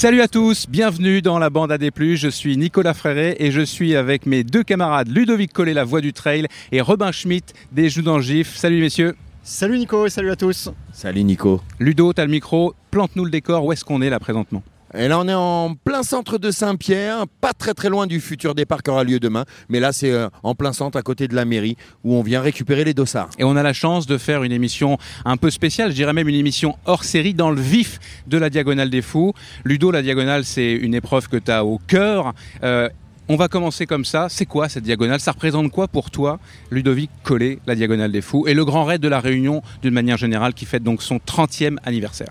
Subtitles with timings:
[0.00, 1.90] Salut à tous, bienvenue dans la bande AD+.
[1.92, 6.00] Je suis Nicolas Fréré et je suis avec mes deux camarades Ludovic Collet, la voix
[6.00, 8.54] du trail, et Robin Schmitt des Joues d'Angif.
[8.54, 9.16] Salut messieurs.
[9.42, 10.70] Salut Nico et salut à tous.
[10.92, 11.60] Salut Nico.
[11.80, 14.62] Ludo, t'as le micro, plante-nous le décor, où est-ce qu'on est là présentement?
[14.94, 18.54] Et là, on est en plein centre de Saint-Pierre, pas très très loin du futur
[18.54, 19.44] départ qui aura lieu demain.
[19.68, 22.40] Mais là, c'est euh, en plein centre, à côté de la mairie, où on vient
[22.40, 23.28] récupérer les dossards.
[23.38, 26.28] Et on a la chance de faire une émission un peu spéciale, je dirais même
[26.28, 29.34] une émission hors série, dans le vif de la Diagonale des Fous.
[29.64, 32.32] Ludo, la Diagonale, c'est une épreuve que tu as au cœur.
[32.62, 32.88] Euh,
[33.28, 34.28] on va commencer comme ça.
[34.30, 35.20] C'est quoi cette diagonale?
[35.20, 36.38] Ça représente quoi pour toi,
[36.70, 40.16] Ludovic Collet, la Diagonale des Fous, et le Grand Raid de la Réunion d'une manière
[40.16, 42.30] générale qui fête donc son 30e anniversaire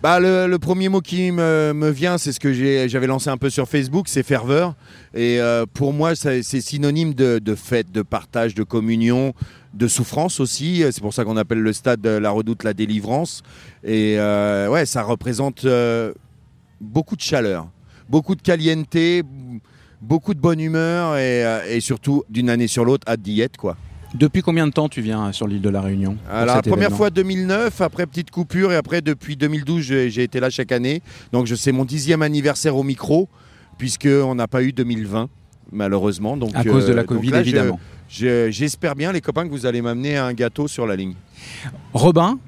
[0.00, 2.52] bah, le, premier mot qui me, vient, c'est ce que
[2.88, 4.74] j'avais lancé un peu sur Facebook, c'est ferveur.
[5.12, 9.34] Et euh, pour moi, c'est synonyme de, fête, de partage, de communion,
[9.74, 10.84] de souffrance aussi.
[10.92, 13.42] C'est pour ça qu'on appelle le stade de la redoute la délivrance.
[13.82, 16.12] Et euh, ouais, ça représente euh,
[16.80, 17.68] beaucoup de chaleur,
[18.08, 18.96] beaucoup de caliente,
[20.00, 23.76] beaucoup de bonne humeur et, surtout d'une année sur l'autre, hâte d'y être, quoi.
[24.14, 27.10] Depuis combien de temps tu viens sur l'île de la Réunion Alors, La première fois
[27.10, 31.02] 2009, après petite coupure, et après depuis 2012, j'ai été là chaque année.
[31.32, 33.28] Donc c'est mon dixième anniversaire au micro,
[33.76, 35.28] puisqu'on n'a pas eu 2020,
[35.72, 36.36] malheureusement.
[36.36, 37.78] Donc, à cause de la euh, Covid, évidemment.
[38.08, 41.14] J'espère bien, les copains, que vous allez m'amener un gâteau sur la ligne.
[41.92, 42.38] Robin,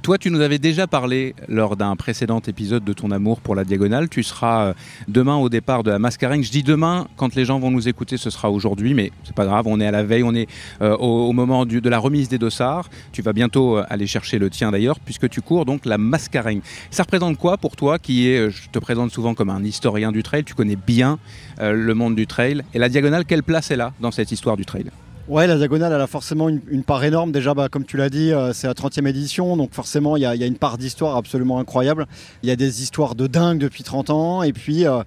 [0.00, 3.64] toi, tu nous avais déjà parlé lors d'un précédent épisode de ton amour pour la
[3.64, 4.08] diagonale.
[4.08, 4.74] Tu seras euh,
[5.08, 6.42] demain au départ de la mascaring.
[6.42, 9.44] Je dis demain, quand les gens vont nous écouter, ce sera aujourd'hui, mais c'est pas
[9.44, 9.66] grave.
[9.66, 10.48] On est à la veille, on est
[10.80, 12.88] euh, au, moment de la remise des dossards.
[13.12, 16.62] Tu vas bientôt euh, aller chercher le tien d'ailleurs, puisque tu cours donc la mascaring.
[16.90, 20.22] Ça représente quoi pour toi, qui est, je te présente souvent comme un historien du
[20.22, 20.44] trail.
[20.44, 21.18] Tu connais bien
[21.60, 23.24] le monde du trail et la diagonale.
[23.24, 24.86] Quelle place est là dans cette histoire du trail?
[25.28, 27.30] Ouais, la diagonale, elle a forcément une, part énorme.
[27.30, 30.26] Déjà, bah, comme tu l'as dit, euh, c'est la 30e édition, donc forcément, il y,
[30.26, 32.06] a une part d'histoire absolument incroyable.
[32.42, 35.04] Il y a des histoires de dingue depuis 30 ans, et puis, euh,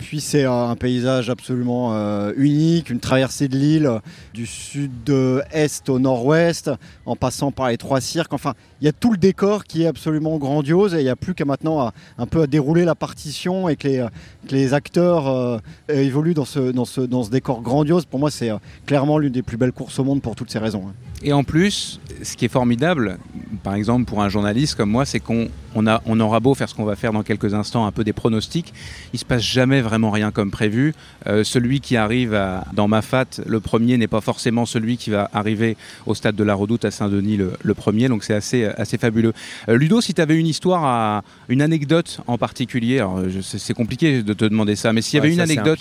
[0.00, 1.92] puis c'est euh, un paysage absolument
[2.36, 4.00] unique, une traversée de l'île
[4.34, 6.72] du sud-est au nord-ouest,
[7.06, 8.32] en passant par les trois cirques.
[8.32, 11.14] Enfin, il y a tout le décor qui est absolument grandiose, et il n'y a
[11.14, 14.06] plus qu'à maintenant un peu à dérouler la partition et que les,
[14.50, 18.06] les acteurs évoluent dans ce, décor grandiose.
[18.06, 18.50] Pour moi, c'est
[18.84, 20.82] clairement l'une des plus belle course au monde pour toutes ces raisons.
[21.24, 23.18] Et en plus, ce qui est formidable,
[23.62, 26.68] par exemple pour un journaliste comme moi, c'est qu'on on a, on aura beau faire
[26.68, 28.72] ce qu'on va faire dans quelques instants, un peu des pronostics,
[29.12, 30.94] il se passe jamais vraiment rien comme prévu.
[31.26, 32.38] Euh, celui qui arrive
[32.72, 36.44] dans ma fat, le premier n'est pas forcément celui qui va arriver au stade de
[36.44, 39.32] la Redoute à Saint-Denis le, premier, donc c'est assez, assez fabuleux.
[39.68, 43.04] Euh, Ludo, si tu avais une histoire, à, une anecdote en particulier,
[43.42, 45.78] c'est compliqué de te demander ça, mais s'il y avait une anecdote,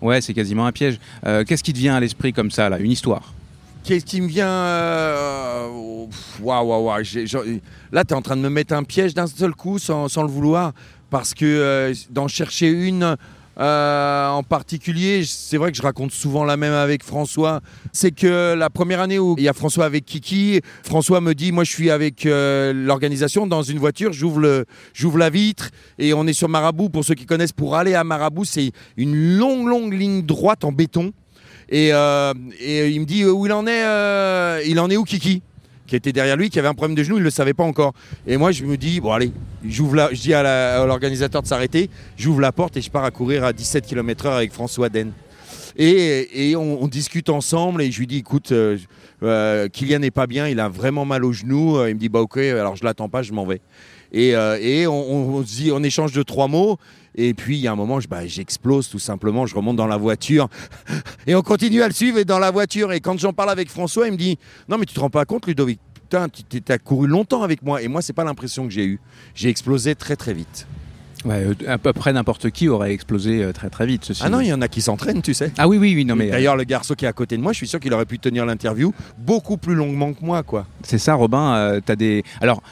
[0.00, 0.98] ouais, c'est quasiment un piège.
[1.26, 3.34] Euh, qu'est-ce qui te vient à l'esprit comme ça, là, une histoire?
[3.86, 5.68] Qu'est-ce qui me vient euh,
[6.40, 7.02] Waouh, waouh, waouh.
[7.92, 10.28] Là, tu es en train de me mettre un piège d'un seul coup sans, le
[10.28, 10.72] vouloir.
[11.08, 13.16] Parce que euh, d'en chercher une
[13.60, 17.60] euh, en particulier, c'est vrai que je raconte souvent la même avec François.
[17.92, 21.52] C'est que la première année où il y a François avec Kiki, François me dit
[21.52, 25.70] Moi, je suis avec l'organisation dans une voiture, j'ouvre la vitre
[26.00, 26.88] et on est sur Marabout.
[26.88, 30.72] Pour ceux qui connaissent, pour aller à Marabout, c'est une longue, longue ligne droite en
[30.72, 31.12] béton.
[31.72, 35.04] Euh, et, il me dit euh, où il en est, euh, il en est où
[35.04, 35.42] Kiki
[35.86, 37.62] qui était derrière lui, qui avait un problème de genou, il ne le savait pas
[37.62, 37.92] encore.
[38.26, 39.30] Et moi, je me dis, bon, allez,
[39.64, 43.12] j'ouvre la, je dis à l'organisateur de s'arrêter, j'ouvre la porte et je pars à
[43.12, 45.12] courir à 17 km/h avec François Den.
[45.76, 48.52] Et, on, discute ensemble et je lui dis, écoute,
[49.20, 51.80] Kylian n'est pas bien, il a vraiment mal au genou.
[51.86, 53.60] Il me dit, bah ok, alors je l'attends pas, je m'en vais.
[54.18, 56.78] Et, et on, on, dit, on échange de trois mots.
[57.16, 59.96] Et puis, il y a un moment, bah, j'explose tout simplement, je remonte dans la
[59.96, 60.48] voiture
[61.26, 62.92] et on continue à le suivre et dans la voiture.
[62.92, 64.38] Et quand j'en parle avec François, il me dit
[64.68, 67.82] Non, mais tu te rends pas compte, Ludovic Putain, tu as couru longtemps avec moi.
[67.82, 69.00] Et moi, c'est pas l'impression que j'ai eue.
[69.34, 70.68] J'ai explosé très, très vite.
[71.24, 74.04] Ouais, euh, à peu près n'importe qui aurait explosé euh, très très vite.
[74.04, 75.50] Ceci ah non, il y en a qui s'entraînent, tu sais.
[75.58, 76.04] Ah oui, oui, oui.
[76.04, 77.92] Non, mais D'ailleurs, le garçon qui est à côté de moi, je suis sûr qu'il
[77.92, 80.66] aurait pu tenir l'interview beaucoup plus longuement que moi, quoi.
[80.84, 81.54] C'est ça, Robin.
[81.54, 82.22] Euh, tu as des.
[82.40, 82.62] Alors,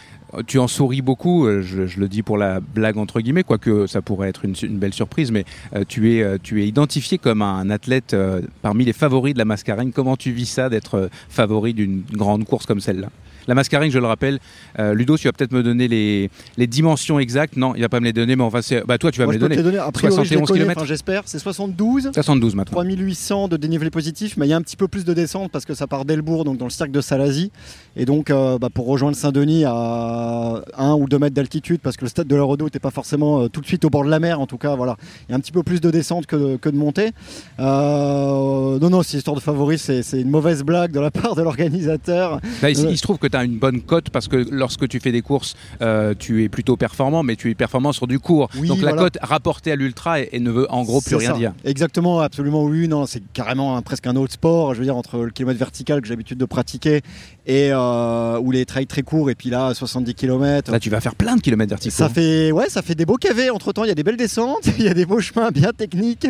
[0.47, 4.03] tu en souris beaucoup, euh, je, le dis pour la blague entre guillemets, quoique ça
[4.03, 5.45] pourrait être une, belle surprise, mais
[5.75, 8.17] euh, tu, es, euh, tu es identifié comme un athlète
[8.63, 9.93] parmi les favoris de la mascarine.
[9.93, 13.09] Comment tu vis ça d'être favori d'une grande course comme celle-là?
[13.47, 14.39] La mascarine, je le rappelle,
[14.79, 17.57] euh, Ludo, tu vas peut-être me donner les, les, dimensions exactes.
[17.57, 19.39] Non, il va pas me les donner, mais enfin, bah, toi, tu vas me les
[19.39, 19.57] donner.
[19.57, 19.79] donner.
[19.79, 20.85] A priori, 71 km.
[20.85, 21.23] J'espère.
[21.27, 22.11] C'est 72.
[22.15, 22.73] 72 maintenant.
[22.77, 25.65] 3800 de dénivelé positif, mais il y a un petit peu plus de descente parce
[25.65, 27.51] que ça part d'Elbourg, donc dans le cirque de Salazie.
[27.97, 32.05] Et donc, euh, bah, pour rejoindre Saint-Denis à 1 ou 2 mètres d'altitude, parce que
[32.05, 34.11] le stade de la Redoute n'était pas forcément euh, tout de suite au bord de
[34.11, 34.97] la mer, en tout cas, voilà.
[35.29, 37.11] Il y a un petit peu plus de descente que de, que de montée.
[37.59, 42.41] non, non, c'est histoire de favori, c'est une mauvaise blague de la part de l'organisateur.
[42.63, 45.23] il, se trouve que tu as une bonne cote parce que lorsque tu fais des
[45.23, 48.49] courses, euh, tu es plutôt performant, mais tu es performant sur du court.
[48.59, 51.33] Oui, Donc la cote rapportée à l'ultra et, et ne veut en gros plus rien
[51.33, 51.37] ça.
[51.37, 51.53] dire.
[51.65, 52.87] Exactement, absolument oui.
[52.89, 54.75] Non, c'est carrément un- presque un autre sport.
[54.75, 57.03] Je veux dire, entre le kilomètre vertical que j'ai l'habitude de pratiquer
[57.47, 60.71] et euh, ou les trails très courts, et puis là, 70 km.
[60.73, 61.95] Là, tu vas faire plein de kilomètres verticaux.
[61.95, 63.51] Ça fait, ouais, ça fait des beaux cavés.
[63.51, 65.73] Entre temps, il y a des belles descentes, il y a des beaux chemins bien
[65.77, 66.27] techniques,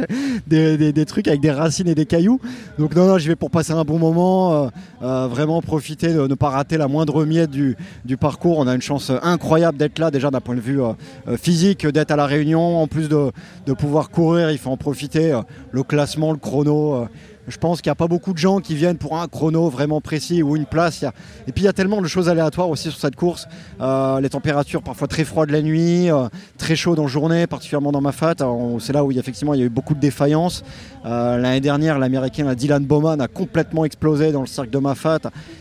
[0.47, 2.41] des, des- des trucs avec des racines et des cailloux.
[2.79, 4.69] Donc, non, non, j'y vais pour passer un bon moment, euh,
[5.03, 8.59] euh, vraiment profiter de ne pas rater la moindre miette du, du parcours.
[8.59, 12.11] On a une chance incroyable d'être là, déjà d'un point de vue euh, physique, d'être
[12.11, 12.79] à La Réunion.
[12.83, 13.31] En plus de,
[13.67, 15.39] de pouvoir courir, il faut en profiter.
[15.71, 17.07] le classement, le chrono.
[17.47, 19.69] Euh, je pense qu'il n'y a pas beaucoup de gens qui viennent pour un chrono
[19.69, 21.03] vraiment précis ou une place.
[21.47, 23.47] Et puis il y a tellement de choses aléatoires aussi sur cette course.
[23.81, 28.01] Euh, les températures parfois très froides la nuit, euh, très chaudes en journée, particulièrement dans
[28.01, 28.35] ma fat.
[28.41, 30.63] On- C'est là où il y a, effectivement eu beaucoup de défaillances.
[31.07, 35.21] Euh, L'année dernière, l'américain Dylan Bowman a complètement explosé dans le cercle de ma fat.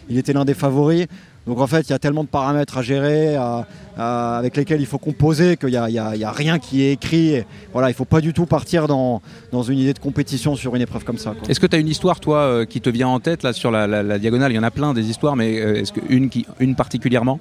[0.09, 1.07] Il était l'un des favoris.
[1.45, 3.37] Donc en fait, il y a tellement de paramètres à gérer,
[3.97, 7.43] avec lesquels il faut composer, qu'il n'y a, rien qui est écrit.
[7.75, 9.21] Il ne faut pas du tout partir dans,
[9.67, 11.33] une idée de compétition sur une épreuve comme ça.
[11.49, 13.71] Est-ce que tu as une histoire, toi, euh, qui te vient en tête là sur
[13.71, 14.51] la, diagonale?
[14.51, 16.29] Il y en a plein des histoires, mais euh, est-ce qu'une
[16.59, 17.39] une particulièrement?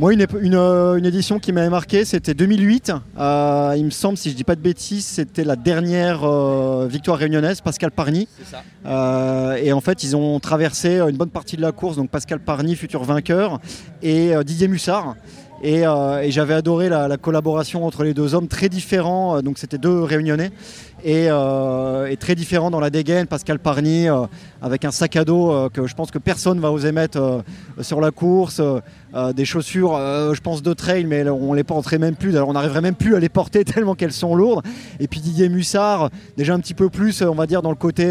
[0.00, 0.26] Moi, une,
[0.56, 2.92] euh, une édition qui m'avait marqué, c'était 2008.
[3.16, 7.16] Euh, il me semble, si je dis pas de bêtises, c'était la dernière euh, victoire
[7.16, 8.26] réunionnaise, Pascal Parny.
[8.86, 12.40] Euh, et en fait, ils ont traversé une bonne partie de la course, donc Pascal
[12.40, 13.60] Parny, futur vainqueur,
[14.02, 15.14] et Didier Mussard.
[15.62, 19.40] Et, et j'avais adoré la, la collaboration entre les deux hommes, très différents.
[19.42, 20.50] Donc c'était deux réunionnais
[21.04, 23.26] et, euh, et très différents dans la dégaine.
[23.26, 24.22] Pascal Parny euh,
[24.62, 27.42] avec un sac à dos euh, que je pense que personne va oser mettre
[27.80, 28.60] sur la course.
[29.36, 29.92] des chaussures,
[30.34, 32.34] je pense de trail, mais on les porterait même plus.
[32.36, 34.64] Alors on n'arriverait même plus à les porter tellement qu'elles sont lourdes.
[34.98, 38.04] Et puis Didier Mussard, déjà un petit peu plus, on va dire, dans le côté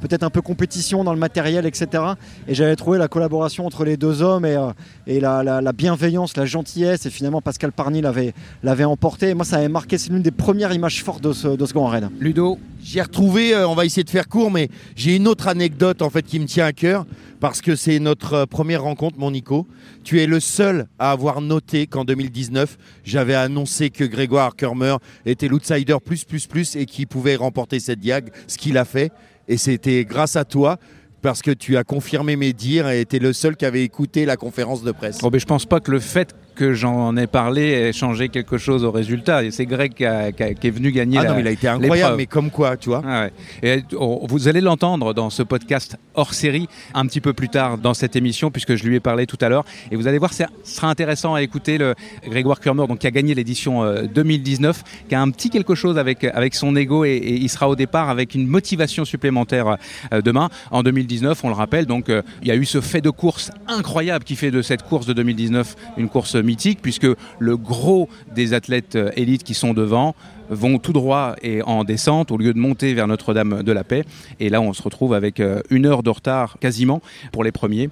[0.00, 2.02] peut-être un peu compétition dans le matériel, etc.
[2.48, 6.46] Et j'avais trouvé la collaboration entre les deux hommes et, la, la- la bienveillance, la
[6.46, 7.06] gentillesse.
[7.06, 9.28] Et finalement, Pascal Parny l'avait l'avait emporté.
[9.30, 11.72] Et moi, ça avait marqué, c'est l'une des premières images fortes de ce, de ce
[11.74, 12.08] grand raid.
[12.20, 12.37] Ludo
[12.82, 16.10] J'ai retrouvé, euh, on va essayer de faire court, mais j'ai une autre anecdote en
[16.10, 17.04] fait qui me tient à cœur
[17.40, 19.66] parce que c'est notre euh, première rencontre, mon Nico.
[20.04, 24.96] Tu es le seul à avoir noté qu'en 2019, j'avais annoncé que Grégoire Kermer
[25.26, 29.12] était l'outsider plus plus plus et qu'il pouvait remporter cette diag, ce qu'il a fait.
[29.48, 30.78] Et c'était grâce à toi
[31.20, 34.36] parce que tu as confirmé mes dires et était le seul qui avait écouté la
[34.36, 35.18] conférence de presse.
[35.18, 38.58] Bon, ben, je pense pas que le fait que j'en ai parlé ait changé quelque
[38.58, 39.44] chose au résultat.
[39.44, 41.42] Et c'est Greg qui, a- qui a- qui est venu gagner Ah la, non, mais
[41.42, 43.02] il a été incroyable, mais comme quoi, tu vois.
[43.06, 43.32] Ah ouais.
[43.62, 47.78] Et on- vous allez l'entendre dans ce podcast hors série un petit peu plus tard
[47.78, 50.32] dans cette émission puisque je lui ai parlé tout à l'heure et vous allez voir
[50.32, 51.94] ce sera intéressant à écouter le
[52.26, 55.96] Grégoire Kurmer donc qui a gagné l'édition euh, 2019 qui a un petit quelque chose
[55.96, 59.76] avec avec son ego et, et il sera au départ avec une motivation supplémentaire
[60.12, 63.00] euh, demain en 2019 on le rappelle donc euh, il y a eu ce fait
[63.00, 67.06] de course incroyable qui fait de cette course de 2019 une course puisque
[67.38, 70.14] le gros des athlètes euh, élites qui sont devant
[70.50, 74.04] vont tout droit et en descente au lieu de monter vers Notre-Dame de la Paix.
[74.40, 77.02] Et là, on se retrouve avec euh, une heure de retard quasiment
[77.32, 77.90] pour les premiers.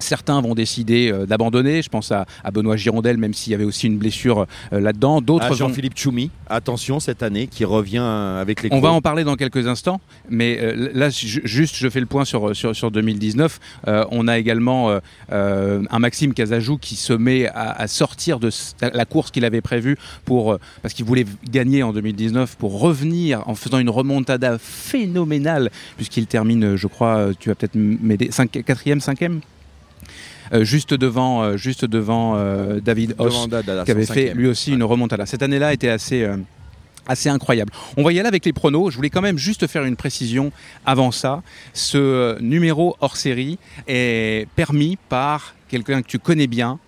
[0.00, 1.82] Certains vont décider euh, d'abandonner.
[1.82, 5.20] Je pense à, à Benoît Girondel, même s'il y avait aussi une blessure euh, là-dedans.
[5.20, 8.90] D'autres À vont- Jean-Philippe Choumi, attention cette année, qui revient euh, avec les On va
[8.90, 12.56] en parler dans quelques instants, mais euh, là, ju- juste, je fais le point sur,
[12.56, 13.58] sur, sur 2019.
[13.88, 14.98] Euh, on a également
[15.30, 19.96] un Maxime Casajou qui se met à, à sortir de la course qu'il avait prévue
[20.24, 26.26] pour, parce qu'il voulait gagner en 2019 pour revenir en faisant une remontada phénoménale, puisqu'il
[26.26, 29.40] termine, je crois, tu vas peut-être m'aider, cinq- quatrième, cinquième?
[30.52, 34.82] Juste devant, euh, juste devant euh, David Hoss Devant qui avait fait lui aussi une
[34.82, 35.26] remontada.
[35.26, 36.36] Cette année-là était assez, euh,
[37.06, 37.72] assez incroyable.
[37.96, 38.90] On va y aller avec les pronos.
[38.90, 40.52] Je voulais quand même juste faire une précision
[40.86, 41.42] avant ça.
[41.72, 46.78] Ce euh, numéro hors série est permis par quelqu'un que tu connais bien.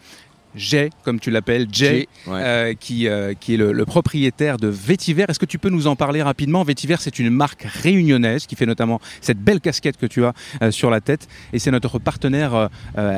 [0.54, 2.40] Jay, comme tu l'appelles, Jay, Jay, ouais.
[2.42, 5.24] euh, qui, euh, qui est le, le propriétaire de Vétiver.
[5.28, 6.62] Est-ce que tu peux nous en parler rapidement?
[6.62, 10.32] Vétiver, c'est une marque réunionnaise qui fait notamment cette belle casquette que tu as
[10.62, 11.28] euh, sur la tête.
[11.52, 12.68] Et c'est notre partenaire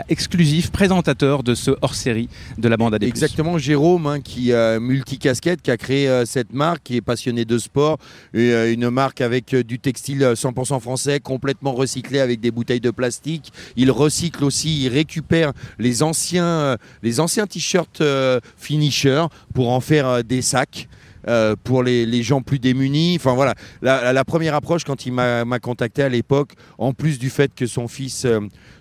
[0.08, 5.70] exclusif, présentateur de ce hors-série de la bande à Exactement, Jérôme, hein, qui multicasquette, qui
[5.70, 7.98] a créé cette marque, qui est passionné de sport,
[8.32, 12.90] et, une marque avec du textile euh, 100% français, complètement recyclé avec des bouteilles de
[12.90, 13.52] plastique.
[13.76, 20.06] Il recycle aussi, il récupère les anciens, les anciens t-shirts euh, finisher pour en faire
[20.06, 20.88] euh, des sacs.
[21.26, 23.16] euh, pour les, gens plus démunis.
[23.16, 27.54] Enfin voilà, la, première approche quand il m'a contacté à l'époque, en plus du fait
[27.54, 28.26] que son fils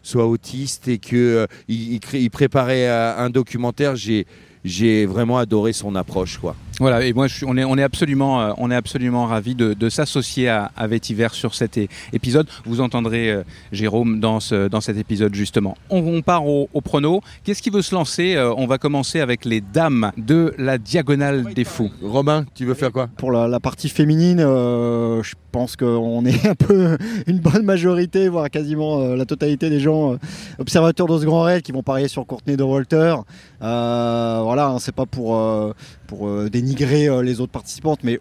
[0.02, 6.38] soit autiste et qu'il préparait un documentaire, j'ai vraiment adoré son approche.
[6.38, 6.58] quoi.
[6.80, 9.56] Voilà, et moi je suis, on, est, on est absolument, euh, on est absolument ravis
[9.56, 11.80] de, de s'associer à, à Vétiver sur cet
[12.14, 12.48] épisode.
[12.66, 15.78] Vous entendrez euh, Jérôme dans, ce, dans cet épisode justement.
[15.90, 17.22] On, on part au, au prono.
[17.44, 21.54] Qu'est-ce qui veut se lancer Euh, On va commencer avec les dames de la diagonale
[21.54, 21.92] des fous.
[22.02, 23.08] Robin, tu veux faire quoi?
[23.18, 28.28] Pour la, la partie féminine, euh, je pense qu'on est un peu une bonne majorité,
[28.30, 30.18] voire quasiment euh, la totalité des gens euh,
[30.60, 33.16] observateurs de ce grand raid qui vont parier sur Courtney de Walter.
[33.62, 35.74] Euh, voilà, hein, c'est pas pour, euh,
[36.08, 38.20] pour euh, dénigrer euh, les autres participantes, mais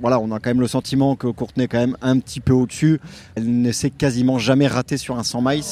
[0.00, 2.52] voilà, on a quand même le sentiment que Courtney est quand même un petit peu
[2.52, 3.00] au-dessus.
[3.34, 5.62] Elle ne s'est quasiment jamais ratée sur un 100 miles.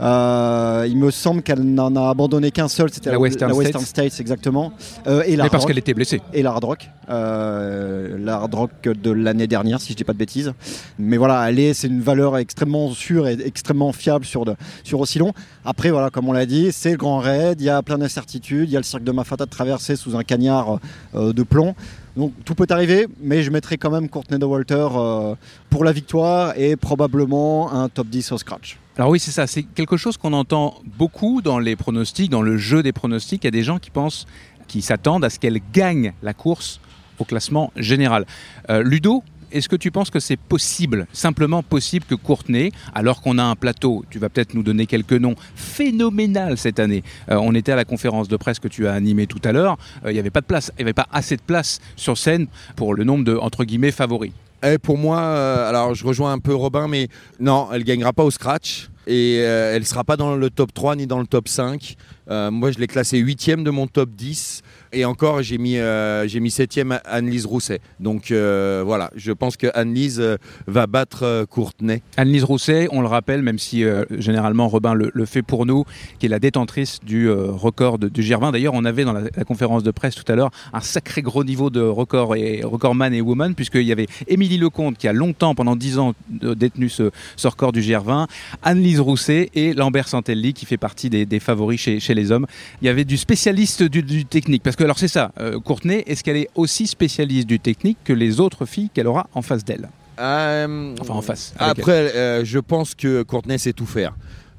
[0.00, 4.20] Euh, il me semble qu'elle n'en a abandonné qu'un seul, c'était La Western States.
[4.20, 4.72] exactement.
[5.06, 6.20] Euh, et la Mais parce Rock qu'elle était blessée.
[6.32, 10.12] et la Hard Rock, euh, la Hard Rock de l'année dernière, si je dis pas
[10.12, 10.52] de bêtises.
[10.98, 15.00] Mais voilà, elle est, c'est une valeur extrêmement sûre et extrêmement fiable sur, de, sur
[15.00, 15.32] aussi long.
[15.64, 18.68] Après, voilà, comme on l'a dit, c'est le grand raid, il y a plein d'incertitudes,
[18.68, 20.78] il y a le cirque de Mafata de traverser sous un cagnard
[21.14, 21.74] euh, de plomb.
[22.16, 25.34] Donc tout peut arriver, mais je mettrai quand même Courtney de Walter euh,
[25.68, 28.78] pour la victoire et probablement un top 10 au scratch.
[28.96, 29.48] Alors oui, c'est ça.
[29.48, 33.42] C'est quelque chose qu'on entend beaucoup dans les pronostics, dans le jeu des pronostics.
[33.42, 34.26] Il y a des gens qui pensent,
[34.68, 36.80] qui s'attendent à ce qu'elle gagne la course
[37.18, 38.26] au classement général.
[38.70, 43.38] Euh, Ludo, est-ce que tu penses que c'est possible, simplement possible que Courtenay, alors qu'on
[43.38, 47.04] a un plateau, tu vas peut-être nous donner quelques noms, phénoménal cette année.
[47.30, 49.78] Euh, on était à la conférence de presse que tu as animée tout à l'heure.
[50.04, 52.18] Euh, Il n'y avait pas de place, il n'y avait pas assez de place sur
[52.18, 54.32] scène pour le nombre de entre favoris.
[54.64, 57.08] Eh, pour moi, euh, alors je rejoins un peu Robin, mais
[57.38, 61.06] non, elle gagnera pas au scratch et elle sera pas dans le top 3 ni
[61.06, 61.96] dans le top 5.
[62.30, 64.62] Euh, moi, je l'ai classée huitième de mon top 10
[64.94, 67.80] et encore, j'ai mis, euh, j'ai mis septième Anne-Lise Rousset.
[68.00, 70.36] Donc euh, voilà, je pense que Anne-Lise euh,
[70.66, 72.02] va battre Courtenay.
[72.16, 75.84] Anne-Lise Rousset, on le rappelle, même si généralement Robin le, fait pour nous,
[76.18, 78.52] qui est la détentrice du record du GR20.
[78.52, 81.70] D'ailleurs, on avait dans la, conférence de presse tout à l'heure un sacré gros niveau
[81.70, 85.76] de record et recordman et woman, puisqu'il y avait Émilie Lecomte qui a longtemps, pendant
[85.76, 87.10] 10 ans, détenu ce,
[87.44, 88.26] record du GR20,
[88.62, 92.46] Anne-Lise Rousset et Lambert Santelli qui fait partie des, favoris chez, chez les hommes.
[92.80, 96.04] Il y avait du spécialiste du, du technique, parce que alors c'est ça, euh, Courtenay,
[96.06, 99.64] est-ce qu'elle est aussi spécialiste du technique que les autres filles qu'elle aura en face
[99.64, 99.88] d'elle?
[100.20, 101.54] Euh, Enfin en face.
[101.58, 101.66] elle.
[101.66, 104.14] Après, euh, je pense que Courtenay sait tout faire.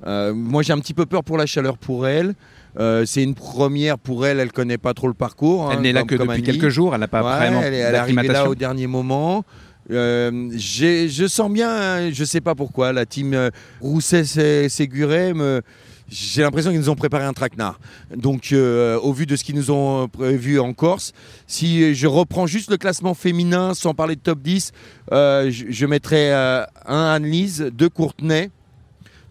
[0.05, 2.36] Moi, j'ai un petit peu peur pour la chaleur pour elle.
[2.79, 5.70] Euh, c'est une première pour elle, elle connaît pas trop le parcours.
[5.72, 6.44] Elle hein, n'est là que depuis Annie.
[6.44, 8.88] quelques jours, elle n'a pas Ouais, vraiment elle est, elle est arrivée là au dernier
[8.88, 9.46] moment.
[9.91, 13.50] Euh, je sens bien, euh, je sais pas pourquoi, la team
[13.82, 15.62] Rousset-Séguret me.
[16.08, 17.80] J'ai l'impression qu'ils nous ont préparé un traquenard.
[18.16, 21.14] Donc, euh, au vu de ce qu'ils nous ont prévu en Corse,
[21.48, 24.72] si je reprends juste le classement féminin sans parler de top 10,
[25.12, 28.52] euh, je, mettrais euh, un Anne-Lise, deux Courtenay,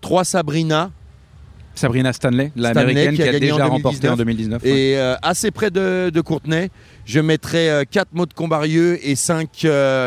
[0.00, 0.90] trois Sabrina
[1.74, 4.62] Sabrina Stanley, l'américaine qui qui, a a, gagné en déjà remporté en 2019.
[4.62, 4.62] 2019.
[4.62, 4.70] ouais.
[4.70, 6.70] et euh, assez près de, de Courtenay,
[7.06, 9.48] je mettrais 4 mots de Combarieux et 5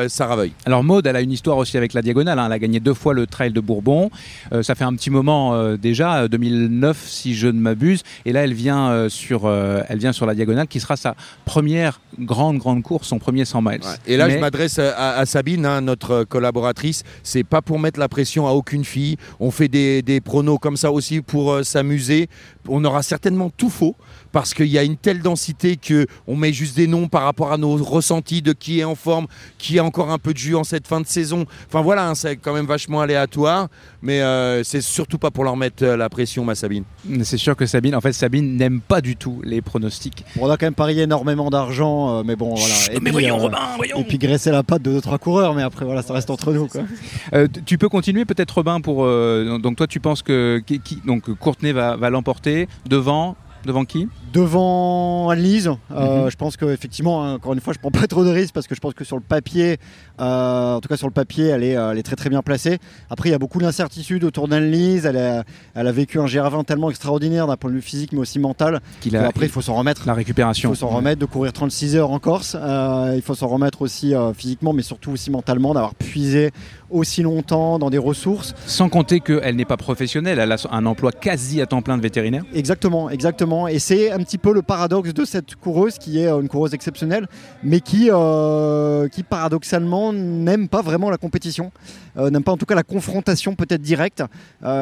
[0.07, 0.51] Saraveuil.
[0.65, 2.39] Alors Maude, elle a une histoire aussi avec la diagonale.
[2.39, 2.45] hein.
[2.47, 4.09] Elle a gagné deux fois le trail de Bourbon.
[4.51, 8.01] Euh, ça fait un petit moment euh, déjà, euh, 2009 si je ne m'abuse.
[8.25, 11.15] Et là, elle vient euh, sur, euh, elle vient sur la diagonale, qui sera sa
[11.45, 13.79] première grande grande course, son premier 100 miles.
[14.07, 17.03] Et là, Mais- je m'adresse à, à Sabine, hein, notre collaboratrice.
[17.23, 19.17] C'est pas pour mettre la pression à aucune fille.
[19.39, 22.29] On fait des, des pronos comme ça aussi pour euh, s'amuser.
[22.67, 23.95] On aura certainement tout faux
[24.37, 27.51] parce qu'il y a une telle densité que on met juste des noms par rapport
[27.51, 29.25] à nos ressentis de qui est en forme,
[29.57, 31.47] qui a encore un peu de jus en cette fin de saison.
[31.67, 33.67] Enfin voilà, hein, c'est quand même vachement aléatoire,
[34.03, 36.83] mais euh, c'est surtout pas pour leur mettre euh, la pression, ma Sabine.
[37.23, 40.23] C'est sûr que Sabine, en fait, Sabine n'aime pas du tout les pronostics.
[40.35, 42.75] Bon, on a quand même parié énormément d'argent, euh, mais bon voilà.
[42.91, 43.97] Et mais puis, voyons, euh, Robin, voyons.
[43.97, 46.67] Et puis graisser la patte de 2-3 coureurs, mais après voilà, ça reste entre nous.
[46.67, 46.81] Quoi.
[47.33, 51.01] Euh, tu peux continuer peut-être Robin pour euh, donc toi tu penses que qui, qui-
[51.05, 54.07] donc Courtenay va, va l'emporter devant devant qui?
[54.33, 56.31] Devant Anne-Lise, euh, Mhm.
[56.31, 58.75] je pense qu'effectivement, hein, encore une fois, je prends pas trop de risques parce que
[58.75, 59.77] je pense que sur le papier,
[60.19, 62.77] euh, en tout cas sur le papier, elle est, elle est très très bien placée.
[63.09, 65.05] Après, il y a beaucoup d'incertitudes autour d'Anne-Lise.
[65.05, 65.43] Elle, a-
[65.75, 68.81] elle a vécu un GR20 tellement extraordinaire d'un point de vue physique, mais aussi mental.
[69.01, 70.03] qu'il que a après, il faut s'en remettre.
[70.05, 72.55] la Il récupération faut s'en remettre de courir 36 heures en Corse.
[72.59, 76.51] Euh, il faut s'en remettre aussi physiquement, mais surtout aussi mentalement, d'avoir puisé
[76.89, 78.53] aussi longtemps dans des ressources.
[78.65, 82.01] Sans compter qu'elle n'est pas professionnelle, elle a un emploi quasi à temps plein de
[82.01, 82.43] vétérinaire.
[82.53, 83.67] Exactement, exactement.
[83.67, 86.73] Et c'est un petit peu le paradoxe de cette coureuse qui est euh, une coureuse
[86.73, 87.27] exceptionnelle,
[87.63, 91.71] mais qui, euh, qui paradoxalement n'aime pas vraiment la compétition,
[92.17, 94.23] euh, n'aime pas en tout cas la confrontation peut-être directe.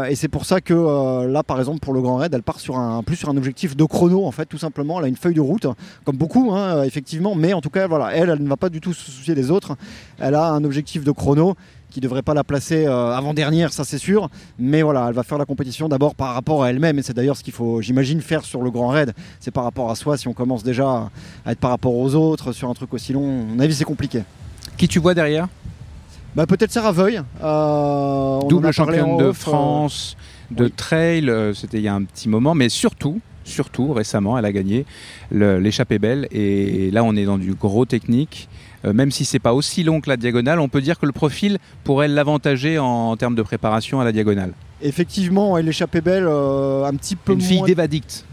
[0.10, 2.78] Et c'est pour ça que là, par exemple, pour le Grand Raid, elle part sur
[2.78, 5.00] un, plus sur un objectif de chrono, en fait, tout simplement.
[5.00, 5.68] Elle a une feuille de route,
[6.06, 8.82] comme beaucoup, hein, effectivement, mais en tout cas, voilà, elle, elle ne va pas du
[8.82, 9.76] tout se soucier des autres.
[10.20, 11.56] Elle a un objectif de chrono
[11.96, 14.30] qui devrait pas la placer avant dernière, ça c'est sûr.
[14.60, 17.38] Mais voilà, elle va faire la compétition d'abord par rapport à elle-même, et c'est d'ailleurs
[17.38, 19.14] ce qu'il faut, j'imagine, faire sur le Grand Raid.
[19.40, 20.18] C'est par rapport à soi.
[20.18, 21.10] Si on commence déjà
[21.46, 23.86] à être par rapport aux autres sur un truc aussi long, à mon avis, c'est
[23.86, 24.24] compliqué.
[24.76, 25.48] Qui tu vois derrière?
[26.36, 27.22] Bah, Peut-être Sarah Veuille.
[28.50, 30.18] Double championne de France
[30.52, 34.52] de trail, c'était il y a un petit moment, mais surtout, surtout récemment, elle a
[34.52, 34.86] gagné
[35.32, 36.28] l'échappée belle.
[36.32, 38.50] Et là, on est dans du gros technique.
[38.86, 41.12] Euh, même si c'est pas aussi long que la diagonale, on peut dire que le
[41.12, 44.54] profil pourrait l'avantager en, termes de préparation à la diagonale.
[44.82, 47.48] Effectivement, l'échappée belle, euh, un petit peu Une moins...
[47.48, 48.26] fille d'évadicte.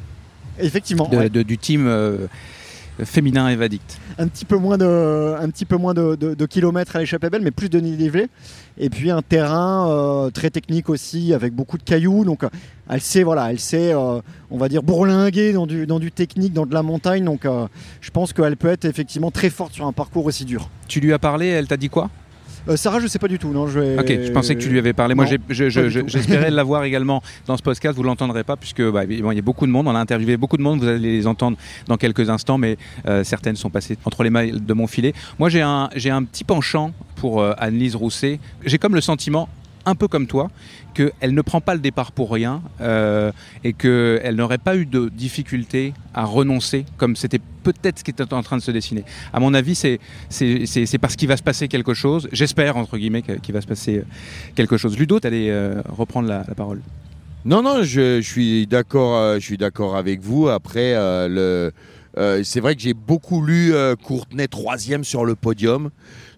[0.59, 1.09] Effectivement.
[1.31, 2.27] du team euh,
[3.05, 3.99] féminin évadicte.
[4.19, 7.51] Un petit peu moins de, un petit peu moins de, kilomètres à l'échappée belle, mais
[7.51, 8.29] plus de dénivelé.
[8.79, 12.25] Et puis un terrain euh, très technique aussi, avec beaucoup de cailloux.
[12.25, 12.45] Donc
[12.89, 14.21] elle sait, voilà, elle sait, euh,
[14.51, 17.25] on va dire, bourlinguer dans du, dans du technique, dans de la montagne.
[17.25, 17.47] Donc
[18.01, 20.69] je pense qu'elle peut être effectivement très forte sur un parcours aussi dur.
[20.89, 22.11] Tu lui as parlé, elle t'a dit quoi?
[22.69, 23.49] Euh, Sarah, je sais pas du tout.
[23.53, 25.15] Non, je Ok, je pensais que tu lui avais parlé.
[25.15, 27.97] Moi, j'espérais l'avoir également dans ce podcast.
[27.97, 29.89] Vous l'entendrez pas puisque bah, il y a beaucoup de monde.
[29.89, 30.81] On a interviewé beaucoup de monde.
[30.81, 31.57] Vous allez les entendre
[31.89, 32.77] dans quelques instants, mais
[33.07, 35.15] euh, certaines sont passées entre les mailles de mon filet.
[35.39, 38.39] Moi, j'ai un, un petit penchant pour euh, Annelise Rousset.
[38.65, 39.49] J'ai comme le sentiment
[39.87, 40.51] un peu comme toi,
[40.95, 43.33] qu'elle ne prend pas le départ pour rien euh,
[43.65, 48.33] et qu'elle n'aurait pas eu de difficulté à renoncer, comme c'était peut-être ce qui était
[48.33, 49.05] en train de se dessiner.
[49.33, 49.99] À mon avis, c'est,
[51.01, 54.05] parce qu'il va se passer quelque chose, j'espère, entre guillemets, qu'il va se passer euh,
[54.55, 54.99] quelque chose.
[54.99, 56.81] Ludo, tu allais euh, reprendre la, parole.
[57.45, 60.49] Non, non, je, suis d'accord, avec vous.
[60.49, 60.95] Après,
[62.15, 63.73] c'est vrai que j'ai beaucoup lu
[64.05, 65.91] Courtenay troisième sur le podium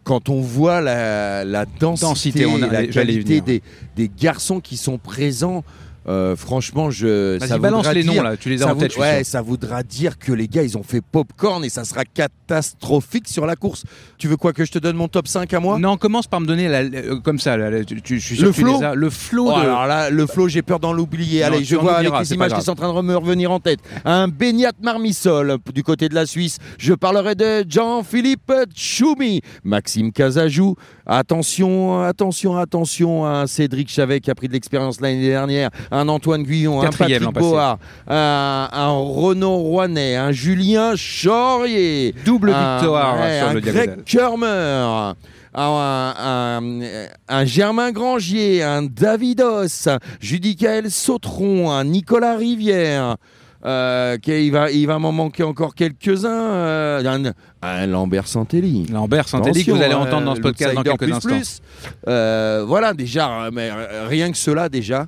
[0.05, 3.63] quand on voit la, densité, on la qualité des,
[3.97, 5.65] des, garçons qui sont présents
[6.07, 7.39] euh, franchement, je.
[7.41, 8.97] Ça balance les noms là, tu les as en tête.
[8.97, 13.29] Ouais, ça voudra dire que les gars, ils ont fait popcorn et ça sera catastrophique
[13.29, 13.85] sur la course.
[14.19, 15.79] Tu veux quoi que je te donne mon top 5 à moi?
[15.79, 17.57] Non, commence par me donner euh, comme ça.
[17.85, 18.81] tu, je suis sûr le flow.
[18.95, 19.47] Le flow.
[19.49, 21.43] Oh, alors là, le flow, j'ai peur d'en l'oublier.
[21.43, 23.81] Allez, je vois avec les images qui sont en train de me revenir en tête.
[24.05, 26.59] Un baignat marmissol du côté de la Suisse.
[26.79, 30.77] Je parlerai de Jean-Philippe Choumi, Maxime Casajou.
[31.07, 36.45] Attention, attention, attention à Cédric Chavet qui a pris de l'expérience l'année dernière un Antoine
[36.45, 42.15] Guyon, un Patrick Board, un, Renaud Rouanet, un Julien Chaurier.
[42.25, 45.13] Double victoire sur un le Greg Kermer.
[45.57, 49.89] Un, Germain Grangier, un Davidos,
[50.21, 53.17] Judicaël Sautron, un Nicolas Rivière.
[53.67, 56.29] Euh, il va, il va m'en manquer encore quelques-uns.
[56.29, 58.87] Euh, un, Lambert Santelli.
[58.87, 61.63] Lambert Santelli que vous allez entendre dans ce podcast dans quelques instants.
[62.09, 63.71] Euh, voilà, déjà, mais
[64.07, 65.07] rien que cela, déjà,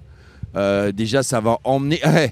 [0.56, 2.00] euh, déjà, ça va emmener.
[2.06, 2.30] Eh,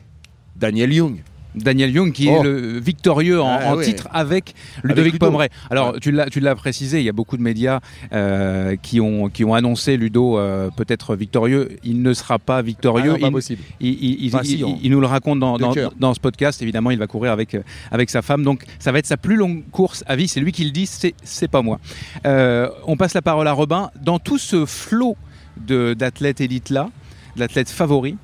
[0.56, 1.16] Daniel Young.
[1.54, 2.42] Daniel Young qui est oh.
[2.42, 5.48] le victorieux en, ah titre avec Ludovic Pomeray.
[5.70, 7.80] Alors tu l'as tu l'as précisé, il y a beaucoup de médias
[8.12, 11.76] euh, qui ont qui ont annoncé Ludo euh, peut-être victorieux.
[11.84, 13.14] Il ne sera pas victorieux.
[13.16, 13.62] Ah pas il, possible.
[13.80, 16.62] Il, nous le raconte dans, dans, ce podcast.
[16.62, 17.56] Évidemment, il va courir avec
[17.90, 18.42] avec sa femme.
[18.42, 20.28] Donc ça va être sa plus longue course à vie.
[20.28, 20.86] C'est lui qui le dit.
[20.86, 21.78] C'est c'est pas moi.
[22.24, 23.90] on passe la parole à Robin.
[24.02, 25.16] Dans tout ce flot
[25.56, 26.90] d'athlètes élites là
[27.36, 28.16] l'athlète favori,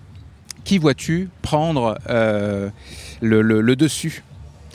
[0.64, 1.99] qui vois-tu prendre
[3.22, 4.22] euh, le, dessus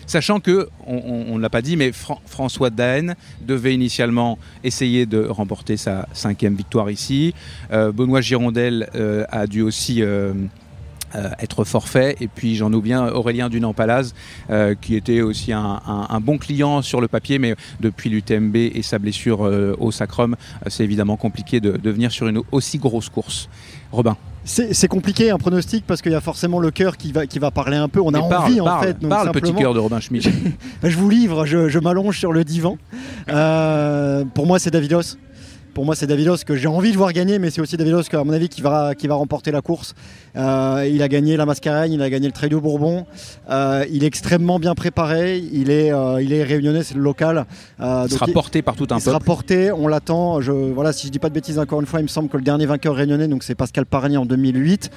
[0.08, 1.92] Sachant que, on ne l'a pas dit, mais
[2.28, 7.34] François Daen devait initialement essayer de remporter sa cinquième victoire ici.
[7.72, 10.04] Euh, Benoît Girondel euh, a dû aussi
[11.40, 12.18] être forfait.
[12.20, 14.14] Et puis j'en oublie bien Aurélien Dunan-Palaz,
[14.80, 19.40] qui était aussi un, bon client sur le papier, mais depuis l'UTMB et sa blessure
[19.80, 20.36] au sacrum,
[20.68, 23.50] c'est évidemment compliqué de venir sur une aussi grosse course.
[23.92, 27.40] Robin c'est compliqué un pronostic parce qu'il y a forcément le cœur qui va, qui
[27.40, 28.00] va parler un peu.
[28.00, 29.00] On a envie en fait.
[29.00, 30.30] Donc parle petit cœur de Robin Schmidt.
[30.84, 32.78] je vous livre, je, m'allonge sur le divan.
[33.30, 35.18] Euh, pour moi, c'est Davidos
[35.76, 38.24] pour moi, c'est Davidos que j'ai envie de voir gagner, mais c'est aussi Davidos, à
[38.24, 39.94] mon avis, qui va, qui va remporter la course.
[40.38, 43.06] Euh, il a gagné la Mascareigne, il a gagné le Trail de Bourbon.
[43.50, 45.38] Euh, il est extrêmement bien préparé.
[45.52, 47.46] Il est, euh, il est réunionnais, c'est le local.
[47.78, 49.02] il sera porté par tout un il peuple.
[49.02, 50.40] sera porté, on l'attend.
[50.40, 52.38] Je, voilà, si je dis pas de bêtises, encore une fois, il me semble que
[52.38, 54.90] le dernier vainqueur réunionnais, donc c'est Pascal Paragny en 2008.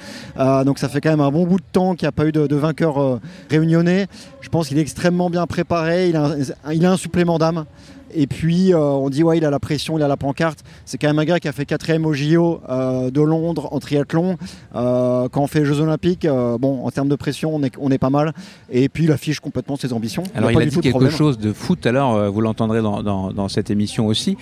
[0.65, 2.31] donc ça fait quand même un bon bout de temps qu'il n'y a pas eu
[2.31, 4.07] de, vainqueur réunionnais.
[4.39, 6.07] Je pense qu'il est extrêmement bien préparé.
[6.07, 6.35] Il a
[6.71, 7.65] il a un supplément d'âme.
[8.13, 10.59] Et puis euh, on dit ouais il a la pression, il a la pancarte.
[10.85, 13.79] C'est quand même un gars qui a fait quatrième au JO euh, de Londres en
[13.79, 14.37] triathlon.
[14.75, 17.91] Euh, quand on fait les Jeux Olympiques, bon en termes de pression on est, on
[17.91, 18.33] est pas mal.
[18.71, 20.23] Et puis il affiche complètement ses ambitions.
[20.35, 21.85] Alors il a, dit quelque chose de foot.
[21.85, 24.37] Alors vous l'entendrez dans, dans, cette émission aussi.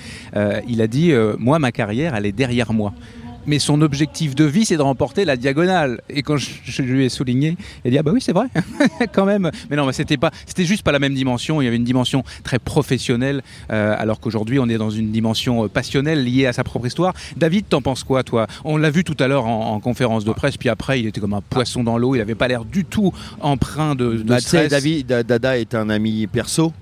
[0.68, 2.94] il a dit moi ma carrière elle est derrière moi.
[3.48, 6.02] Mais son objectif de vie, c'est de remporter la diagonale.
[6.10, 8.48] Et quand je, lui ai souligné, il a dit ah bah oui c'est vrai,
[9.14, 9.50] quand même.
[9.70, 11.62] Mais non, mais c'était pas, c'était juste pas la même dimension.
[11.62, 15.66] Il y avait une dimension très professionnelle, euh, alors qu'aujourd'hui on est dans une dimension
[15.66, 17.14] euh, passionnelle liée à sa propre histoire.
[17.38, 18.48] David, t'en penses quoi, toi?
[18.66, 21.34] On l'a vu tout à l'heure en, conférence de presse, puis après il était comme
[21.34, 22.16] un poisson dans l'eau.
[22.16, 24.70] Il avait pas l'air du tout empreint de, de bah, stress.
[24.70, 26.74] David, Dada est un ami perso.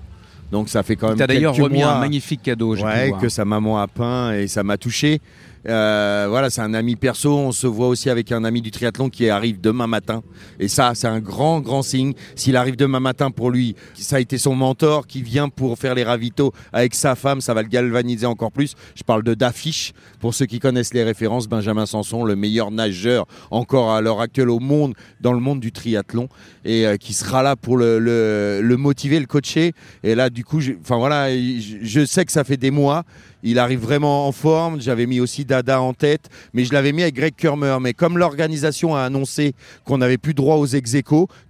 [0.52, 1.16] Donc ça fait quand même.
[1.16, 2.76] Tu as d'ailleurs remis un magnifique cadeau.
[2.76, 5.20] Ouais, que sa maman a peint et ça m'a touché.
[5.68, 7.36] Euh, voilà, c'est un ami perso.
[7.36, 10.22] On se voit aussi avec un ami du triathlon qui arrive demain matin.
[10.60, 12.14] Et ça, c'est un grand, grand signe.
[12.34, 15.94] S'il arrive demain matin pour lui, ça a été son mentor qui vient pour faire
[15.94, 18.74] les ravitaux avec sa femme, ça va le galvaniser encore plus.
[18.94, 19.92] Je parle de d'affiche.
[20.20, 24.50] Pour ceux qui connaissent les références, Benjamin Sanson, le meilleur nageur encore à l'heure actuelle
[24.50, 26.28] au monde, dans le monde du triathlon,
[26.64, 29.72] et euh, qui sera là pour le, le, motiver, le coacher.
[30.02, 33.04] Et là, du coup, enfin voilà, je sais que ça fait des mois
[33.42, 34.80] il arrive vraiment en forme.
[34.80, 37.78] J'avais mis aussi Dada en tête, mais je l'avais mis avec Greg Kermer.
[37.80, 40.96] Mais comme l'organisation a annoncé qu'on n'avait plus droit aux ex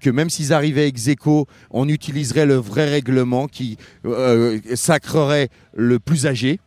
[0.00, 1.08] que même s'ils arrivaient ex
[1.70, 6.58] on utiliserait le vrai règlement qui euh, sacrerait le plus âgé.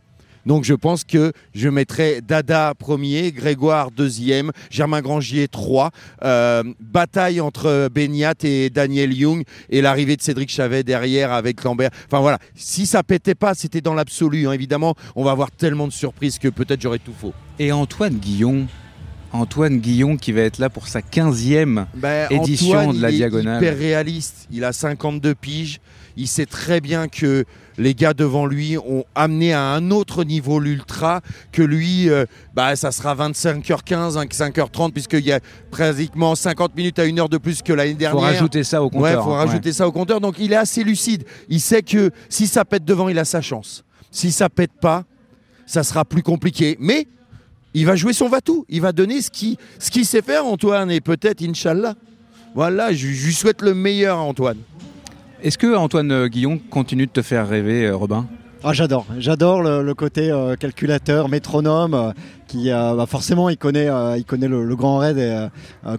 [0.46, 5.92] Donc je pense que je mettrai Dada premier, Grégoire deuxième, Germain Grangier trois.
[6.24, 11.92] Euh, bataille entre Beniat et Daniel Young et l'arrivée de Cédric Chavet derrière avec Lambert.
[12.06, 14.48] Enfin voilà, si ça pétait pas, c'était dans l'absolu.
[14.48, 14.54] Hein.
[14.54, 17.34] Évidemment, on va avoir tellement de surprises que peut-être j'aurais tout faux.
[17.60, 18.68] Et Antoine Guillon
[19.32, 23.62] Antoine Guillon qui va être là pour sa 15e ben, édition de la Diagonale.
[23.62, 25.80] Il est hyper réaliste, il a 52 piges,
[26.18, 27.46] il sait très bien que
[27.80, 32.76] les gars devant lui ont amené à un autre niveau l'ultra, que lui, euh, bah,
[32.76, 35.40] ça sera 25h15, 5h30, puisqu'il y a
[35.72, 38.20] pratiquement 50 minutes à une heure de plus que l'année dernière.
[38.20, 39.20] Il faut rajouter ça au compteur.
[39.20, 40.20] Ouais, faut rajouter ça au compteur.
[40.20, 41.24] Donc il est assez lucide.
[41.48, 43.86] Il sait que si ça pète devant, il a sa chance.
[44.12, 45.06] Si ça pète pas,
[45.66, 46.76] ça sera plus compliqué.
[46.82, 47.08] Mais
[47.74, 48.66] il va jouer son va-tout.
[48.68, 51.96] Il va donner ce qu'il ce sait faire, Antoine, et peut-être, Inch'Allah.
[52.56, 54.58] Voilà, je, je lui souhaite le meilleur à Antoine.
[55.42, 58.28] Est-ce que Antoine Guillon continue de te faire rêver, euh, Robin?
[58.62, 59.06] Ah, j'adore,
[59.62, 62.12] le, côté euh, calculateur, métronome, euh,
[62.46, 65.50] qui bah, forcément il connaît, le, grand raid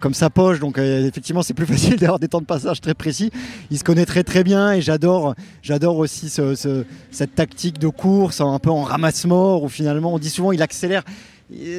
[0.00, 3.30] comme sa poche, donc effectivement c'est plus facile d'avoir des temps de passage très précis.
[3.70, 8.58] Il se connaît très très bien et j'adore, j'adore aussi cette tactique de course un
[8.58, 11.04] peu en ramasse-mort où finalement on dit souvent il accélère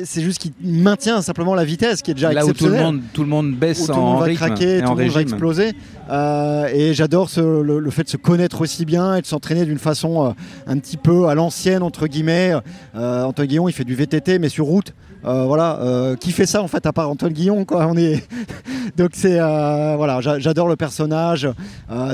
[0.03, 3.01] c'est juste qu'il maintient simplement la vitesse qui est déjà Là où tout le monde,
[3.13, 5.73] tout le monde baisse tout le monde va craquer, tout le monde va exploser.
[6.09, 10.25] Euh, et j'adore le, fait de se connaître aussi bien et de s'entraîner d'une façon
[10.27, 10.31] euh,
[10.67, 12.53] un petit peu à l'ancienne entre guillemets.
[12.95, 14.93] Euh, Antoine Guillon, il fait du VTT mais sur route.
[15.23, 17.85] Euh, voilà, euh, qui fait ça en fait à part Antoine Guillon quoi.
[17.87, 18.27] On est
[18.97, 21.47] donc c'est euh, voilà, j'adore le personnage.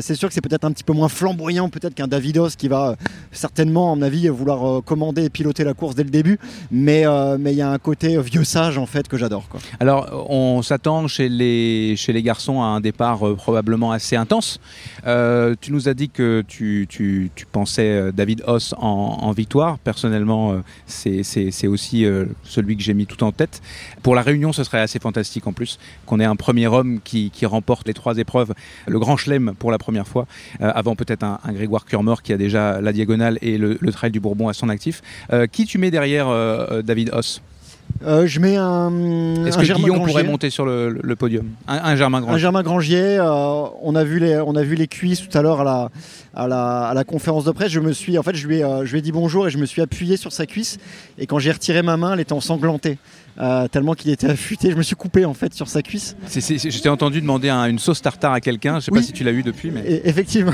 [0.02, 2.96] c'est sûr que c'est peut-être un petit peu moins flamboyant peut-être qu'un Davidos qui va
[3.32, 6.40] certainement, à mon avis, vouloir commander et piloter la course dès le début.
[6.72, 7.06] Mais
[7.40, 9.46] mais il y a un côté vieux sage en fait que j'adore.
[9.80, 14.60] Alors on s'attend chez les chez les garçons à un départ probablement assez intense.
[15.06, 19.80] tu nous as dit que tu, tu, tu pensais David Hoss en, en victoire.
[19.80, 22.06] Personnellement, c'est aussi
[22.44, 23.62] celui que j'ai mis tout en tête.
[24.04, 27.32] Pour la Réunion, ce serait assez fantastique en plus qu'on ait un premier homme qui,
[27.44, 28.54] remporte les trois épreuves,
[28.88, 30.28] le Grand Chelem pour la première fois,
[30.62, 34.20] euh, avant peut-être un, Grégoire Kurmer qui a déjà la diagonale et le, Trail du
[34.20, 35.02] Bourbon à son actif.
[35.32, 37.42] Euh, qui tu mets derrière euh, David Hoss?
[38.04, 39.46] Euh, je mets un.
[39.46, 42.36] Est-ce que Guillaume pourrait monter sur le, podium un, Germain Grangier.
[42.36, 43.18] Un Germain Grangier.
[43.18, 45.90] Euh, on a vu les, on a vu les cuisses tout à l'heure à la,
[46.36, 47.72] à la, à la, conférence de presse.
[47.72, 49.50] Je me suis, en fait, je lui, ai, euh, je lui ai dit bonjour et
[49.50, 50.78] je me suis appuyé sur sa cuisse.
[51.18, 52.98] Et quand j'ai retiré ma main, elle était ensanglantée.
[53.40, 54.72] Euh, tellement qu'il était affûté.
[54.72, 56.16] Je me suis coupé en fait sur sa cuisse.
[56.28, 58.80] J'étais entendu demander une sauce tartare à quelqu'un.
[58.80, 60.54] Je sais pas si tu l'as eu depuis, mais effectivement.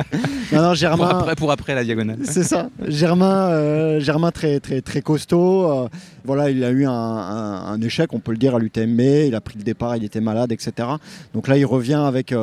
[0.52, 0.96] non, Germain.
[0.96, 2.18] Pour après, pour après la diagonale.
[2.24, 2.68] C'est ça.
[2.86, 5.70] Germain, euh, Germain très très très costaud.
[5.70, 5.88] Euh,
[6.24, 9.00] voilà, il a eu un, échec, on peut le dire à l'UTMB.
[9.00, 10.88] Il a pris le départ, il était malade, etc.
[11.34, 12.34] Donc là, il revient avec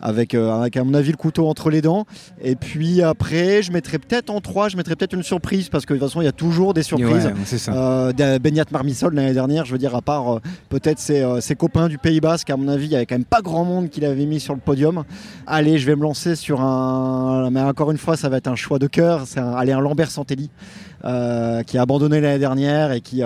[0.00, 2.06] avec, avec à mon avis le couteau entre les dents.
[2.42, 5.94] Et puis après, je mettrai peut-être en 3 je mettrai peut-être une surprise parce que
[5.94, 7.26] de toute façon, il y a toujours des surprises.
[7.26, 7.72] Ouais, c'est ça.
[9.12, 12.50] L'année dernière, je veux dire, à part euh, peut-être euh, ses, copains du Pays Basque,
[12.50, 14.54] à mon avis, il y avait quand même pas grand monde qui l'avait mis sur
[14.54, 15.04] le podium.
[15.46, 17.48] Allez, je vais me lancer sur un.
[17.50, 19.22] Mais encore une fois, ça va être un choix de cœur.
[19.26, 19.62] C'est un...
[19.62, 20.50] Un Lambert Santelli.
[21.04, 23.22] Euh, qui a abandonné l'année dernière et qui,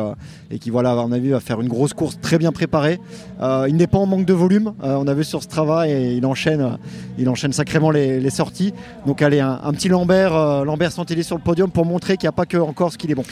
[0.50, 3.00] et qui voilà, à mon avis, va faire une grosse course très bien préparée.
[3.40, 6.24] il n'est pas en manque de volume, on a vu sur ce travail et il
[6.24, 6.78] enchaîne,
[7.18, 8.72] il enchaîne sacrément les, sorties.
[9.06, 12.32] Donc allez, un, petit Lambert, Lambert Santelli sur le podium pour montrer qu'il n'y a
[12.32, 13.24] pas que encore ce qu'il est bon.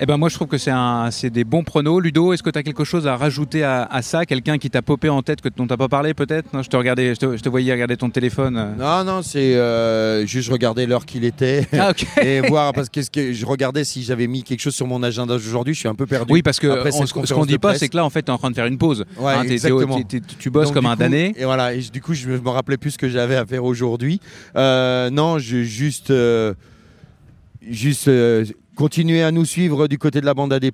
[0.00, 2.00] Eh ben moi je trouve que c'est des bons pronos.
[2.00, 4.26] Ludo, est-ce que tu as quelque chose à rajouter à, ça?
[4.26, 6.48] Quelqu'un qui t'a popé en tête que dont t'as pas parlé peut-être?
[6.62, 8.74] Je te regardais, je te, voyais regarder ton téléphone.
[8.78, 13.32] Non non, c'est euh, juste regarder l'heure qu'il était ah, et voir parce que, que
[13.32, 15.74] je regardais si j'avais mis quelque chose sur mon agenda aujourd'hui.
[15.74, 16.32] Je suis un peu perdu.
[16.32, 18.38] Oui parce que ce qu'on dit pas c'est que là en fait tu es en
[18.38, 19.04] train de faire une pause.
[19.18, 20.00] Ouais, hein, exactement.
[20.38, 21.34] tu bosses comme un damné.
[21.36, 21.74] Et voilà.
[21.74, 24.20] Et du coup je me rappelais plus ce que j'avais à faire aujourd'hui.
[24.56, 26.10] Euh, non, je juste.
[26.10, 26.54] Euh,
[27.68, 28.08] juste
[28.74, 30.70] Continuez à nous suivre du côté de la bande AD+.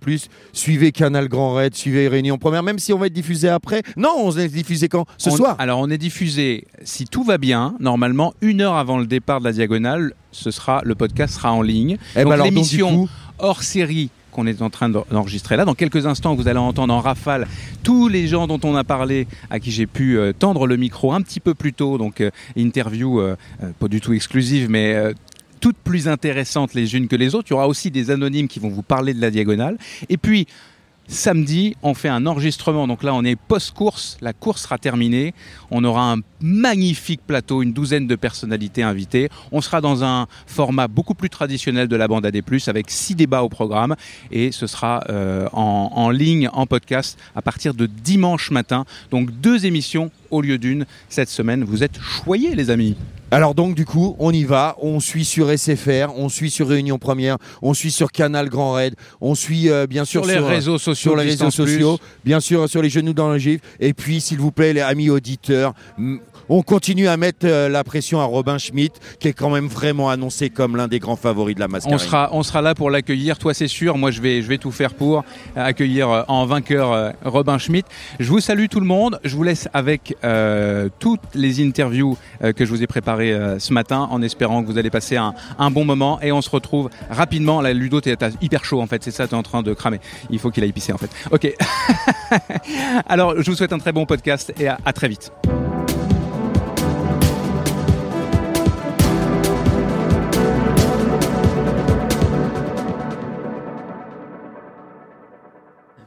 [0.53, 3.83] Suivez Canal Grand Raid, suivez Réunion Première, même si on va être diffusé après.
[3.97, 5.05] Non, on est diffusé quand?
[5.17, 9.07] Ce soir Alors on est diffusé, si tout va bien, normalement une heure avant le
[9.07, 11.99] départ de la diagonale, ce sera le podcast sera en ligne.
[12.15, 13.09] Eh ben donc l'émission
[13.39, 15.65] hors série qu'on est en train d'enregistrer là.
[15.65, 17.49] Dans quelques instants, vous allez entendre en rafale
[17.83, 21.13] tous les gens dont on a parlé, à qui j'ai pu euh, tendre le micro
[21.13, 21.99] un petit peu plus tôt.
[21.99, 23.37] Donc, euh, interview euh,
[23.81, 25.15] pas du tout exclusive, mais
[25.59, 27.49] toutes plus intéressantes les unes que les autres.
[27.51, 29.77] Il y aura aussi des anonymes qui vont vous parler de la diagonale.
[30.09, 30.47] Et puis,
[31.11, 32.87] Samedi, on fait un enregistrement.
[32.87, 34.19] Donc là, on est post-course.
[34.21, 35.33] La course sera terminée.
[35.71, 39.31] On aura un magnifique plateau, une douzaine de personnalités invitées.
[39.51, 43.43] On sera dans un format beaucoup plus traditionnel de la bande AD+, avec six débats
[43.43, 43.97] au programme.
[44.31, 48.85] Et ce sera euh, en, en ligne, en podcast, à partir de dimanche matin.
[49.11, 51.65] Donc deux émissions au lieu d'une cette semaine.
[51.65, 52.97] Vous êtes choyés, les amis.
[53.31, 56.99] Alors donc du coup, on y va, on suit sur SFR, on suit sur Réunion
[56.99, 60.79] Première, on suit sur Canal Grand Raid, on suit euh, bien sûr sur les réseaux
[60.79, 63.61] sociaux, sur les réseaux sociaux, bien sûr sur les genoux dans le gif.
[63.81, 65.75] Et puis s'il vous plaît, les amis auditeurs,
[66.49, 70.11] on continue à mettre euh, la pression à Robin Schmidt, qui est quand même vraiment
[70.11, 71.95] annoncé comme l'un des grands favoris de la mascarade.
[71.95, 73.99] On sera, on sera là pour l'accueillir, toi c'est sûr.
[73.99, 75.25] Moi je vais, je vais tout faire pour
[75.57, 77.89] accueillir euh, en vainqueur euh, Robin Schmidt.
[78.19, 79.21] Je vous salue tout le monde.
[79.25, 80.17] Je vous laisse avec
[80.99, 84.91] toutes les interviews que je vous ai préparées ce matin, en espérant que vous allez
[84.91, 86.21] passer un, un bon moment.
[86.21, 87.61] Et on se retrouve rapidement.
[87.61, 89.03] La Ludo, t'es hyper chaud en fait.
[89.03, 90.01] C'est ça, t'es en train de cramer.
[90.31, 91.11] Il faut qu'il aille pisser en fait.
[91.31, 91.53] Ok.
[93.07, 95.33] Alors je vous souhaite un très bon podcast et à très vite.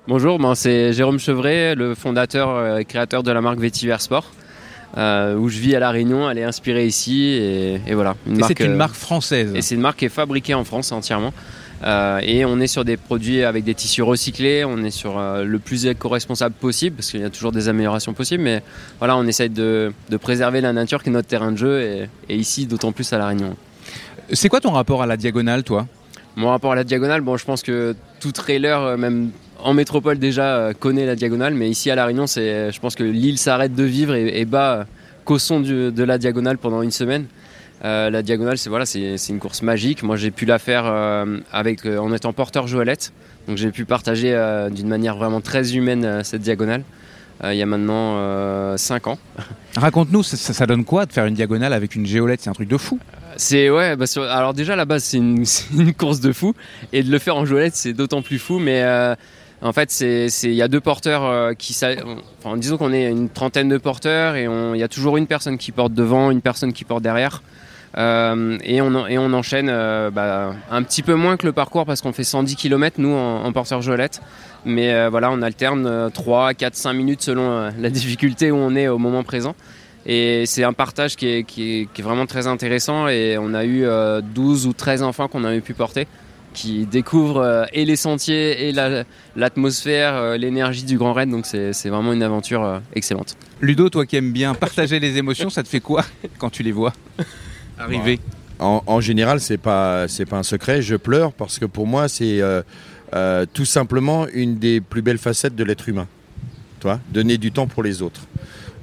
[0.08, 4.32] Bonjour, ben, c'est Jérôme Chevret, le fondateur et créateur de la marque Vetiver Sport.
[4.98, 8.16] Euh, où je vis à La Réunion, elle est inspirée ici et, voilà.
[8.28, 9.54] et c'est une marque française.
[9.56, 11.34] Et c'est une marque qui est fabriquée en France entièrement.
[11.84, 15.44] Euh, et on est sur des produits avec des tissus recyclés, on est sur euh,
[15.44, 18.62] le plus éco-responsable possible, parce qu'il y a toujours des améliorations possibles, mais
[19.00, 22.36] voilà, on essaye de, préserver la nature qui est notre terrain de jeu, et, et
[22.36, 23.56] ici d'autant plus à La Réunion.
[24.34, 25.88] C'est quoi ton rapport à la diagonale, toi?
[26.36, 29.32] Mon rapport à la diagonale, bon, je pense que tout trailer, même
[29.64, 32.96] en métropole déjà euh, connaît la diagonale, mais ici à La Réunion, c'est, je pense
[32.96, 34.86] que l'île s'arrête de vivre et, bat
[35.26, 37.26] qu'au son de la diagonale pendant une semaine.
[37.84, 40.04] Euh, la diagonale, c'est voilà, c'est, une course magique.
[40.04, 43.12] Moi, j'ai pu la faire euh, avec, en étant porteur Joëlette,
[43.48, 44.38] donc j'ai pu partager
[44.72, 46.84] d'une manière vraiment très humaine cette diagonale.
[47.44, 49.18] il y a maintenant 5 ans.
[49.76, 52.42] Raconte-nous, ça, donne quoi de faire une diagonale avec une géolette?
[52.42, 53.00] C'est un truc de fou.
[53.38, 56.54] C'est ouais, bah, alors déjà à la base c'est une, une, course de fou
[56.92, 58.60] et de le faire en joëlette c'est d'autant plus fou.
[58.60, 58.84] Mais
[59.62, 61.78] en fait, il y a deux porteurs euh, qui,
[62.44, 65.58] enfin, disons qu'on est une trentaine de porteurs et il y a toujours une personne
[65.58, 67.44] qui porte devant, une personne qui porte derrière.
[67.98, 71.86] Euh, et, on, et on enchaîne euh, bah, un petit peu moins que le parcours
[71.86, 74.22] parce qu'on fait 110 km nous en, porteur Jolette.
[74.66, 78.98] Mais voilà, on alterne 3, 4, 5 minutes selon la difficulté où on est au
[78.98, 79.56] moment présent.
[80.08, 83.86] Et c'est un partage qui est, qui, est, vraiment très intéressant et on a eu
[84.34, 86.08] 12 ou 13 enfants qu'on a pu porter
[86.54, 88.74] qui découvre euh, et les sentiers et
[89.36, 91.30] l'atmosphère, euh, l'énergie du Grand Raid.
[91.30, 93.38] Donc c'est vraiment une aventure euh, excellente.
[93.62, 96.06] Ludo, toi qui aimes bien partager les émotions, ça te fait quoi
[96.38, 96.94] quand tu les vois
[97.78, 98.20] arriver?
[98.60, 100.84] En, général, c'est pas c'est pas un secret.
[100.84, 102.44] Je pleure parce que pour moi, c'est
[103.54, 106.08] tout simplement une des plus belles facettes de l'être humain.
[106.80, 108.22] Toi, donner du temps pour les autres.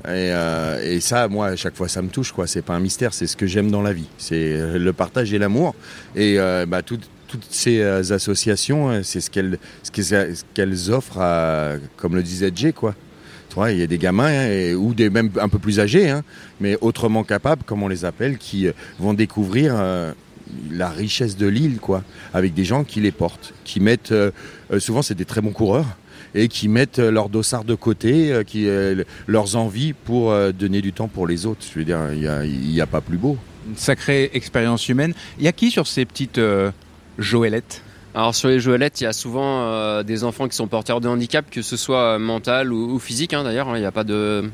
[0.08, 2.32] Et, ça, moi, à chaque fois, ça me touche.
[2.32, 2.48] quoi.
[2.48, 3.14] C'est pas un mystère.
[3.14, 4.08] C'est ce que j'aime dans la vie.
[4.18, 5.76] C'est le partage et l'amour.
[6.16, 6.98] Et bah, tout,
[7.28, 9.90] toutes ces euh, associations, euh, c'est ce qu'elles ce
[10.54, 12.94] qu'elles offrent, à, comme le disait Jay, quoi.
[13.68, 16.24] il y a des gamins hein, ou des même un peu plus âgés, hein,
[16.60, 19.74] mais autrement capables, comme on les appelle, qui euh, vont découvrir
[20.70, 24.14] la richesse de l'île, quoi, avec des gens qui les portent, qui mettent,
[24.78, 25.98] souvent c'est des très bons coureurs,
[26.34, 28.66] et qui mettent leur dossard de côté, qui,
[29.26, 31.66] leurs envies pour donner du temps pour les autres.
[31.70, 33.36] Je veux dire, il n'y a, a, pas plus beau.
[33.68, 35.12] Une sacrée expérience humaine.
[35.38, 36.40] Il y a qui sur ces petites
[37.18, 37.82] Joëlette
[38.14, 41.08] alors sur les joëlettes, il y a souvent euh, des enfants qui sont porteurs de
[41.08, 44.50] handicap, que ce soit mental ou, physique hein, d'ailleurs, hein, il n'y a pas de,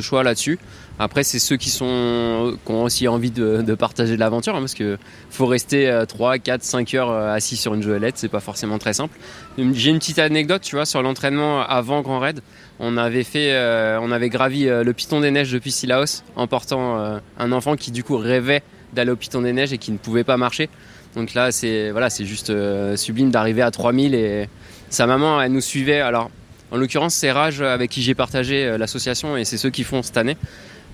[0.00, 0.58] choix là-dessus.
[0.98, 4.72] Après, c'est ceux qui, sont, qui ont aussi envie de, de partager l'aventure, hein, parce
[4.72, 4.96] qu'il
[5.30, 8.94] faut rester 3, 4, 5 heures euh, assis sur une joëlette, c'est pas forcément très
[8.94, 9.18] simple.
[9.58, 12.40] J'ai une petite anecdote, tu vois, sur l'entraînement avant Grand Raid.
[12.78, 16.46] On avait fait, euh, on avait gravi euh, le Piton des Neiges depuis Silaos en
[16.46, 18.62] portant un enfant qui du coup rêvait
[18.94, 20.70] d'aller au Piton des Neiges et qui ne pouvait pas marcher.
[21.16, 22.52] Donc là, c'est voilà, c'est juste
[22.96, 24.48] sublime d'arriver à 3000 et
[24.90, 26.00] sa maman, elle nous suivait.
[26.00, 26.30] Alors,
[26.70, 30.16] en l'occurrence, c'est Rage avec qui j'ai partagé l'association et c'est ceux qui font cette
[30.16, 30.36] année.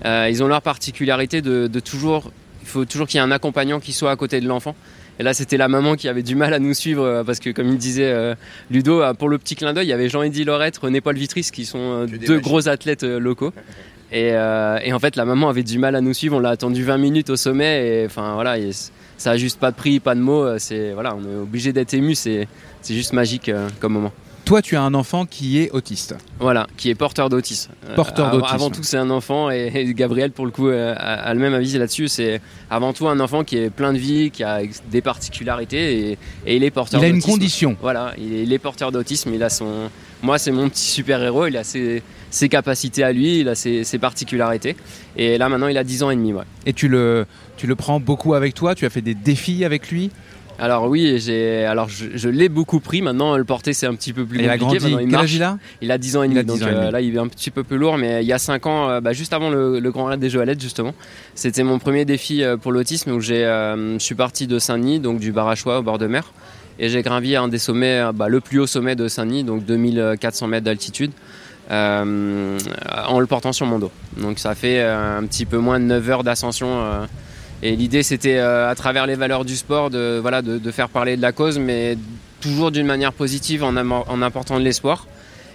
[0.05, 2.31] Euh, ils ont leur particularité de, toujours,
[2.61, 4.75] il faut toujours qu'il y ait un accompagnant qui soit à côté de l'enfant.
[5.19, 7.51] Et là, c'était la maman qui avait du mal à nous suivre euh, parce que,
[7.51, 8.33] comme il disait euh,
[8.71, 11.65] Ludo, pour le petit clin d'œil, il y avait Jean-Eddy Lorette, René Paul Vitris qui
[11.65, 13.53] sont deux gros athlètes locaux.
[14.11, 16.37] Et, en fait, la maman avait du mal à nous suivre.
[16.37, 18.59] On l'a attendu 20 minutes au sommet et enfin voilà,
[19.17, 20.57] ça a juste pas de prix, pas de mots.
[20.59, 22.15] C'est voilà, on est obligé d'être ému.
[22.15, 22.47] C'est
[22.87, 24.11] juste magique comme moment.
[24.45, 26.15] Toi, tu as un enfant qui est autiste.
[26.39, 27.71] Voilà, qui est porteur d'autisme.
[27.87, 28.53] Euh, porteur d'autisme.
[28.53, 31.77] Avant tout, c'est un enfant, et, Gabriel, pour le coup, euh, a, le même avis
[31.77, 32.09] là-dessus.
[32.09, 36.11] C'est avant tout un enfant qui est plein de vie, qui a des particularités,
[36.45, 37.15] et, il est porteur d'autisme.
[37.15, 37.77] Il a une condition.
[37.81, 39.33] Voilà, il est, porteur d'autisme.
[39.33, 39.89] Il a son.
[40.21, 41.47] Moi, c'est mon petit super-héros.
[41.47, 42.03] Il a ses,
[42.49, 44.75] capacités à lui, il a ses, particularités.
[45.17, 46.33] Et là, maintenant, il a 10 ans et demi.
[46.33, 46.43] Ouais.
[46.65, 47.25] Et tu le,
[47.57, 48.75] tu le prends beaucoup avec toi?
[48.75, 50.11] Tu as fait des défis avec lui?
[50.59, 53.01] Alors oui, j'ai alors je, l'ai beaucoup pris.
[53.01, 54.87] Maintenant, le porter c'est un petit peu plus compliqué.
[54.87, 55.57] Il a Quel âge il a?
[55.81, 56.43] Il a 10 ans et demi.
[56.43, 57.97] donc euh, là, il est un petit peu plus lourd.
[57.97, 60.61] Mais il y a 5 ans, euh, bah, juste avant le, Grand Raid des Joëlettes,
[60.61, 60.93] justement,
[61.35, 65.19] c'était mon premier défi euh, pour l'autisme où j'ai, je suis parti de Saint-Denis, donc
[65.19, 66.31] du Barachois au bord de mer,
[66.79, 70.47] et j'ai gravi un des sommets, bah, le plus haut sommet de Saint-Denis, donc 2400
[70.47, 71.11] mètres d'altitude.
[71.69, 73.91] En le portant sur mon dos.
[74.17, 77.07] Donc ça fait un petit peu moins de 9 heures d'ascension
[77.63, 80.21] et l'idée, c'était euh, à travers les valeurs du sport de,
[80.71, 81.97] faire parler de la cause, mais
[82.41, 85.07] toujours d'une manière positive en, en apportant de l'espoir.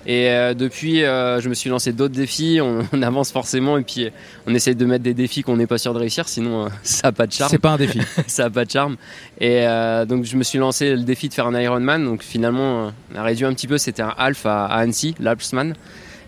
[0.07, 2.61] Et euh, depuis, euh, je me suis lancé d'autres défis.
[2.63, 4.11] On, avance forcément et puis
[4.47, 7.13] on essaye de mettre des défis qu'on n'est pas sûr de réussir, sinon ça n'a
[7.13, 7.51] pas de charme.
[7.51, 8.01] C'est pas un défi.
[8.27, 8.97] ça n'a pas de charme.
[9.41, 9.65] Et
[10.09, 12.05] donc je me suis lancé le défi de faire un Ironman.
[12.05, 13.79] Donc finalement, on a réduit un petit peu.
[13.79, 15.75] C'était un half à, à Annecy, l'Alpsman.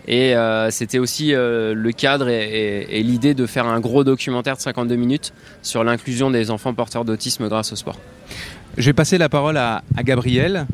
[0.07, 4.61] Et euh, c'était aussi euh, le cadre et, l'idée de faire un gros documentaire de
[4.61, 7.97] 52 minutes sur l'inclusion des enfants porteurs d'autisme grâce au sport.
[8.77, 10.65] Je vais passer la parole à, à Gabriel.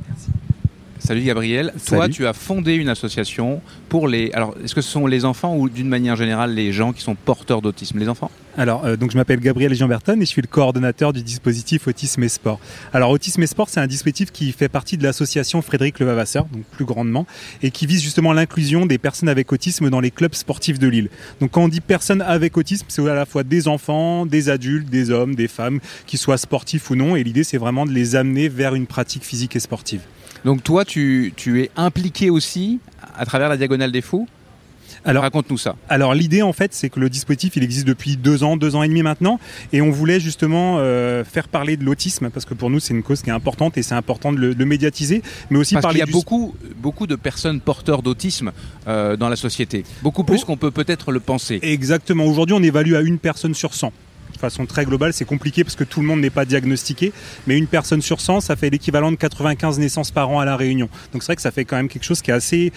[0.99, 1.73] Salut Gabriel.
[1.85, 4.31] Toi, tu as fondé une association pour les.
[4.33, 7.15] Alors, est-ce que ce sont les enfants ou d'une manière générale les gens qui sont
[7.15, 7.99] porteurs d'autisme?
[7.99, 8.31] Les enfants?
[8.57, 12.23] Alors, euh, donc je m'appelle Gabriel Jean-Berton et je suis le coordonnateur du dispositif Autisme
[12.23, 12.59] et Sport.
[12.91, 16.63] Alors, Autisme et Sport, c'est un dispositif qui fait partie de l'association Frédéric Levavasseur, donc
[16.63, 17.27] plus grandement,
[17.61, 21.09] et qui vise justement l'inclusion des personnes avec autisme dans les clubs sportifs de Lille.
[21.39, 24.89] Donc, quand on dit personnes avec autisme, c'est à la fois des enfants, des adultes,
[24.89, 28.15] des hommes, des femmes, qui soient sportifs ou non, et l'idée, c'est vraiment de les
[28.15, 30.01] amener vers une pratique physique et sportive.
[30.45, 32.79] Donc toi, tu, es impliqué aussi
[33.17, 34.27] à travers la Diagonale des Fous
[35.05, 35.75] alors, raconte-nous ça.
[35.87, 38.83] Alors l'idée en fait, c'est que le dispositif, il existe depuis deux ans, deux ans
[38.83, 39.39] et demi maintenant,
[39.71, 43.03] et on voulait justement euh, faire parler de l'autisme parce que pour nous c'est une
[43.03, 45.99] cause qui est importante et c'est important de le, médiatiser, mais aussi parce parler.
[45.99, 48.51] Il y a beaucoup, beaucoup de personnes porteurs d'autisme
[48.87, 51.59] euh, dans la société, beaucoup plus qu'on peut peut-être le penser.
[51.61, 52.25] Exactement.
[52.25, 53.93] Aujourd'hui, on évalue à une personne sur 100
[54.37, 57.11] de façon très globale, c'est compliqué parce que tout le monde n'est pas diagnostiqué,
[57.47, 60.55] mais une personne sur 100, ça fait l'équivalent de 95 naissances par an à La
[60.55, 60.87] Réunion.
[61.11, 62.71] Donc c'est vrai que ça fait quand même quelque chose qui est assez,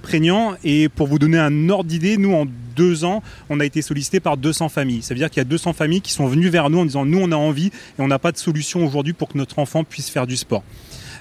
[0.00, 0.54] prégnant.
[0.62, 4.20] Et pour vous donner un ordre d'idée, nous, en deux ans, on a été sollicité
[4.20, 5.02] par 200 familles.
[5.02, 7.04] Ça veut dire qu'il y a 200 familles qui sont venues vers nous en disant,
[7.04, 9.84] nous, on a envie et on n'a pas de solution aujourd'hui pour que notre enfant
[9.84, 10.62] puisse faire du sport.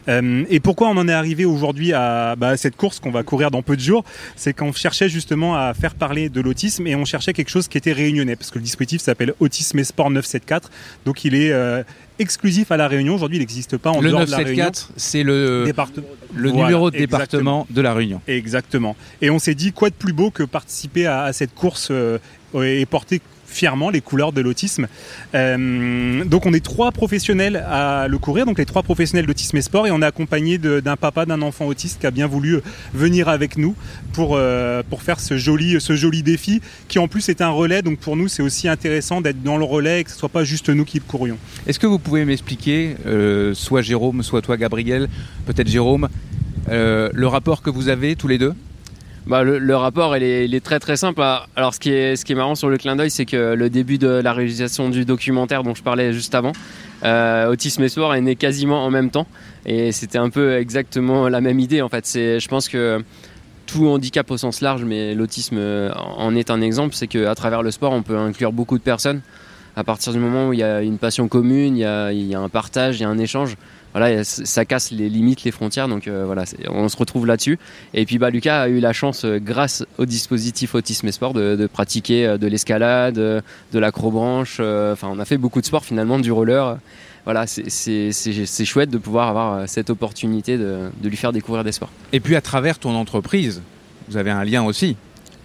[0.08, 3.52] Euh, et pourquoi on en est arrivé aujourd'hui à, bah, cette course qu'on va courir
[3.52, 4.04] dans peu de jours?
[4.36, 7.78] C'est qu'on cherchait justement à faire parler de l'autisme et on cherchait quelque chose qui
[7.78, 10.72] était réunionnais parce que le dispositif s'appelle Autisme et Sport 974.
[11.06, 11.84] Donc il est euh,
[12.20, 13.16] exclusif à la Réunion.
[13.16, 14.72] Aujourd'hui, il n'existe pas en dehors de la Réunion.
[14.96, 15.66] c'est le,
[16.36, 18.22] le numéro de département de la Réunion.
[18.28, 18.96] Exactement.
[19.22, 22.18] Et on s'est dit quoi de plus beau que participer à, cette course euh,
[22.62, 24.88] et porter fièrement les couleurs de l'autisme.
[25.36, 29.62] Euh, donc on est trois professionnels à le courir, donc les trois professionnels d'autisme et
[29.62, 32.62] sport, et on est accompagné d'un papa d'un enfant autiste qui a bien voulu euh,
[32.94, 33.76] venir avec nous
[34.14, 37.82] pour, euh, pour faire ce joli, ce joli défi, qui en plus est un relais,
[37.82, 40.44] donc pour nous c'est aussi intéressant d'être dans le relais et que ce soit pas
[40.44, 41.38] juste nous qui le courions.
[41.68, 42.96] Est-ce que vous pouvez m'expliquer,
[43.54, 45.10] soit Jérôme, soit toi Gabriel,
[45.46, 46.10] peut-être Jérôme,
[46.70, 48.54] le rapport que vous avez tous les deux?
[49.30, 51.22] Bah, le, rapport, est, très très simple.
[51.56, 54.34] Alors, ce qui est, marrant sur le clin d'œil, c'est que le début de la
[54.34, 56.52] réalisation du documentaire dont je parlais juste avant,
[57.04, 59.28] euh, Autisme et Soir est né quasiment en même temps.
[59.68, 62.10] Et c'était un peu exactement la même idée en fait.
[62.12, 63.04] Je pense que
[63.68, 65.60] tout handicap au sens large, mais l'autisme
[65.96, 69.22] en est un exemple, c'est qu'à travers le sport, on peut inclure beaucoup de personnes.
[69.76, 72.50] À partir du moment où il y a une passion commune, il y a un
[72.50, 73.58] partage, il y a un échange,
[73.94, 75.88] voilà, ça casse les limites, les frontières.
[75.88, 77.58] Donc voilà, on se retrouve là-dessus.
[77.94, 81.68] Et puis bah, Lucas a eu la chance, grâce au dispositif Autisme et Sport, de,
[81.68, 84.60] pratiquer de l'escalade, de l'acrobranche.
[84.60, 86.78] Enfin, on a fait beaucoup de sport finalement, du roller
[87.26, 91.92] voilà, c'est chouette de pouvoir avoir cette opportunité de, lui faire découvrir des sports.
[92.12, 93.62] Et puis à travers ton entreprise,
[94.08, 94.96] vous avez un lien aussi.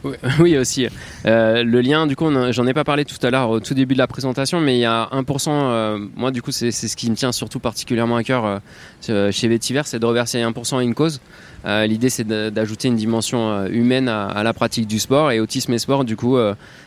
[0.41, 0.87] Oui, aussi.
[1.27, 3.95] Euh, le lien, du coup, j'en ai pas parlé tout à l'heure au tout début
[3.95, 7.11] de la présentation, mais il y a 1%, euh, moi du coup, c'est ce qui
[7.11, 8.61] me tient surtout particulièrement à cœur
[9.09, 11.21] euh, chez Vetiver, c'est de reverser 1% à une cause.
[11.67, 15.31] L'idée, c'est d'ajouter une dimension humaine à, la pratique du sport.
[15.31, 16.37] Et autisme et sport, du coup,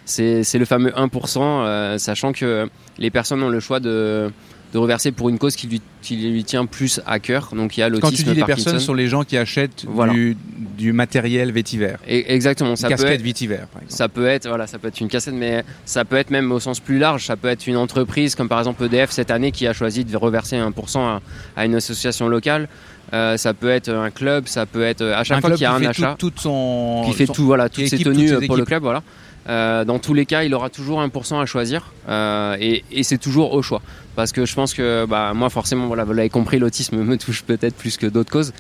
[0.06, 4.32] c'est le fameux 1%, sachant que les personnes ont le choix de
[4.74, 7.52] de reverser pour une cause qui lui, qui lui tient plus à cœur.
[7.56, 8.10] Donc il y a l'autisme.
[8.10, 10.38] Quand tu dis les personnes, sont les gens qui achètent du,
[10.78, 11.96] du, matériel vétiver.
[12.08, 12.76] Et, exactement.
[12.76, 13.86] Ça casquette peut être, vétiver, par exemple.
[13.90, 16.60] Ça peut être, voilà, ça peut être une cassette, mais ça peut être même au
[16.60, 17.26] sens plus large.
[17.26, 20.18] Ça peut être une entreprise comme par exemple EDF cette année qui a choisi de
[20.18, 21.22] reverser 1% à,
[21.56, 22.68] à, une association locale.
[23.14, 25.74] Euh, ça peut être un club, ça peut être à chaque fois qu'il y a
[25.74, 29.02] un achat, tout, son, qui fait tout, voilà, toutes ses tenues pour le club, voilà.
[29.48, 33.54] Euh, dans tous les cas, il aura toujours 1% à choisir euh, et, c'est toujours
[33.54, 33.82] au choix.
[34.16, 37.76] Parce que je pense que bah, moi forcément vous l'avez compris l'autisme me touche peut-être
[37.76, 38.52] plus que d'autres causes.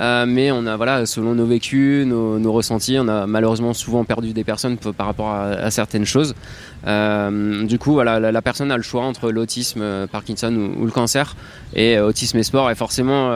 [0.00, 4.34] Euh, mais on a voilà selon nos vécus nos, ressentis on a malheureusement souvent perdu
[4.34, 6.34] des personnes par rapport à, certaines choses.
[6.84, 11.34] Du coup voilà la, personne a le choix entre l'autisme Parkinson ou, le cancer
[11.74, 12.70] et autisme et sport.
[12.70, 13.32] Et forcément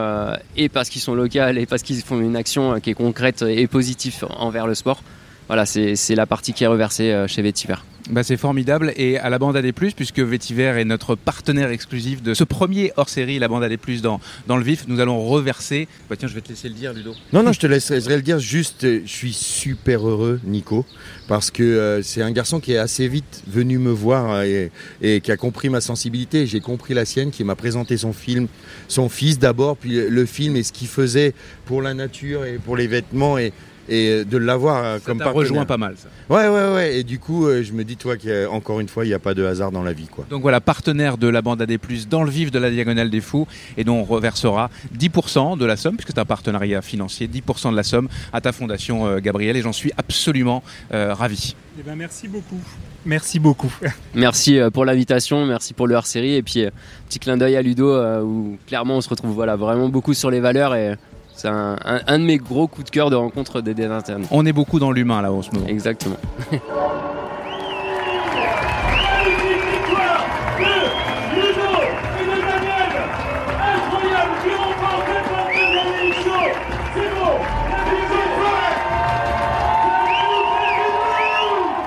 [0.55, 3.65] et parce qu'ils sont locaux et parce qu'ils font une action qui est concrète et
[3.67, 5.01] positive envers le sport
[5.47, 7.75] voilà c'est la partie qui est reversée chez Vetiver
[8.11, 8.93] bah, c'est formidable.
[8.97, 13.39] Et à la bande AD+, puisque Vétiver est notre partenaire exclusif de ce premier hors-série,
[13.39, 15.87] la bande AD+, dans, dans le vif, nous allons reverser...
[16.09, 17.13] Bah, tiens, je vais te laisser le dire, Ludo.
[17.31, 18.39] Non, non, je te laisserai le dire.
[18.39, 20.85] Juste, je suis super heureux, Nico,
[21.27, 24.67] parce que euh, c'est un garçon qui est assez vite venu me voir euh,
[25.01, 26.45] et, qui a compris ma sensibilité.
[26.47, 28.47] J'ai compris la sienne, qui m'a présenté son film,
[28.87, 31.33] son fils d'abord, puis le film et ce qu'il faisait
[31.65, 33.37] pour la nature et pour les vêtements.
[33.37, 33.53] Et
[33.89, 35.35] et de l'avoir euh, comme partenaire.
[35.35, 36.07] rejoint pas mal ça.
[36.29, 39.09] Ouais ouais ouais et du coup euh, je me dis toi qu'encore une fois il
[39.09, 40.25] n'y a pas de hasard dans la vie quoi.
[40.29, 41.77] Donc voilà partenaire de la bande AD+
[42.09, 45.77] dans le vif de la diagonale des fous et dont on reversera 10% de la
[45.77, 49.57] somme puisque c'est un partenariat financier 10% de la somme à ta fondation euh, Gabriel
[49.57, 51.55] et j'en suis absolument ravi.
[51.79, 52.59] Eh ben, merci beaucoup.
[53.05, 53.73] Merci beaucoup.
[54.13, 56.65] Merci pour l'invitation, merci pour le hors-série et puis
[57.07, 60.39] petit clin d'œil à Ludo où clairement on se retrouve voilà vraiment beaucoup sur les
[60.39, 60.95] valeurs et
[61.41, 64.25] c'est un, de mes gros coups de cœur de rencontre des internes.
[64.29, 65.65] On est beaucoup dans l'humain là en ce moment.
[65.65, 66.17] Exactement.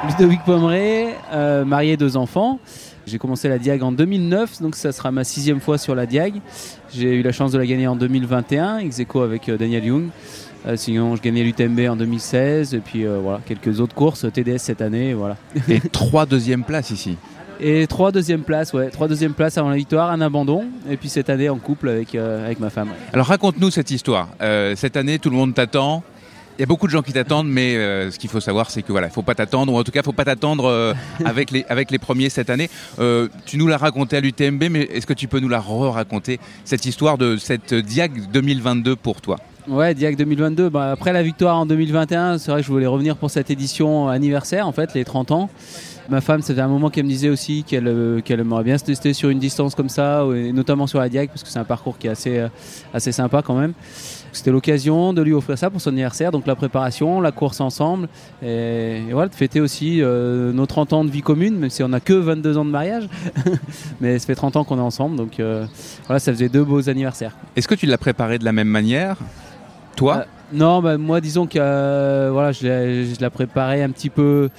[0.09, 2.59] Ludovic Pomeray, euh, marié, deux enfants.
[3.07, 6.41] J'ai commencé la Diag en 2009, donc ça sera ma sixième fois sur la Diag.
[6.97, 10.09] J'ai eu la chance de la gagner en 2021, ex avec euh, Daniel Young.
[10.66, 14.59] Euh, sinon, je gagnais l'UTMB en 2016 et puis euh, voilà, quelques autres courses, TDS
[14.59, 15.36] cette année, voilà.
[15.68, 17.16] Et trois deuxièmes places ici.
[17.59, 21.09] Et trois deuxièmes places, ouais, trois deuxièmes places avant la victoire, un abandon, et puis
[21.09, 22.88] cette année en couple avec, avec ma femme.
[23.12, 24.28] Alors raconte-nous cette histoire.
[24.74, 26.03] cette année, tout le monde t'attend.
[26.57, 28.83] Il y a beaucoup de gens qui t'attendent, mais euh, ce qu'il faut savoir, c'est
[28.83, 30.95] que voilà, il faut pas t'attendre, ou en tout cas, il faut pas t'attendre euh,
[31.25, 32.71] avec les avec les premiers cette année.
[33.01, 36.39] Euh, tu nous l'as raconté à l'UTMB, mais est-ce que tu peux nous la re-raconter
[36.65, 39.39] cette histoire de cette Diag 2022 pour toi?
[39.67, 40.69] Ouais, Diag 2022.
[40.69, 44.09] Bah, après la victoire en 2021, c'est vrai que je voulais revenir pour cette édition
[44.09, 45.51] anniversaire, en fait, les 30 ans.
[46.09, 49.15] Ma femme, c'était un moment qu'elle me disait aussi qu'elle qu'elle aimerait bien se tester
[49.15, 51.99] sur une distance comme ça, et notamment sur la Diag, parce que c'est un parcours
[51.99, 52.47] qui est assez,
[52.93, 53.73] assez sympa quand même.
[54.37, 58.09] C'était l'occasion de lui offrir ça pour son anniversaire, donc la préparation, la course ensemble,
[58.43, 61.89] et, voilà, de fêter aussi euh, nos 30 ans de vie commune, même si on
[61.89, 63.09] n'a que 22 ans de mariage,
[64.01, 65.66] mais ça fait 30 ans qu'on est ensemble, donc euh,
[66.07, 67.37] voilà, ça faisait deux beaux anniversaires.
[67.57, 69.18] Est-ce que tu l'as préparé de la même manière,
[69.97, 70.18] toi?
[70.18, 74.51] Euh, Non, bah, moi disons que voilà, je l'ai préparé un petit peu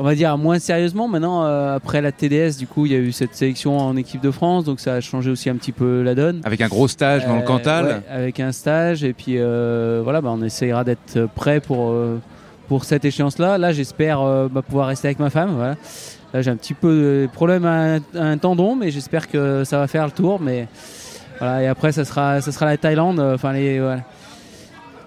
[0.00, 1.08] on va dire moins sérieusement.
[1.08, 4.22] Maintenant, euh, après la TDS, du coup, il y a eu cette sélection en équipe
[4.22, 6.40] de France, donc ça a changé aussi un petit peu la donne.
[6.44, 8.02] Avec un gros stage dans le euh, Cantal.
[8.10, 11.94] avec un stage, et puis euh, voilà, bah, on essayera d'être prêt pour
[12.66, 13.58] pour cette échéance-là.
[13.58, 15.50] Là, j'espère bah, pouvoir rester avec ma femme.
[15.56, 15.76] Voilà.
[16.32, 19.86] Là, j'ai un petit peu de problème à un, tendon, mais j'espère que ça va
[19.86, 20.40] faire le tour.
[20.40, 20.66] Mais
[21.40, 23.20] voilà, et après, ça sera ça sera la Thaïlande.
[23.20, 23.78] Enfin les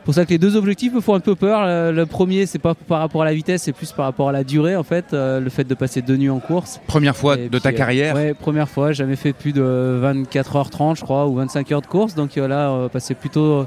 [0.04, 1.91] pour ça que les deux objectifs me font un peu peur.
[1.91, 4.43] Le, premier, c'est pas par rapport à la vitesse, c'est plus par rapport à la
[4.43, 6.82] durée en fait, euh, le fait de passer deux nuits en course.
[6.88, 8.91] Première fois de ta euh, carrière Ouais, première fois.
[8.91, 12.16] Jamais fait plus de 24h30, je crois, ou 25 heures de course.
[12.16, 13.66] Donc euh, là, passer plutôt,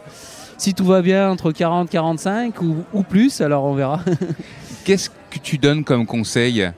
[0.58, 3.40] si tout va bien, entre 40 45 ou, ou plus.
[3.40, 4.00] Alors on verra.
[4.84, 6.70] Qu'est-ce que tu donnes comme conseil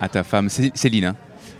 [0.00, 1.16] à ta femme, Céline hein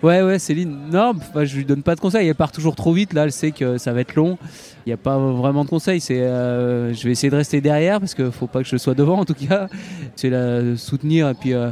[0.07, 0.77] Ouais, ouais, Céline.
[0.93, 2.29] Non, bah, je lui donne pas de conseils.
[2.29, 3.13] Elle part toujours trop vite.
[3.13, 4.39] Là, elle sait que ça va être long.
[4.87, 6.01] Il n'y a pas vraiment de conseils.
[6.11, 9.19] Euh, je vais essayer de rester derrière parce qu'il faut pas que je sois devant
[9.19, 9.67] en tout cas.
[10.15, 11.71] C'est la soutenir et puis euh,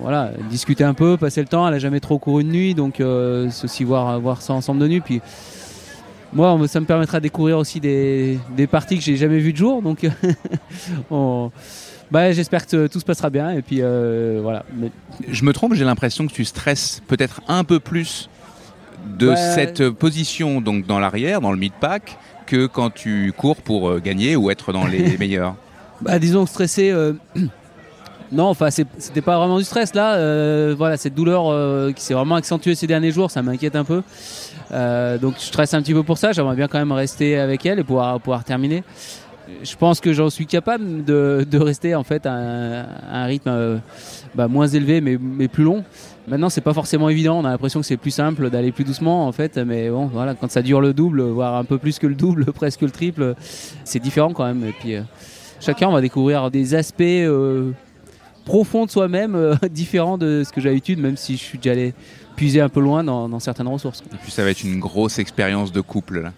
[0.00, 1.68] voilà, discuter un peu, passer le temps.
[1.68, 4.88] Elle a jamais trop couru de nuit, donc euh, aussi voir, voir ça ensemble de
[4.88, 5.00] nuit.
[5.00, 5.20] Puis
[6.32, 9.58] moi, ça me permettra de découvrir aussi des, des parties que j'ai jamais vues de
[9.58, 9.82] jour.
[9.82, 10.04] Donc
[11.12, 11.52] on-
[12.12, 13.50] bah, j'espère que tout se passera bien.
[13.50, 14.64] Et puis euh, voilà.
[14.76, 14.90] Mais
[15.28, 18.28] Je me trompe, j'ai l'impression que tu stresses peut-être un peu plus
[19.18, 19.36] de Ouais.
[19.36, 24.36] cette position donc dans l'arrière, dans le mid-pack, que quand tu cours pour euh, gagner
[24.36, 25.56] ou être dans les meilleurs.
[26.00, 26.90] Bah, disons que stressé.
[26.90, 27.14] euh,
[28.32, 30.14] Non, enfin, c'était pas vraiment du stress là.
[30.14, 33.84] euh, voilà, cette douleur euh, qui s'est vraiment accentuée ces derniers jours, ça m'inquiète un
[33.84, 34.02] peu.
[34.72, 36.32] Euh, donc, je stresse un petit peu pour ça.
[36.32, 38.84] J'aimerais bien quand même rester avec elle et pouvoir, pouvoir terminer.
[39.62, 43.78] Je pense que j'en suis capable de, rester en fait à un, rythme euh,
[44.34, 45.84] bah, moins élevé mais, plus long.
[46.28, 47.38] Maintenant, c'est pas forcément évident.
[47.40, 50.34] On a l'impression que c'est plus simple d'aller plus doucement en fait, mais bon, voilà,
[50.34, 53.34] quand ça dure le double, voire un peu plus que le double, presque le triple,
[53.84, 54.64] c'est différent quand même.
[54.64, 55.02] Et puis, euh,
[55.60, 57.72] chacun on va découvrir des aspects euh,
[58.44, 61.94] profonds de soi-même, différents de ce que j'ai même si je suis déjà allé
[62.36, 64.02] puiser un peu loin dans, dans certaines ressources.
[64.12, 66.20] Et puis ça va être une grosse expérience de couple.
[66.20, 66.32] Là.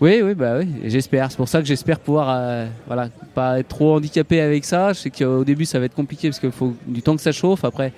[0.00, 1.30] Oui, oui, bah oui, j'espère.
[1.30, 4.92] C'est pour ça que j'espère pouvoir, euh, voilà, pas être trop handicapé avec ça.
[4.92, 7.32] Je sais qu'au début ça va être compliqué parce qu'il faut du temps que ça
[7.32, 7.64] chauffe.
[7.64, 7.92] Après,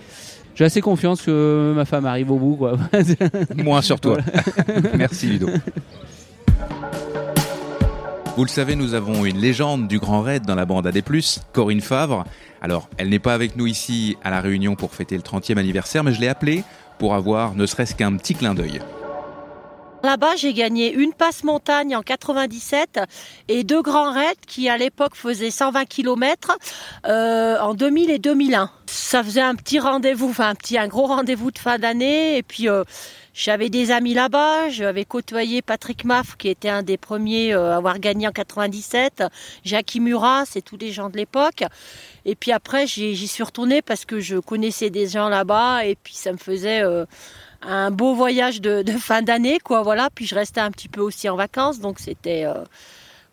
[0.55, 2.78] j'ai assez confiance que ma femme arrive au bout, quoi.
[3.57, 4.18] Moins sur toi.
[4.94, 5.48] Merci Ludo.
[8.36, 11.03] Vous le savez, nous avons une légende du Grand Raid dans la bande AD+,
[11.53, 12.24] Corinne Favre.
[12.62, 16.05] Alors, elle n'est pas avec nous ici à la Réunion pour fêter le 30e anniversaire,
[16.05, 16.64] mais je l'ai appelée
[16.98, 18.80] pour avoir ne serait-ce qu'un petit clin d'œil.
[20.03, 23.01] Là-bas, j'ai gagné une passe montagne en 97
[23.48, 26.57] et deux grands raids qui, à l'époque, faisaient 120 km
[27.07, 28.70] euh, en 2000 et 2001.
[28.86, 32.38] Ça faisait un petit rendez-vous, enfin un petit, un gros rendez-vous de fin d'année.
[32.38, 32.82] Et puis, euh,
[33.34, 34.70] j'avais des amis là-bas.
[34.70, 39.24] J'avais côtoyé Patrick Maff, qui était un des premiers euh, à avoir gagné en 97.
[39.64, 41.62] Jackie Murat, c'est tous les gens de l'époque.
[42.24, 46.14] Et puis après, j'y suis retournée parce que je connaissais des gens là-bas et puis
[46.14, 46.82] ça me faisait
[47.62, 49.82] un beau voyage de, de fin d'année, quoi.
[49.82, 50.08] Voilà.
[50.14, 52.64] Puis je restais un petit peu aussi en vacances, donc c'était, euh,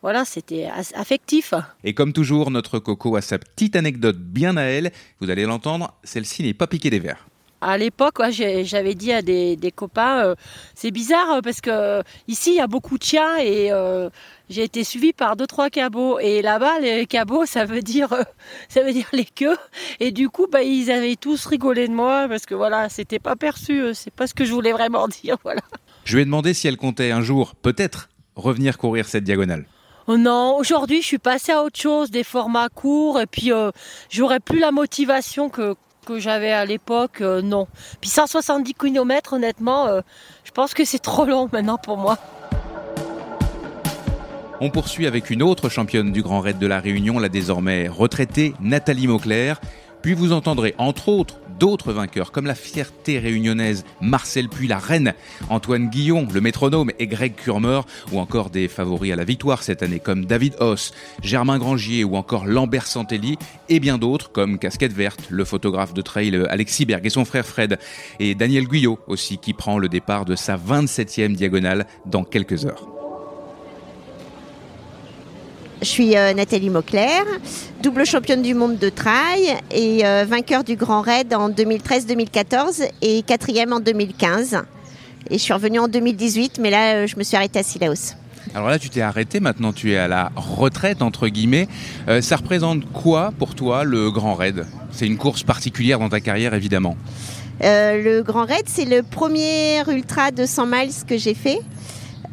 [0.02, 1.54] voilà, c'était affectif.
[1.84, 4.92] Et comme toujours, notre Coco a sa petite anecdote bien à elle.
[5.20, 7.28] Vous allez l'entendre, celle-ci n'est pas piquée des verres.
[7.60, 10.36] À l'époque, ouais, j'avais dit à des, des copains, euh,
[10.76, 14.12] c'est bizarre euh, parce que ici il y a beaucoup de chiens et euh,
[14.50, 18.24] j'ai été suivie par deux trois cabots et là-bas les cabots ça veut dire euh,
[18.70, 19.58] ça veut dire les queues
[20.00, 23.36] et du coup bah ils avaient tous rigolé de moi parce que voilà c'était pas
[23.36, 25.62] perçu, euh, c'est pas ce que je voulais vraiment dire voilà.
[26.04, 29.66] Je lui ai demandé si elle comptait un jour, peut-être, revenir courir cette diagonale.
[30.08, 33.72] Oh non, aujourd'hui je suis passée à autre chose, des formats courts, et puis euh,
[34.10, 35.76] j'aurais plus la motivation que,
[36.06, 37.68] que j'avais à l'époque, euh, non.
[38.00, 40.02] Puis 170 km, honnêtement,
[40.46, 42.18] je pense que c'est trop long maintenant pour moi.
[44.60, 48.56] On poursuit avec une autre championne du Grand Raid de la Réunion, la désormais retraitée
[48.60, 49.62] Nathalie Mauclair.
[50.02, 55.14] Puis vous entendrez entre autres d'autres vainqueurs comme la fierté réunionnaise Marcel Puy, la reine,
[55.50, 57.82] Antoine Guillon, le métronome et Greg Kurmer,
[58.12, 60.92] ou encore des favoris à la victoire cette année comme David Hoss,
[61.22, 63.38] Germain Grangier ou encore Lambert Santelli,
[63.70, 67.46] et bien d'autres comme Casquette Verte, le photographe de trail Alexis Berg et son frère
[67.46, 67.78] Fred,
[68.20, 72.97] et Daniel Guyot aussi qui prend le départ de sa 27e diagonale dans quelques heures.
[75.82, 77.24] Je suis euh, Nathalie Mauclair,
[77.84, 83.22] double championne du monde de trail et euh, vainqueur du Grand Raid en 2013-2014 et
[83.22, 84.64] quatrième en 2015.
[85.30, 88.16] Et je suis revenue en 2018, mais là, euh, je me suis arrêtée à Silaos.
[88.56, 91.68] Alors là, tu t'es arrêté, maintenant tu es à la retraite, entre guillemets.
[92.08, 94.66] Euh, ça représente quoi pour toi le Grand Raid?
[94.92, 96.96] C'est une course particulière dans ta carrière, évidemment.
[97.64, 101.60] Euh, le Grand Raid, c'est le premier ultra de 100 miles que j'ai fait.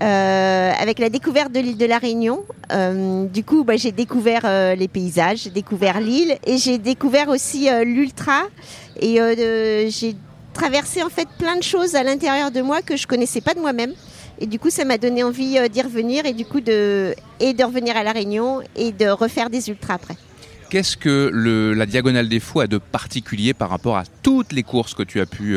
[0.04, 2.44] Euh, avec la découverte de l'île de la Réunion.
[2.72, 7.30] Euh, du coup, bah, j'ai découvert euh, les paysages, j'ai découvert l'île et j'ai découvert
[7.30, 8.42] aussi l'ultra.
[9.00, 9.18] Et
[9.88, 10.14] j'ai
[10.52, 13.60] traversé en fait plein de choses à l'intérieur de moi que je connaissais pas de
[13.60, 13.92] moi-même.
[14.40, 17.64] Et du coup, ça m'a donné envie d'y revenir et du coup de et de
[17.64, 20.16] revenir à la Réunion et de refaire des ultras après.
[20.68, 21.30] Qu'est-ce que
[21.74, 25.20] la Diagonale des Fous a de particulier par rapport à toutes les courses que tu
[25.20, 25.56] as pu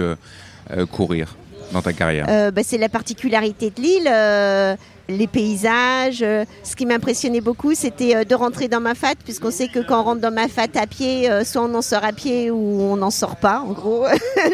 [0.92, 1.36] courir?
[1.72, 4.76] Dans ta carrière Euh, bah, c'est la particularité de l'île, euh,
[5.10, 6.22] les paysages.
[6.22, 10.02] euh, ce qui m'impressionnait beaucoup, c'était de rentrer dans ma fat, puisqu'on sait que quand
[10.02, 12.98] on rentre dans ma fat à pied, soit on en sort à pied ou on
[12.98, 13.60] n'en sort pas.
[13.62, 14.06] En gros,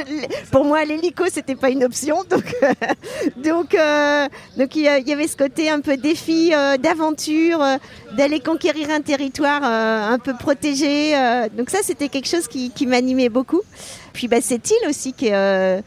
[0.51, 2.17] pour moi, l'hélico, c'était pas une option.
[3.37, 3.75] Donc,
[4.57, 6.51] donc, il y avait ce côté un peu défi,
[6.81, 7.59] d'aventure,
[8.15, 11.13] d'aller conquérir un territoire un peu protégé.
[11.57, 13.61] donc ça, c'était quelque chose qui, m'animait beaucoup.
[14.13, 15.83] Puis bah, cette île aussi qui est,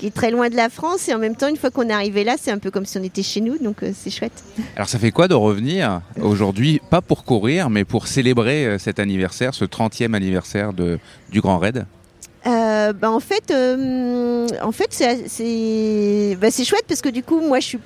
[0.00, 1.08] qui est très loin de la France.
[1.08, 2.98] Et en même temps, une fois qu'on est arrivé là, c'est un peu comme si
[2.98, 3.58] on était chez nous.
[3.58, 4.42] Donc euh, c'est chouette.
[4.74, 8.98] Alors ça fait quoi de revenir aujourd'hui, pas pour courir, mais pour célébrer euh, cet
[8.98, 10.98] anniversaire, ce 30e anniversaire de,
[11.30, 11.86] du Grand Raid?
[12.46, 17.40] Euh, bah, en fait, euh, en fait, c'est bah, c'est chouette parce que du coup,
[17.40, 17.78] moi, je suis.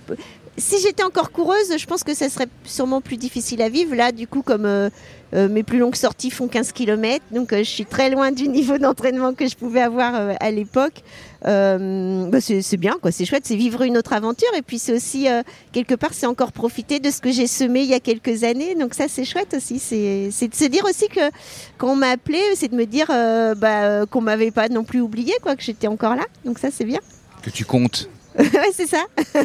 [0.57, 3.95] Si j'étais encore coureuse, je pense que ça serait sûrement plus difficile à vivre.
[3.97, 4.89] Là, du coup, comme euh,
[5.35, 8.47] euh, mes plus longues sorties font 15 km, donc euh, je suis très loin du
[8.59, 11.03] niveau d'entraînement que je pouvais avoir euh, à l'époque.
[11.47, 13.11] Euh, bah, c'est c'est bien, quoi.
[13.11, 14.49] C'est chouette, c'est vivre une autre aventure.
[14.57, 15.43] Et puis c'est aussi euh,
[15.73, 18.77] quelque part, c'est encore profiter de ce que j'ai semé il y a quelques années.
[18.77, 19.81] Donc ça, c'est chouette aussi.
[19.81, 21.33] C'est c'est de se dire aussi que
[21.79, 25.01] quand on m'a appelé, c'est de me dire euh, bah, qu'on m'avait pas non plus
[25.01, 26.25] oublié, quoi, que j'étais encore là.
[26.45, 27.01] Donc ça, c'est bien.
[27.43, 28.09] que tu comptes.
[28.39, 29.05] ouais, c'est ça.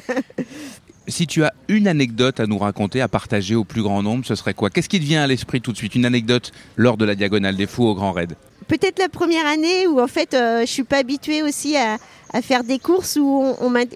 [1.09, 4.35] Si tu as une anecdote à nous raconter, à partager au plus grand nombre, ce
[4.35, 4.69] serait quoi?
[4.69, 5.95] Qu'est-ce qui te vient à l'esprit tout de suite?
[5.95, 8.35] Une anecdote lors de la Diagonale des Fous au Grand Raid?
[8.67, 11.97] Peut-être la première année où en fait, euh, je suis pas habituée aussi à,
[12.43, 13.43] faire des courses où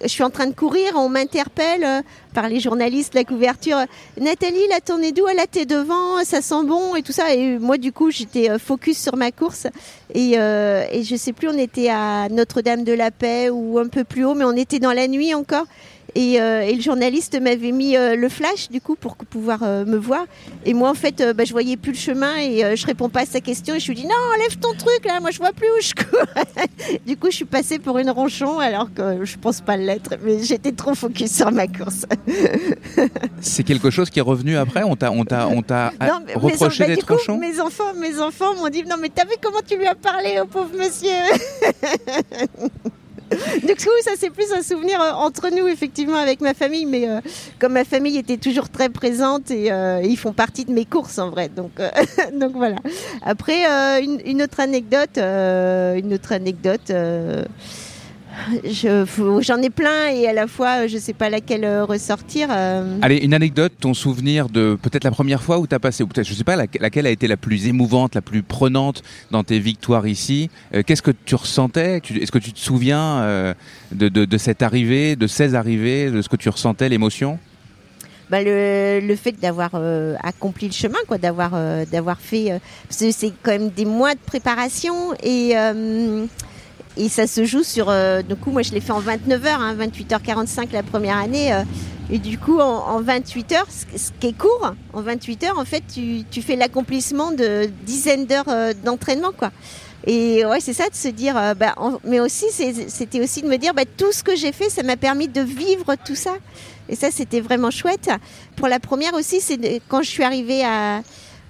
[0.01, 2.01] je suis en train de courir, on m'interpelle euh,
[2.33, 3.77] par les journalistes, la couverture.
[4.19, 5.25] Nathalie, t'en es d'où?
[5.29, 7.33] Ah, Là, t'es devant, ça sent bon et tout ça.
[7.35, 9.67] Et moi, du coup, j'étais euh, focus sur ma course.
[10.15, 13.87] Et, euh, et je sais plus, on était à Notre-Dame de la Paix ou un
[13.87, 15.65] peu plus haut, mais on était dans la nuit encore.
[16.15, 19.85] Et, euh, et le journaliste m'avait mis euh, le flash du coup pour pouvoir euh,
[19.85, 20.25] me voir.
[20.65, 23.25] Et moi en fait, bah, je voyais plus le chemin et je réponds pas à
[23.25, 23.75] sa question.
[23.75, 25.93] Et je lui dis non, enlève ton truc là, moi je vois plus où je
[26.03, 26.25] cours.
[27.05, 30.43] du coup, je suis passée pour une ronchon alors que je pense pas l'être, mais
[30.43, 32.05] j'étais trop focus sur ma course.
[33.41, 34.83] C'est quelque chose qui est revenu après?
[34.83, 37.37] On t'a, on t'a, on t'a Non, mais mes reproché bah, d'être ronchon?
[37.37, 40.39] Mes enfants, mes enfants m'ont dit non mais t'as vu comment tu lui as parlé
[40.39, 41.09] au pauvre monsieur?
[43.63, 47.07] Du coup, ça c'est plus un souvenir euh, entre nous effectivement avec ma famille, mais
[47.07, 47.19] euh,
[47.59, 51.19] comme ma famille était toujours très présente et euh, ils font partie de mes courses
[51.19, 51.71] en vrai, donc
[52.53, 52.77] voilà.
[53.21, 53.63] Après
[54.01, 56.91] une, autre anecdote, une autre anecdote.
[58.63, 59.05] Je-
[59.41, 62.47] J'en ai plein et à la fois je sais pas laquelle euh, ressortir.
[62.51, 62.97] euh.
[63.01, 66.07] Allez, une anecdote, ton souvenir de peut-être la première fois où tu as passé, ou
[66.07, 69.59] peut-être, je sais pas, laquelle, a été la plus émouvante, la plus prenante dans tes
[69.59, 70.49] victoires ici.
[70.73, 71.97] Euh, Qu'est-ce que tu ressentais?
[72.21, 73.53] Est-ce que tu te souviens euh,
[73.91, 77.39] de, de- de cette arrivée, de ces arrivées, de ce que tu ressentais, l'émotion?
[78.29, 82.57] Bah, le, le fait d'avoir euh, accompli le chemin, quoi, d'avoir euh, d'avoir fait, euh,
[82.89, 83.13] c'est
[83.43, 85.51] quand même des mois de préparation et
[86.97, 87.89] et ça se joue sur.
[87.89, 91.53] euh, du coup, moi, je l'ai fait en 29 heures, hein, 28h45 la première année.
[91.53, 91.63] euh,
[92.11, 95.65] et du coup, en, en 28 heures, ce, qui est court, en 28 heures, en
[95.65, 99.51] fait, tu, tu fais l'accomplissement de dizaines d'heures euh, d'entraînement, quoi.
[100.05, 103.57] Et ouais, c'est ça de se dire, euh, bah, mais aussi, c'était aussi de me
[103.57, 106.33] dire, bah, tout ce que j'ai fait, ça m'a permis de vivre tout ça.
[106.89, 108.09] Et ça, c'était vraiment chouette.
[108.57, 111.01] Pour la première aussi, c'est quand je suis arrivée à,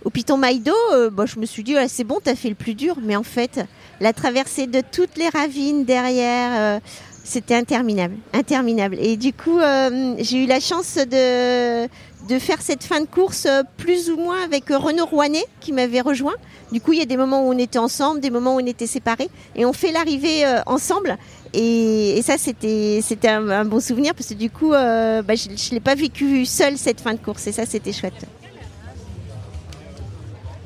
[0.05, 2.55] au Piton Maïdo, euh, bah, je me suis dit, ah, c'est bon, t'as fait le
[2.55, 2.97] plus dur.
[3.01, 3.59] Mais en fait,
[3.99, 6.79] la traversée de toutes les ravines derrière, euh,
[7.23, 8.97] c'était interminable, interminable.
[8.99, 11.85] Et du coup, euh, j'ai eu la chance de,
[12.27, 16.01] de faire cette fin de course euh, plus ou moins avec Renaud Rouanet qui m'avait
[16.01, 16.35] rejoint.
[16.71, 18.65] Du coup, il y a des moments où on était ensemble, des moments où on
[18.65, 21.17] était séparés, et on fait l'arrivée ensemble.
[21.53, 25.93] Et, ça, c'était un, bon souvenir parce que du coup, bah, je ne l'ai pas
[25.93, 28.25] vécu seule cette fin de course, et ça, c'était chouette.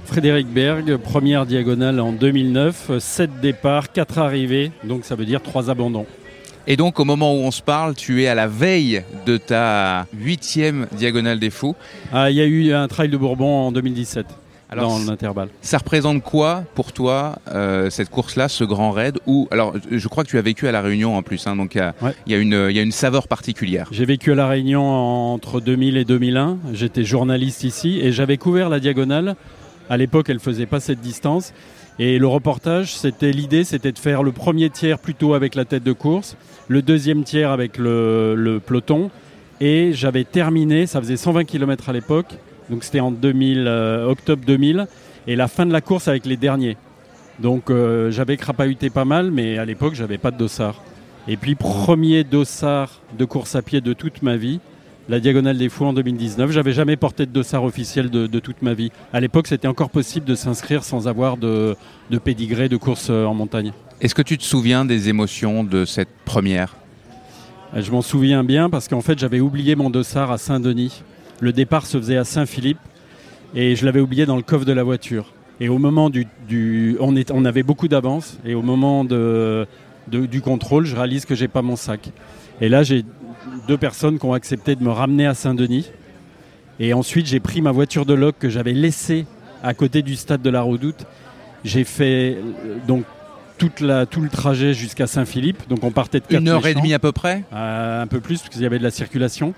[0.08, 5.70] Frédéric Berg, première diagonale en 2009, 7 départs, 4 arrivées, donc ça veut dire 3
[5.70, 6.06] abandons.
[6.66, 10.06] Et donc, au moment où on se parle, tu es à la veille de ta
[10.18, 11.76] huitième Diagonale des Fous.
[12.14, 14.26] Ah, il y a eu un trail de Bourbon en 2017,
[14.70, 15.50] Alors, dans l'intervalle.
[15.62, 20.24] Ça représente quoi pour toi euh, cette course-là, ce grand raid Ou alors, je crois
[20.26, 22.12] que tu as vécu à la Réunion en plus, hein, donc il y a- Ouais.
[22.26, 23.88] il y, a une- il y a une saveur particulière.
[23.92, 26.58] J'ai vécu à La Réunion entre 2000 et 2001.
[26.74, 29.36] J'étais journaliste ici et j'avais couvert la diagonale.
[29.90, 31.54] À l'époque, elle faisait pas cette distance.
[32.00, 35.84] Et le reportage, c'était l'idée, c'était de faire le premier tiers plutôt avec la tête
[35.84, 39.10] de course, le deuxième tiers avec le, le peloton.
[39.62, 42.38] Et j'avais terminé, ça faisait 120 km à l'époque,
[42.70, 44.88] donc c'était en 2000, euh, octobre 2000,
[45.26, 46.78] et la fin de la course avec les derniers.
[47.40, 50.84] Donc euh, j'avais crapahuté pas mal, mais à l'époque, j'avais pas de dossard.
[51.28, 54.60] Et puis premier dossard de course à pied de toute ma vie,
[55.10, 56.52] la Diagonale des Fous en 2019.
[56.52, 58.92] J'avais jamais porté de dossard officiel de, de toute ma vie.
[59.14, 61.76] À l'époque, c'était encore possible de s'inscrire sans avoir de,
[62.12, 63.72] de pédigré de course euh, en montagne.
[64.02, 66.76] Est-ce que tu te souviens des émotions de cette première?
[67.76, 71.04] Euh, Je m'en souviens bien parce qu'en fait, j'avais oublié mon dossard à Saint-Denis.
[71.40, 72.80] Le départ se faisait à Saint-Philippe
[73.56, 75.32] et je l'avais oublié dans le coffre de la voiture.
[75.60, 79.66] Et au moment du, du- on, est, on avait beaucoup d'avance et au moment de,
[80.10, 82.12] de- du contrôle, je réalise que j'ai pas mon sac.
[82.62, 83.04] Et là, j'ai
[83.68, 85.92] deux personnes qui ont accepté de me ramener à Saint-Denis.
[86.80, 89.26] Et ensuite, j'ai pris ma voiture de loc que j'avais laissée
[89.64, 91.06] à côté du stade de la Redoute.
[91.64, 93.04] J'ai fait euh, donc
[93.58, 95.68] toute la, tout le trajet jusqu'à Saint-Philippe.
[95.70, 97.44] Donc on partait de Une heure et demie à peu près?
[97.54, 99.54] Euh, un peu plus parce qu'il y avait de la circulation.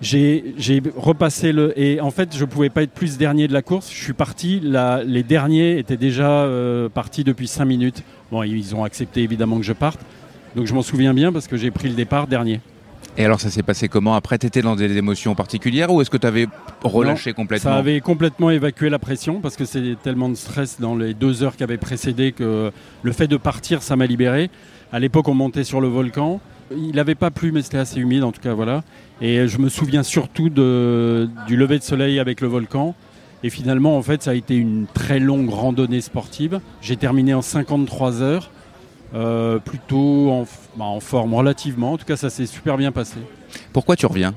[0.00, 0.54] J'ai
[0.96, 3.90] repassé le et en fait je pouvais pas être plus dernier de la course.
[3.92, 4.58] Je suis parti.
[4.62, 8.02] la- les derniers étaient déjà euh, partis depuis 5 minutes.
[8.32, 10.00] Bon, ils ont accepté évidemment que je parte.
[10.56, 12.60] Donc je m'en souviens bien parce que j'ai pris le départ dernier.
[13.16, 14.14] Et alors ça s'est passé comment?
[14.14, 16.46] Après, tu étais dans des émotions particulières ou est-ce que tu avais
[16.82, 17.70] relâché complètement?
[17.72, 21.42] Ça avait complètement évacué la pression parce que c'est tellement de stress dans les deux
[21.42, 22.70] heures qui avaient précédé que
[23.02, 24.50] le fait de partir, ça m'a libéré.
[24.92, 26.40] À l'époque, on montait sur le volcan.
[26.70, 28.84] Il n'avait pas plu, mais c'était assez humide en tout cas, voilà.
[29.20, 32.94] Et je me souviens surtout de, du lever de soleil avec le volcan.
[33.42, 36.60] Et finalement, en fait, ça a été une très longue randonnée sportive.
[36.80, 38.50] J'ai terminé en 53 heures,
[39.14, 40.46] euh, plutôt en,
[40.76, 41.92] bah, en forme relativement.
[41.92, 43.16] En tout cas, ça s'est super bien passé.
[43.72, 44.34] Pourquoi tu reviens?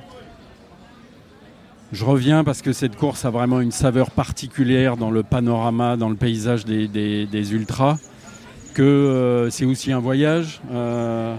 [1.92, 6.10] Je reviens parce que cette course a vraiment une saveur particulière dans le panorama, dans
[6.10, 7.98] le paysage des, des- des ultras,
[8.74, 10.60] que euh, c'est aussi un voyage.
[10.72, 11.36] euh,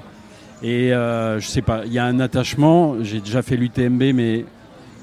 [0.62, 2.94] et je sais pas, il y a un attachement.
[3.02, 4.46] J'ai déjà fait l'UTMB, mais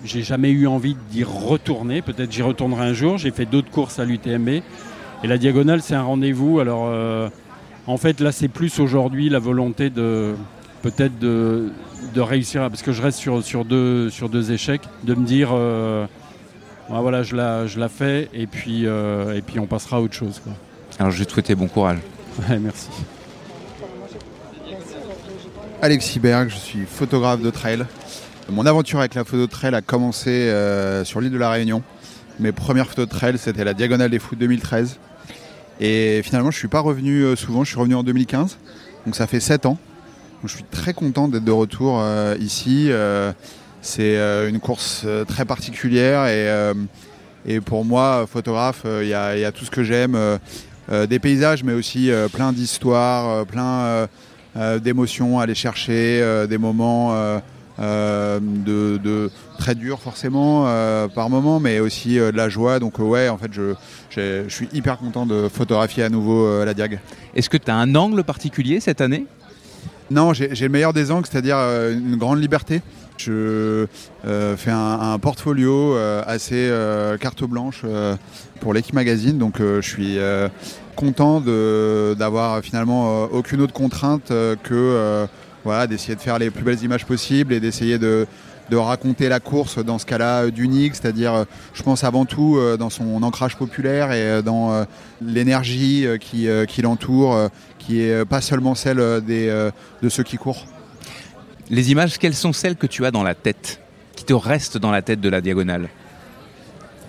[0.04, 2.02] j'ai jamais eu envie d'y retourner.
[2.02, 3.20] Peut-être j'y retournerai un jour.
[3.20, 4.50] J'ai fait d'autres courses à l'UTMB.
[4.50, 6.60] Et la diagonale, c'est un rendez-vous.
[6.60, 7.30] Alors, euh,
[7.88, 10.36] en fait, là, c'est plus aujourd'hui la volonté de
[10.82, 11.72] peut-être de,
[12.14, 15.50] de réussir, parce que je reste sur, sur, deux, sur deux échecs, de me dire,
[15.54, 16.06] euh,
[16.90, 20.14] voilà, je la, je la fais, et puis, euh, et puis on passera à autre
[20.14, 20.42] chose.
[20.44, 20.54] Quoi.
[21.00, 22.00] Alors je vais te souhaiter bon courage.
[22.50, 22.90] Ouais, merci.
[25.82, 27.86] Alexis Berg, je suis photographe de trail.
[28.50, 31.84] Mon aventure avec la photo de trail a commencé euh, sur l'île de la Réunion.
[32.40, 35.00] Mes premières photos de trail, c'était la Diagonale des Foot 2013.
[35.82, 38.58] Et finalement, je suis pas revenu euh, souvent, je suis revenu en 2015.
[39.06, 39.80] Donc ça fait 7 ans.
[40.44, 42.88] Je suis très content d'être de retour euh, ici.
[42.90, 43.34] Euh,
[43.82, 44.16] c'est
[44.48, 46.72] une course très particulière et,
[47.48, 50.16] et pour moi, photographe, il y, a, tout ce que j'aime.
[51.10, 54.08] des paysages, mais aussi plein d'histoires, plein
[54.78, 57.42] d'émotions à aller chercher, des moments
[57.82, 62.80] de, de très durs forcément euh, par moment, mais aussi euh, de la joie.
[62.80, 63.74] Donc euh, ouais, en fait, je,
[64.16, 67.00] je suis hyper content de photographier à nouveau euh, la Diag.
[67.36, 69.26] Est-ce que tu as un angle particulier cette année?
[70.10, 72.82] Non, j'ai le meilleur des angles, c'est-à-dire euh, une grande liberté.
[73.18, 73.88] Je
[74.26, 78.16] euh, fais un, un portfolio euh, assez euh, carte blanche euh,
[78.60, 80.50] pour l'équipe magazine, donc euh, je suis euh,
[80.96, 85.28] content d'avoir finalement euh, aucune autre contrainte euh, que euh,
[85.64, 88.26] voilà, d'essayer de faire les plus belles images possibles et d'essayer de,
[88.70, 91.44] de raconter la course dans ce cas-là euh, d'unique, c'est-à-dire euh,
[91.74, 94.86] je pense avant tout euh, dans son ancrage populaire et dans
[95.22, 97.50] l'énergie qui, qui l'entoure,
[97.80, 99.48] qui est pas seulement celle des,
[100.02, 100.66] de ceux qui courent.
[101.70, 103.80] Les images, quelles sont celles que tu as dans la tête
[104.16, 105.90] Qui te restent dans la tête de la diagonale?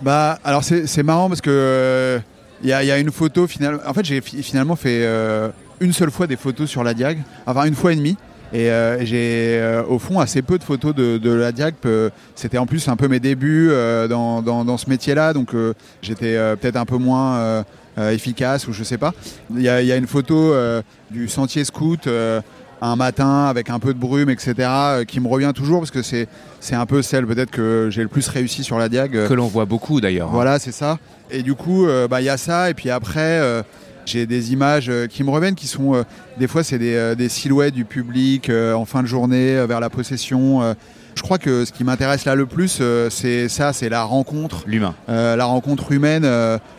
[0.01, 2.19] Bah, alors c'est marrant parce que
[2.61, 3.79] il y, a- y a une photo finalement.
[3.85, 5.49] En fait, j'ai fi- finalement fait euh,
[5.81, 8.17] une seule fois des photos sur la Diag, enfin une fois et demie.
[8.53, 11.73] Et euh, j'ai euh, au fond assez peu de photos de, de la Diag.
[11.85, 15.55] Euh, C'était en plus un peu mes débuts euh, dans, dans- dans ce métier-là, donc
[15.55, 15.73] euh,
[16.03, 17.63] j'étais euh, peut-être un peu moins
[17.97, 19.13] efficace ou je sais pas.
[19.51, 20.81] Il y y a une photo euh,
[21.11, 22.07] du sentier scout.
[22.07, 22.41] euh,
[22.85, 26.01] un matin avec un peu de brume, etc., euh, qui me revient toujours parce que
[26.01, 26.27] c'est
[26.59, 29.11] c'est un peu celle peut-être que j'ai le plus réussi sur la Diag.
[29.25, 30.27] Que l'on voit beaucoup d'ailleurs.
[30.27, 30.33] hein.
[30.33, 30.99] voilà, c'est ça.
[31.31, 32.69] Et du coup, euh, bah, il y a ça.
[32.69, 33.63] Et puis après, euh,
[34.05, 36.03] j'ai des images euh, qui me reviennent, qui sont euh,
[36.39, 39.65] des fois c'est des, euh, des silhouettes du public euh, en fin de journée euh,
[39.65, 40.61] vers la possession.
[40.61, 40.73] euh.
[41.15, 44.63] je crois que ce qui m'intéresse là le plus, euh, c'est ça, c'est la rencontre,
[44.67, 44.95] L'humain.
[45.09, 46.25] euh, la rencontre humaine,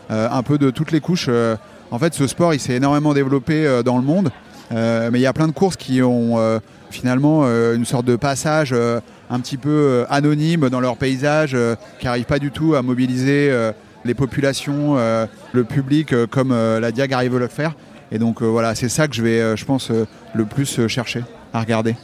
[0.09, 1.27] un peu de toutes les couches.
[1.29, 1.55] euh.
[1.91, 4.31] en fait, ce sport, il s'est énormément développé euh, dans le monde,
[4.71, 6.57] Euh, mais il y a plein de courses qui ont euh,
[6.89, 8.99] finalement euh, une sorte de passage euh,
[9.29, 13.49] un petit peu anonyme dans leur paysage, euh, qui n'arrive pas du tout à mobiliser
[13.51, 13.71] euh,
[14.05, 17.73] les populations, euh, le public, euh, comme euh, la Diag arrive à le faire.
[18.11, 19.91] Et donc voilà, c'est ça que je vais, je pense,
[20.35, 21.95] le plus chercher à regarder.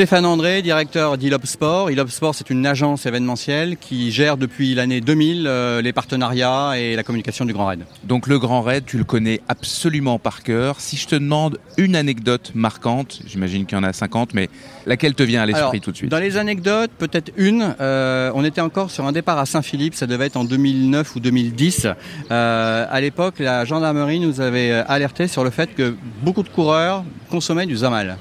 [0.00, 1.90] Stéphane André, directeur d'Ilob Sport.
[1.90, 6.96] Ilob Sport, c'est une agence événementielle qui gère depuis l'année 2000 euh, les partenariats et
[6.96, 7.80] la communication du Grand Raid.
[8.04, 10.80] Donc le Grand Raid, tu le connais absolument par cœur.
[10.80, 14.48] Si je te demande une anecdote marquante, j'imagine qu'il y en a 50, mais
[14.86, 16.10] laquelle te vient à l'esprit tout de suite?
[16.10, 17.74] Dans les anecdotes, peut-être une.
[17.78, 21.20] euh, on était encore sur un départ à Saint-Philippe, ça devait être en 2009 ou
[21.20, 21.88] 2010.
[22.30, 26.48] Euh, à l'époque, la gendarmerie nous avait euh, alerté sur le fait que beaucoup de
[26.48, 28.16] coureurs consommaient du Zamal.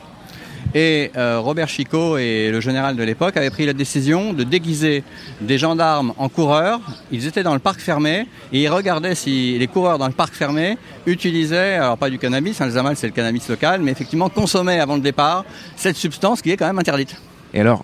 [0.76, 5.03] Et euh, Robert Chicot et le général de l'époque avaient pris la décision de déguiser
[5.41, 6.80] des gendarmes en coureurs.
[7.11, 10.34] Ils étaient dans le parc fermé et ils regardaient si les coureurs dans le parc
[10.34, 14.30] fermé utilisaient, alors pas du cannabis, hein, le Zamal c'est le cannabis local, mais effectivement
[14.30, 15.43] consommaient avant le départ
[15.76, 17.15] cette substance qui est quand même interdite.
[17.53, 17.84] Et alors,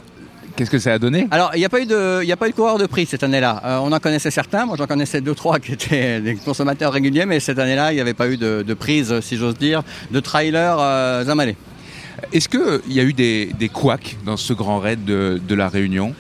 [0.55, 1.27] Qu'est-ce que ça a donné?
[1.31, 3.05] Alors, il n'y a pas eu de, il a pas eu de coureur de prix
[3.05, 3.61] cette année-là.
[3.65, 4.65] Euh, on en connaissait certains.
[4.65, 8.01] Moi, j'en connaissais deux, trois qui étaient des consommateurs réguliers, mais cette année-là, il n'y
[8.01, 11.57] avait pas eu de, de prise, si j'ose dire, de trailer euh, amalé.
[12.33, 16.13] Est-ce qu'il y a eu des, des couacs dans ce grand raid de, la Réunion?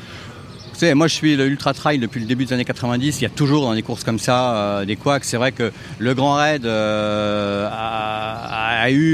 [0.73, 3.21] Vous savez, moi je suis le ultra trail depuis le début des années 90.
[3.21, 5.23] Il y a toujours dans des courses comme ça euh, des couacs.
[5.23, 8.64] C'est vrai que le Grand Raid euh, a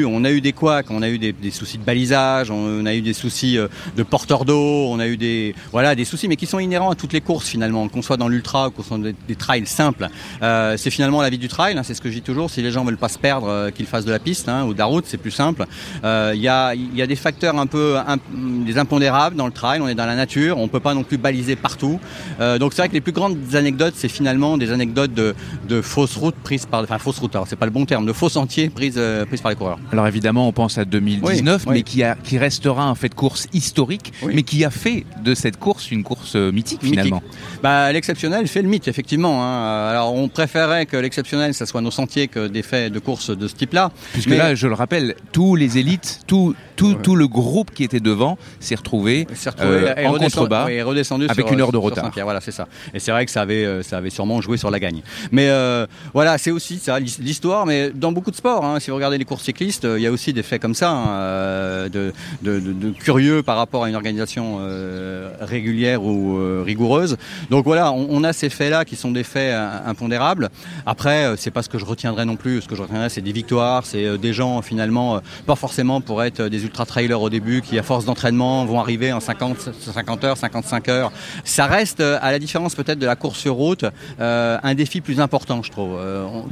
[0.05, 3.01] on a eu des couacs, on a eu des, soucis de balisage, on a eu
[3.01, 6.45] des soucis euh, de porteurs d'eau, on a eu des, voilà, des soucis, mais qui
[6.45, 9.11] sont inhérents à toutes les courses finalement, qu'on soit dans l'ultra ou qu'on soit dans
[9.28, 10.07] des, trails simples.
[10.41, 11.78] Euh, c'est finalement la vie du trail.
[11.78, 12.49] hein, c'est ce que je dis toujours.
[12.49, 14.74] Si les gens veulent pas se perdre, euh, qu'ils fassent de la piste hein, ou
[14.74, 15.65] de la route, c'est plus simple.
[16.03, 17.97] Il y, a, des facteurs un peu,
[18.65, 19.82] des impondérables dans le trail.
[19.82, 21.99] On est dans la nature, on peut pas non plus baliser partout.
[22.59, 25.36] Donc c'est vrai que les plus grandes anecdotes, c'est finalement des anecdotes de,
[25.67, 27.36] de fausses routes prises par, enfin fausses routes.
[27.47, 29.80] C'est pas le bon terme, de faux sentiers prises, prises par les coureurs.
[29.91, 31.74] Alors évidemment, on pense à 2019, Oui, oui.
[31.78, 34.34] mais qui, a, qui restera un fait de course historique, Oui.
[34.36, 36.99] mais qui a fait de cette course une course euh, mythique Mythique.
[36.99, 37.22] finalement.
[37.62, 39.43] Bah, l'exceptionnel fait le mythe, effectivement.
[39.43, 39.89] hein.
[39.89, 43.47] Alors, on préférait que l'exceptionnel, ça soit nos sentiers que des faits de course de
[43.47, 43.91] ce type-là.
[44.14, 47.84] Puisque Mais- là, je le rappelle, tous les élites, tout, tout, tout le groupe qui
[47.84, 51.72] était devant s'est retrouvé, retrouvé euh, et en contrebas et redescendu avec sur, une heure
[51.72, 52.12] de retard.
[52.24, 52.68] Voilà, c'est ça.
[52.93, 55.01] Et c'est vrai que ça avait, euh, ça avait sûrement joué sur la gagne.
[55.32, 57.66] Mais euh, voilà, c'est aussi ça, l'his- l'histoire.
[57.66, 59.43] Mais dans beaucoup de sports, hein, si vous regardez les courses
[59.84, 63.84] euh, il y a aussi des faits comme ça, hein, euh, de, curieux par rapport
[63.84, 67.18] à une organisation euh, régulière ou rigoureuse.
[67.49, 69.54] Donc voilà, on, a ces faits-là qui sont des faits
[69.86, 70.49] impondérables.
[70.86, 72.62] Après, c'est pas ce que je retiendrai non plus.
[72.62, 76.43] Ce que je retiendrai, c'est des victoires, c'est des gens finalement, pas forcément pour être
[76.43, 80.38] des ultra trailers au début, qui à force d'entraînement vont arriver en 50, 50 heures,
[80.38, 81.12] 55 heures.
[81.43, 83.86] Ça reste, à la différence peut-être de la course sur route,
[84.20, 85.97] un défi plus important, je trouve.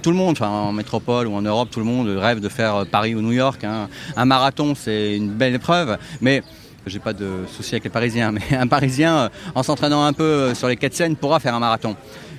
[0.02, 3.16] Tout le monde, en métropole ou en Europe, tout le monde rêve de faire Paris
[3.16, 3.64] ou New York.
[3.64, 3.88] hein.
[4.16, 6.44] Un marathon, c'est une belle épreuve, mais
[6.86, 10.24] j'ai pas de souci avec les Parisiens, mais un Parisien, euh, en s'entraînant un peu
[10.24, 11.96] euh, sur les quatre scènes, pourra faire un marathon.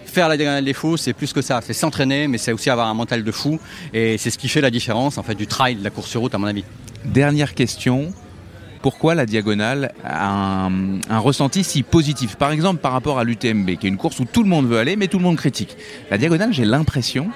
[0.07, 1.61] Faire la diagonale des fous, c'est plus que ça.
[1.63, 3.61] C'est s'entraîner, mais c'est aussi avoir un mental de fou.
[3.95, 6.21] Et c'est ce qui fait la différence, en fait, du trail, de la course sur
[6.23, 6.65] route, à mon avis.
[7.05, 8.13] Dernière question.
[8.83, 12.35] Pourquoi la diagonale a un, un ressenti si positif?
[12.37, 14.79] Par exemple, par rapport à l'UTMB, qui est une course où tout le monde veut
[14.79, 15.77] aller, mais tout le monde critique.
[16.11, 17.29] La diagonale, j'ai l'impression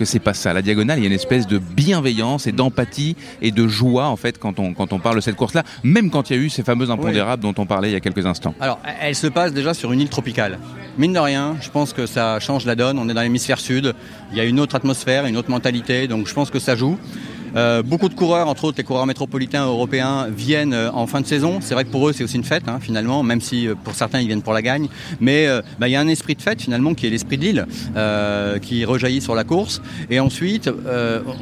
[0.00, 0.54] que c'est pas ça.
[0.54, 4.16] La diagonale, il y a une espèce de bienveillance et d'empathie et de joie, en
[4.16, 6.48] fait, quand on, quand on parle de cette course-là, même quand il y a eu
[6.48, 8.54] ces fameux impondérables dont on parlait il y a quelques instants.
[8.60, 10.58] Alors, elle se passe déjà sur une île tropicale.
[10.96, 12.98] Mine de rien, je pense que ça change la donne.
[12.98, 13.94] On est dans l'hémisphère sud.
[14.32, 16.08] Il y a une autre atmosphère, une autre mentalité.
[16.08, 16.98] Donc, je pense que ça joue.
[17.56, 21.26] Euh, beaucoup de coureurs, entre autres les coureurs métropolitains européens, viennent euh, en fin de
[21.26, 21.58] saison.
[21.60, 23.94] C'est vrai que pour eux, c'est aussi une fête, hein, finalement, même si euh, pour
[23.94, 24.88] certains, ils viennent pour la gagne.
[25.20, 25.48] Mais
[25.78, 27.40] bah, il y a un esprit de fête, finalement, qui est l'esprit de
[28.58, 29.80] qui rejaillit sur la course.
[30.10, 30.70] Et ensuite,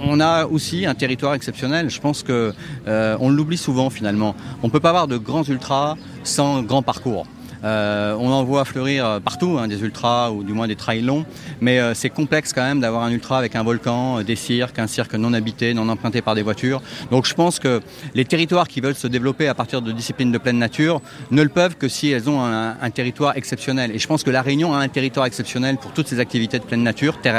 [0.05, 1.91] on a aussi un territoire exceptionnel.
[1.91, 2.53] Je pense que
[2.87, 4.35] on l'oublie souvent, finalement.
[4.63, 7.27] On peut pas avoir de grands ultras sans grand parcours.
[7.65, 11.03] Euh, on en voit fleurir euh, partout, hein, des ultras ou du moins des trails
[11.03, 11.25] longs,
[11.61, 14.87] mais euh, c'est complexe quand même d'avoir un ultra avec un volcan, des cirques, un
[14.87, 16.81] cirque non habité, non emprunté par des voitures.
[17.11, 17.81] Donc je pense que
[18.15, 21.01] les territoires qui veulent se développer à partir de disciplines de pleine nature
[21.31, 23.91] ne le peuvent que si elles ont un, territoire exceptionnel.
[23.95, 26.65] Et je pense que la Réunion a un territoire exceptionnel pour toutes ces activités de
[26.65, 27.39] pleine nature, terre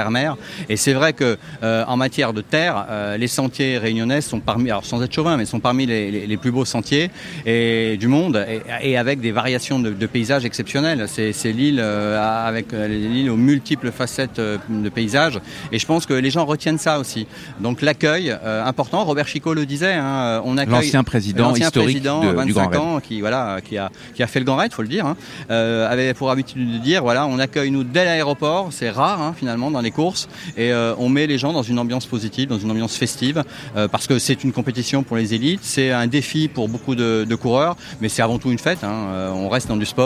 [0.70, 2.86] et c'est vrai que en matière de terre,
[3.17, 6.65] les sentiers réunionnais sont parmi, alors sans être chauvin, mais sont parmi les, plus beaux
[6.65, 7.09] sentiers
[7.45, 11.05] du monde, et, et avec des variations de, de paysages exceptionnels.
[11.07, 15.39] C'est l'île euh, avec euh, l'île aux multiples facettes euh, de paysages.
[15.72, 17.28] Et je pense que les gens retiennent ça aussi.
[17.60, 18.36] Donc l'accueil
[18.66, 19.03] important.
[19.05, 19.93] Robert Chicot le disait.
[19.93, 22.80] hein, on accueille L'ancien président l'ancien historique président, de- du 25 Grand Raid.
[22.80, 25.16] ans, qui voilà, qui a qui a fait le Grand Raid, faut le dire, hein,
[25.49, 28.70] avait pour habitude de dire voilà, on accueille nous dès l'aéroport.
[28.72, 32.05] C'est rare hein, finalement dans les courses et on met les gens dans une ambiance
[32.05, 33.43] positive, dans une ambiance festive,
[33.91, 37.36] parce que c'est une compétition pour les élites, c'est un défi pour beaucoup de, de
[37.36, 38.80] coureurs, mais c'est avant tout une fête.
[38.84, 39.99] on reste dans du sport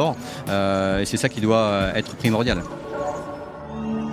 [0.50, 2.62] euh, et c'est ça qui doit euh, être primordial.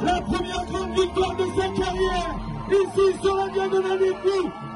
[0.04, 2.34] La première grande victoire de sa carrière,
[2.70, 3.98] ici sur la diagonale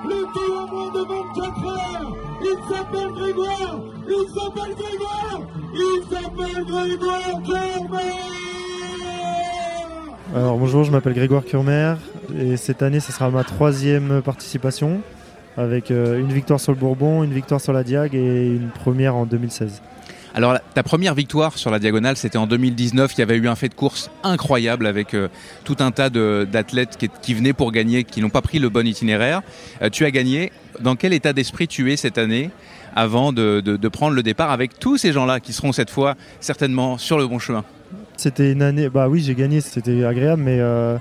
[0.07, 2.17] le tout en moins de 24 heures.
[2.43, 5.41] Il s'appelle Grégoire, il s'appelle Grégoire,
[5.75, 8.35] il s'appelle Grégoire Kermer.
[10.35, 11.95] Alors bonjour, je m'appelle Grégoire Kurmer
[12.37, 15.01] et cette année ce sera ma troisième participation
[15.57, 19.15] avec euh, une victoire sur le Bourbon, une victoire sur la Diag et une première
[19.15, 19.81] en 2016.
[20.37, 23.15] Alors, ta première victoire sur la diagonale, c'était en 2019.
[23.15, 25.29] Il y avait eu un fait de course incroyable avec euh,
[25.63, 29.43] tout un tas d'athlètes qui, venaient pour gagner, qui n'ont pas pris le bon itinéraire.
[29.81, 30.51] Euh, tu as gagné.
[30.81, 32.51] Dans quel état d'esprit tu es cette année
[32.97, 37.17] avant de, prendre le départ avec tous ces gens-là qui seront cette fois certainement sur
[37.17, 37.65] le bon chemin?
[38.17, 40.97] C'était une année, bah oui j'ai gagné, c'était agréable mais euh,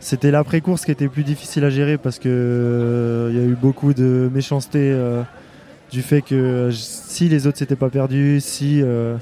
[0.00, 3.94] c'était l'après-course qui était plus difficile à gérer parce que il y a eu beaucoup
[3.94, 4.96] de méchanceté
[5.90, 9.16] du fait que euh, si les autres s'étaient pas perdus, si euh,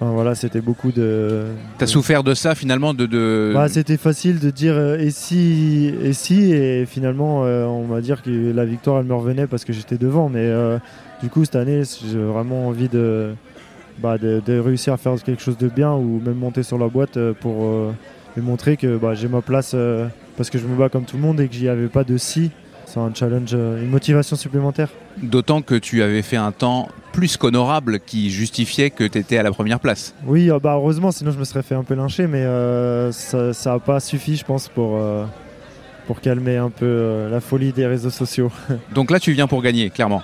[0.00, 1.44] enfin, voilà, c'était beaucoup de.
[1.78, 5.10] T'as de- souffert de ça finalement de, de- Bah, c'était facile de dire euh, et
[5.10, 9.46] si et si et finalement euh, on va dire que la victoire elle me revenait
[9.46, 10.48] parce que j'étais devant mais
[11.22, 13.32] du coup cette année j'ai vraiment envie de,
[13.98, 16.88] bah, de de réussir à faire quelque chose de bien ou même monter sur la
[16.88, 17.66] boîte pour
[18.36, 19.74] lui montrer que bah, j'ai ma place
[20.36, 22.16] parce que je me bats comme tout le monde et que j'y avais pas de
[22.18, 22.50] si
[22.86, 24.88] c'est un challenge euh, une motivation supplémentaire
[25.22, 29.42] D'autant que tu avais fait un temps plus qu'honorable qui justifiait que tu étais à
[29.42, 30.14] la première place.
[30.26, 33.52] Oui, euh, bah heureusement, sinon je me serais fait un peu lyncher, mais euh, ça
[33.64, 35.24] n'a pas suffi, je pense, pour, euh,
[36.06, 38.50] pour calmer un peu euh, la folie des réseaux sociaux.
[38.94, 40.22] Donc là, tu viens pour gagner, clairement.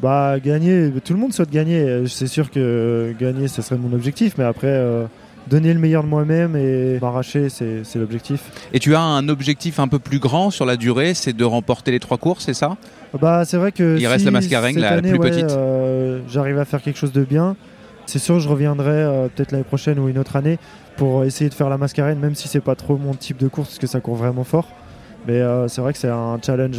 [0.00, 2.04] bah, gagner, tout le monde souhaite gagner.
[2.08, 5.06] C'est sûr que gagner, ce serait mon objectif, mais après,
[5.46, 8.50] donner le meilleur de moi-même et m'arracher, c'est l'objectif.
[8.72, 11.90] Et tu as un objectif un peu plus grand sur la durée, c'est de remporter
[11.90, 12.76] les trois courses, c'est ça?
[13.20, 13.96] Bah, c'est vrai que.
[13.98, 15.50] Il reste la Mascarenhs, cette la année, plus ouais, petite.
[15.50, 17.56] euh, J'arrive à faire quelque chose de bien.
[18.06, 20.58] C'est sûr, je reviendrai euh, peut-être l'année prochaine ou une autre année
[20.96, 23.68] pour essayer de faire la Mascarène, même si c'est pas trop mon type de course
[23.68, 24.68] parce que ça court vraiment fort.
[25.26, 26.78] Mais euh, c'est vrai que c'est un challenge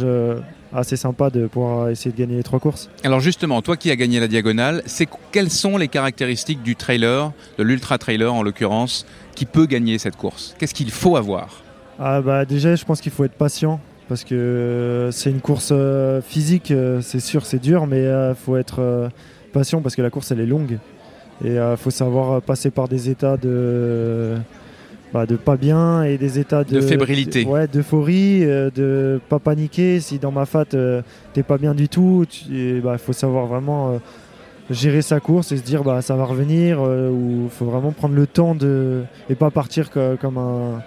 [0.72, 2.90] assez sympa de pouvoir essayer de gagner les trois courses.
[3.04, 7.32] Alors justement, toi qui as gagné la diagonale, c'est quelles sont les caractéristiques du trailer,
[7.58, 10.54] de l'ultra trailer en l'occurrence, qui peut gagner cette course?
[10.58, 11.62] Qu'est-ce qu'il faut avoir?
[11.98, 15.68] Ah bah déjà, je pense qu'il faut être patient parce que euh, c'est une course
[15.70, 19.10] euh, physique, euh, c'est sûr, c'est dur, mais il faut être
[19.52, 20.78] patient parce que la course elle est longue.
[21.44, 24.36] Et il faut savoir passer par des états de
[25.12, 27.44] bah, de pas bien et des états de, De fébrilité.
[27.44, 30.00] ouais, d'euphorie, euh, de pas paniquer.
[30.00, 31.02] Si dans ma fat euh,
[31.32, 33.98] t'es pas bien du tout, il bah, faut savoir vraiment euh,
[34.70, 38.26] gérer sa course et se dire bah ça va revenir ou faut vraiment prendre le
[38.26, 40.82] temps de et pas partir co- comme un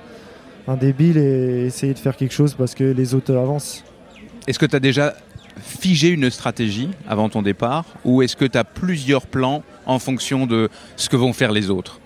[0.67, 3.83] un débile et essayer de faire quelque chose parce que les autres avancent.
[4.45, 5.15] Est-ce que tu as déjà
[5.59, 10.45] figé une stratégie avant ton départ ou est-ce que tu as plusieurs plans en fonction
[10.45, 11.99] de ce que vont faire les autres?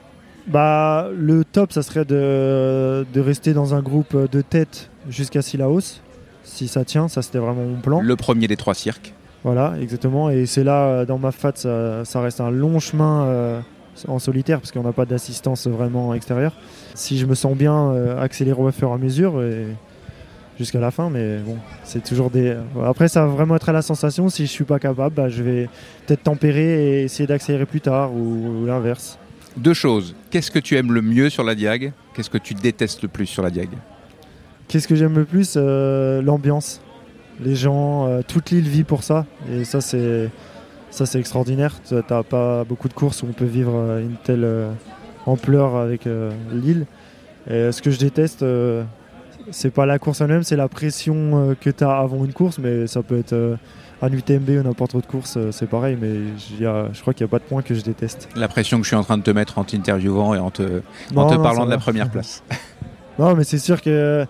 [0.47, 6.01] Bah, le top, ça serait de, de rester dans un groupe de tête jusqu'à Silaos.
[6.43, 8.01] Si ça tient, ça c'était vraiment mon plan.
[8.01, 9.13] Le premier des trois cirques.
[9.43, 10.29] Voilà, exactement.
[10.29, 13.61] Et c'est là, euh, dans ma fat, ça, ça reste un long chemin euh,
[14.07, 16.53] en solitaire parce qu'on n'a pas d'assistance vraiment extérieure.
[16.93, 19.67] Si je me sens bien, euh, accélérer au fur et à mesure et
[20.59, 21.09] jusqu'à la fin.
[21.09, 22.55] Mais bon, c'est toujours des.
[22.83, 24.29] Après, ça va vraiment être à la sensation.
[24.29, 25.69] Si je suis pas capable, bah, je vais
[26.05, 29.17] peut-être tempérer et essayer d'accélérer plus tard ou, ou l'inverse.
[29.57, 30.15] Deux choses.
[30.29, 31.93] Qu'est-ce que tu aimes le mieux sur la Diag?
[32.13, 33.69] Qu'est-ce que tu détestes le plus sur la Diag?
[34.67, 36.81] Qu'est-ce que j'aime le plus Euh, L'ambiance.
[37.39, 39.25] Les gens, euh, toute l'île vit pour ça.
[39.51, 40.29] Et ça, c'est
[40.91, 41.75] ça c'est extraordinaire.
[41.87, 44.47] Tu n'as pas beaucoup de courses où on peut vivre euh, une telle
[45.25, 46.07] ampleur avec
[46.51, 46.85] l'île.
[47.49, 48.43] Et ce que je déteste,
[49.51, 52.57] c'est pas la course elle-même, c'est la pression que tu as avant une course.
[52.59, 53.57] Mais ça peut être
[54.01, 55.97] un UTMB ou n'importe autre course, euh, c'est pareil.
[55.99, 56.09] Mais
[56.51, 58.29] il y a- je crois qu'il n'y a pas de point que je déteste.
[58.35, 60.81] La pression que je suis en train de te mettre en t'interviewant et en te,
[61.15, 62.43] en te non, parlant de la première place.
[63.17, 64.25] Non, mais c'est sûr que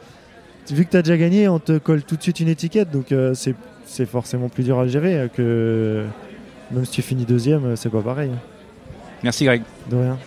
[0.70, 2.91] vu que tu as déjà gagné, on te colle tout de suite une étiquette.
[2.91, 6.05] Donc euh, c'est forcément plus dur à gérer euh, que
[6.72, 8.30] même si tu finis deuxième, c'est pas pareil.
[9.24, 9.63] Merci Greg.
[9.89, 10.18] De rien.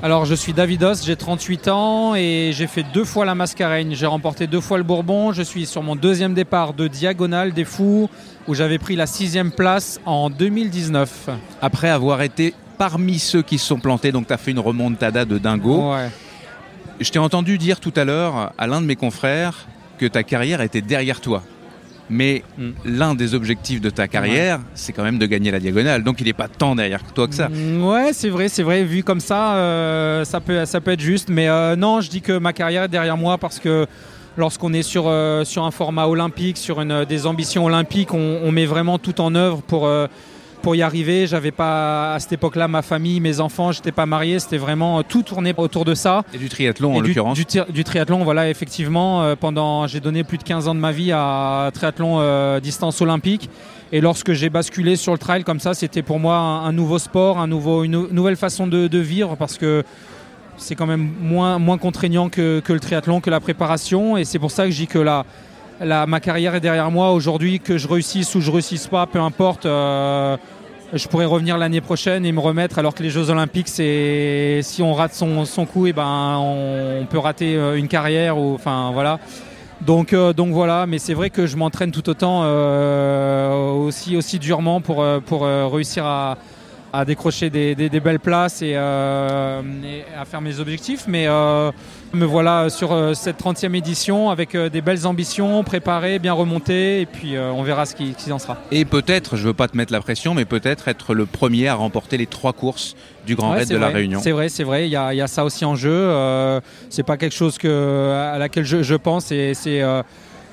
[0.00, 3.96] Alors, je suis Davidos, j'ai 38 ans et j'ai fait deux fois la Mascareigne.
[3.96, 5.32] J'ai remporté deux fois le Bourbon.
[5.32, 8.08] Je suis sur mon deuxième départ de Diagonale des Fous
[8.46, 11.30] où j'avais pris la sixième place en 2019.
[11.60, 15.24] Après avoir été parmi ceux qui se sont plantés, donc tu as fait une remontada
[15.24, 15.92] de dingo.
[15.92, 16.10] Ouais.
[17.00, 19.66] Je t'ai entendu dire tout à l'heure à l'un de mes confrères
[19.98, 21.42] que ta carrière était derrière toi.
[22.10, 22.42] Mais
[22.84, 26.02] l'un des objectifs de ta carrière, c'est quand même de gagner la diagonale.
[26.02, 27.48] Donc il n'est pas tant derrière toi que ça.
[27.48, 28.82] Mm, Ouais, c'est vrai, c'est vrai.
[28.84, 31.28] Vu comme ça, euh, ça, peut, ça peut être juste.
[31.28, 33.86] Mais euh, non, je dis que ma carrière est derrière moi parce que
[34.36, 38.52] lorsqu'on est sur, euh, sur un format olympique, sur une, des ambitions olympiques, on, on
[38.52, 39.90] met vraiment tout en œuvre pour,
[40.58, 41.26] pour y arriver.
[41.26, 44.38] J'avais pas à cette époque-là ma famille, mes enfants, j'étais pas marié.
[44.38, 46.22] C'était vraiment euh, tout tourné autour de ça.
[46.34, 47.38] Et du triathlon en Et l'occurrence.
[47.70, 49.22] Du, triathlon, voilà, effectivement.
[49.22, 53.00] euh, pendant, j'ai donné plus de 15 ans de ma vie à triathlon euh, distance
[53.00, 53.48] olympique.
[53.92, 56.98] Et lorsque j'ai basculé sur le trail comme ça, c'était pour moi un, un nouveau
[56.98, 59.82] sport, un nouveau, une nou- nouvelle façon de, de vivre parce que
[60.58, 64.16] c'est quand même moins, moins contraignant que, que le triathlon, que la préparation.
[64.16, 65.24] Et c'est pour ça que je dis que la,
[65.80, 69.66] ma carrière est derrière moi aujourd'hui, que je réussisse ou je réussisse pas, peu importe.
[69.66, 70.36] euh,
[70.92, 74.94] je pourrais revenir l'année prochaine et me remettre alors que les Jeux Olympiques, si on
[74.94, 78.36] rate son, coup, et ben on, peut rater euh, une carrière
[80.12, 82.42] euh, donc voilà, mais c'est vrai que je m'entraîne tout autant
[83.84, 85.04] aussi, durement pour,
[85.44, 89.62] réussir à, décrocher des, belles places et, à
[90.26, 91.06] faire mes objectifs.
[92.14, 97.00] Me voilà sur euh, cette 30e édition avec euh, des belles ambitions, préparées, bien remontées,
[97.02, 98.56] et puis euh, on verra ce qui, en sera.
[98.70, 101.74] Et peut-être, je veux pas te mettre la pression, mais peut-être être le premier à
[101.74, 102.96] remporter les trois courses
[103.26, 104.20] du Grand Ouais, Raid de la Réunion.
[104.22, 104.86] C'est vrai, c'est vrai.
[104.86, 105.90] Il y a, il y a ça aussi en jeu.
[105.92, 109.30] Euh, c'est pas quelque chose que, à laquelle je, je pense.
[109.32, 110.02] Et c'est euh,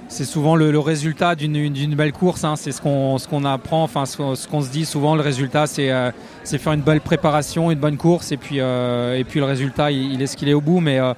[0.07, 2.43] c'est souvent le, le résultat d'une d'une belle course.
[2.43, 2.55] hein.
[2.57, 3.83] C'est ce qu'on ce qu'on apprend.
[3.83, 5.15] Enfin, ce, ce qu'on se dit souvent.
[5.15, 6.11] Le résultat, c'est euh,
[6.43, 9.89] c'est faire une belle préparation, une bonne course, et puis euh, et puis le résultat,
[9.91, 10.79] il, il est ce qu'il est au bout.
[10.79, 11.13] Mais euh,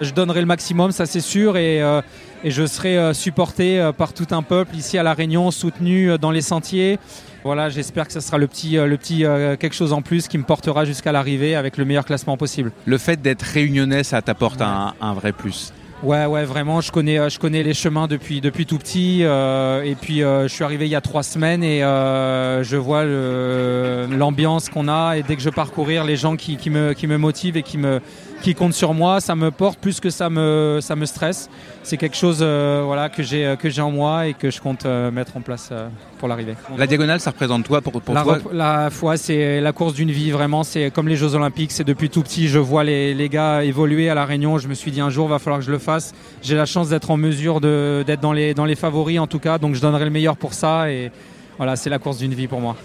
[0.00, 2.00] je donnerai le maximum, ça c'est sûr, et euh,
[2.44, 6.18] et je serai euh, supporté euh, par tout un peuple ici à la Réunion, soutenu
[6.18, 6.98] dans les sentiers.
[7.44, 10.38] Voilà, j'espère que ce sera le petit, le petit euh, quelque chose en plus qui
[10.38, 12.72] me portera jusqu'à l'arrivée avec le meilleur classement possible.
[12.84, 15.72] Le fait d'être réunionnais, ça t'apporte un, un vrai plus.
[16.04, 19.24] Ouais, ouais, vraiment, je connais, je connais les chemins depuis, depuis tout petit.
[19.24, 22.76] euh, et puis, euh, je suis arrivé il y a trois semaines et euh, je
[22.76, 25.16] vois l'ambiance qu'on a.
[25.16, 27.78] Et dès que je parcourir, les gens qui, qui, me, qui me motivent et qui,
[27.78, 28.00] me,
[28.42, 31.50] qui comptent sur moi, ça me porte plus que ça me, ça me stresse.
[31.82, 34.86] C'est quelque chose euh, voilà, que j'ai que j'ai en moi et que je compte
[34.86, 36.54] euh, mettre en place euh, pour l'arrivée.
[36.76, 40.10] La diagonale, ça représente toi pour, pour la, toi la foi, c'est la course d'une
[40.10, 40.62] vie, vraiment.
[40.62, 41.72] C'est comme les Jeux Olympiques.
[41.72, 44.58] C'est depuis tout petit, je vois les, les gars évoluer à La Réunion.
[44.58, 46.14] Je me suis dit un jour, va falloir que je le fasse.
[46.42, 49.58] J'ai la chance d'être en mesure d'être dans les, dans les favoris, en tout cas.
[49.58, 50.90] Donc je donnerai le meilleur pour ça.
[50.90, 51.10] Et
[51.56, 52.76] voilà, c'est la course d'une vie pour moi.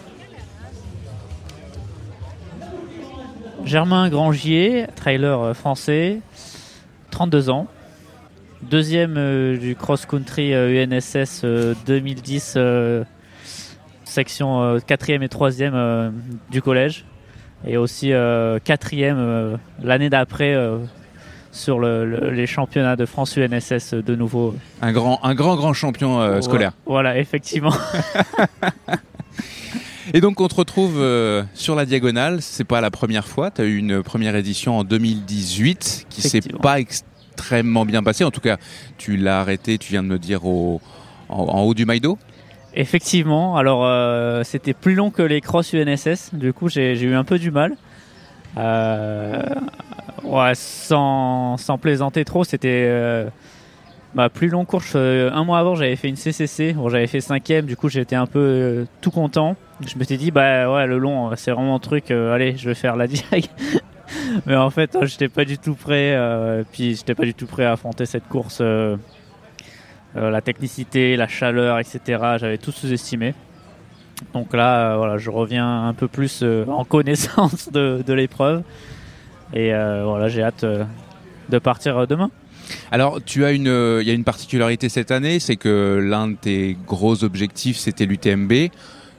[3.66, 6.20] Germain Grangier, trailer euh, français,
[7.12, 7.68] 32 ans.
[8.62, 13.04] Deuxième euh, du cross-country euh, UNSS euh, 2010, euh,
[14.04, 16.10] section euh, quatrième et troisième euh,
[16.52, 17.06] du collège.
[17.66, 20.58] Et aussi euh, quatrième euh, l'année d'après
[21.54, 24.56] sur le- le- les championnats de France UNSS de nouveau.
[24.82, 26.74] Un grand, un grand, grand champion scolaire.
[26.86, 27.74] Voilà, effectivement.
[30.12, 33.62] Et donc on te retrouve euh, sur la diagonale, c'est pas la première fois, tu
[33.62, 38.42] as eu une première édition en 2018 qui s'est pas extrêmement bien passée, en tout
[38.42, 38.58] cas
[38.98, 40.82] tu l'as arrêté, tu viens de me dire, au,
[41.30, 42.18] en, en haut du Maïdo.
[42.74, 47.24] Effectivement, alors euh, c'était plus long que les cross UNSS, du coup j'ai eu un
[47.24, 47.78] peu du mal.
[48.58, 49.42] Euh,
[50.24, 53.26] ouais, sans, sans plaisanter trop, c'était
[54.16, 54.94] ma plus longue course.
[54.96, 58.16] Euh, un mois avant, j'avais fait une CCC, bon, j'avais fait cinquième, du coup j'étais
[58.16, 59.56] un peu euh, tout content.
[59.86, 62.70] Je me suis dit, bah ouais, le long, c'est vraiment un truc, euh, allez, je
[62.70, 63.46] vais faire la diag.
[64.46, 66.18] Mais en fait, euh, j'étais pas du tout prêt,
[66.72, 68.62] puis j'étais pas du tout prêt à affronter cette course.
[70.16, 72.00] la technicité, la chaleur, etc.
[72.38, 73.34] J'avais tout sous-estimé.
[74.34, 78.64] Donc là, voilà, je reviens un peu plus en connaissance de, de l'épreuve.
[79.54, 80.66] Et voilà, j'ai hâte
[81.50, 82.30] de partir demain.
[82.92, 86.30] Alors, tu as une, euh, il y a une particularité cette année, c'est que l'un
[86.30, 88.70] de tes gros objectifs, c'était l'UTMB.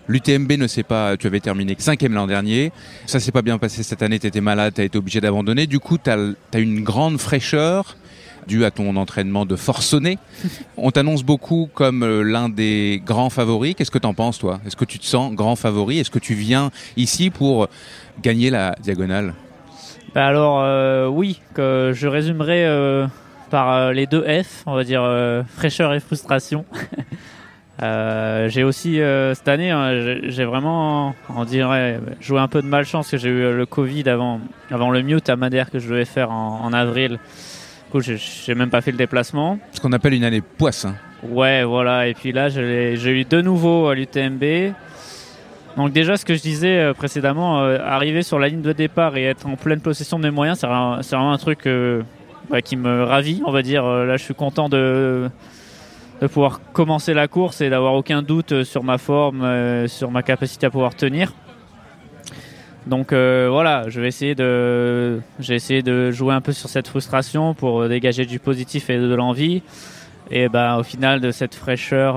[0.07, 2.73] L'UTMB ne s'est pas, tu avais terminé cinquième l'an dernier.
[3.07, 5.67] Ça s'est pas bien passé cette année, tu malade, tu été obligé d'abandonner.
[5.67, 7.97] Du coup, tu as, une grande fraîcheur
[8.47, 10.19] due à ton entraînement de forcené.
[10.77, 13.75] On t'annonce beaucoup comme euh, l'un des grands favoris.
[13.75, 14.61] Qu'est-ce que tu en penses, toi?
[14.67, 15.99] Est-ce que tu te sens grand favori?
[15.99, 17.69] Est-ce que tu viens ici pour
[18.23, 19.33] gagner la diagonale?
[20.15, 23.09] Bah alors, euh, oui, je résumerai
[23.55, 26.65] par euh, les deux F, on va dire euh, fraîcheur et frustration.
[27.83, 32.69] Euh, j'ai aussi euh, cette année, hein, j'ai- vraiment, on dirait, joué un peu de
[32.69, 34.39] malchance que j'ai eu le Covid avant,
[34.71, 37.19] avant le mute à Madère que je devais faire en, en avril.
[37.87, 39.59] Du coup, j'ai- même pas fait le déplacement.
[39.73, 40.95] Ce qu'on appelle une année poisson.
[41.25, 42.07] Ouais, voilà.
[42.07, 44.73] Et puis là, j'ai eu de nouveau à l'UTMB.
[45.77, 49.25] Donc déjà, ce que je disais précédemment, euh, arriver sur la ligne de départ et
[49.25, 51.67] être en pleine possession de mes moyens, c'est vraiment, un truc
[52.51, 53.85] bah, qui me ravit, on va dire.
[53.85, 55.31] Euh, Là, je suis content de,
[56.33, 60.23] pouvoir commencer la course et d'avoir aucun doute euh, sur ma forme, euh, sur ma
[60.23, 61.33] capacité à pouvoir tenir.
[62.87, 68.39] Donc voilà, je vais essayer de, jouer un peu sur cette frustration pour dégager du
[68.39, 69.63] positif et de l'envie.
[70.31, 72.17] Et ben au final de cette fraîcheur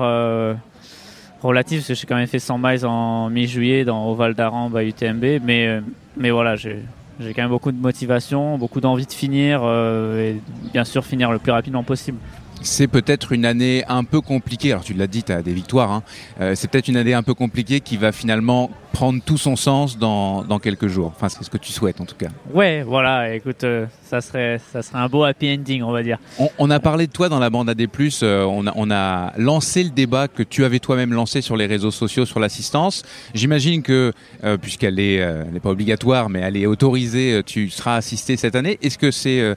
[1.42, 4.84] relative, parce que j'ai quand même fait 100 miles en mi-juillet au Val d'Aran, à
[4.84, 6.82] UTMB, mais voilà, j'ai
[7.20, 10.40] j'ai quand même beaucoup de motivation, beaucoup d'envie de finir euh, et
[10.72, 12.18] bien sûr finir le plus rapidement possible.
[12.62, 14.72] C'est peut-être une année un peu compliquée.
[14.72, 15.92] Alors tu l'as dit, tu as des victoires.
[15.92, 16.02] hein.
[16.40, 19.98] Euh, c'est peut-être une année un peu compliquée qui va finalement prendre tout son sens
[19.98, 21.12] dans, dans quelques jours.
[21.14, 22.28] Enfin, c'est ce que tu souhaites en tout cas.
[22.52, 26.18] Ouais, voilà, écoute, euh, ça serait ça serait un beau happy ending, on va dire.
[26.38, 27.86] On, on a parlé de toi dans la bande AD+,
[28.22, 31.66] euh, on, a, on a lancé le débat que tu avais toi-même lancé sur les
[31.66, 33.02] réseaux sociaux sur l'assistance.
[33.34, 37.42] J'imagine que, euh, puisqu'elle est, euh, elle n'est pas obligatoire, mais elle est autorisée, euh,
[37.44, 38.78] tu seras assisté cette année.
[38.82, 39.54] Est-ce que c'est euh,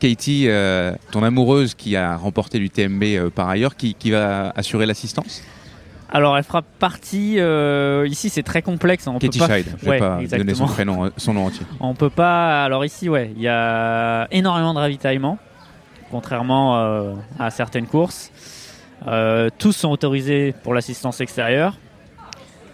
[0.00, 4.86] Katie, euh, ton amoureuse, qui a remporté l'UTMB euh, par ailleurs, qui, qui va assurer
[4.86, 5.42] l'assistance?
[6.12, 7.36] Alors, elle fera partie.
[7.38, 9.06] euh, ici, c'est très complexe.
[9.06, 9.54] On Katie peut pas...
[9.54, 11.64] Scheid, je vais Ouais, pas donner son prénom, son nom entier.
[11.80, 12.64] On peut pas.
[12.64, 15.38] Alors ici, ouais, il y a énormément de ravitaillement,
[16.10, 18.32] contrairement à certaines courses.
[19.58, 21.76] Tous sont autorisés pour l'assistance extérieure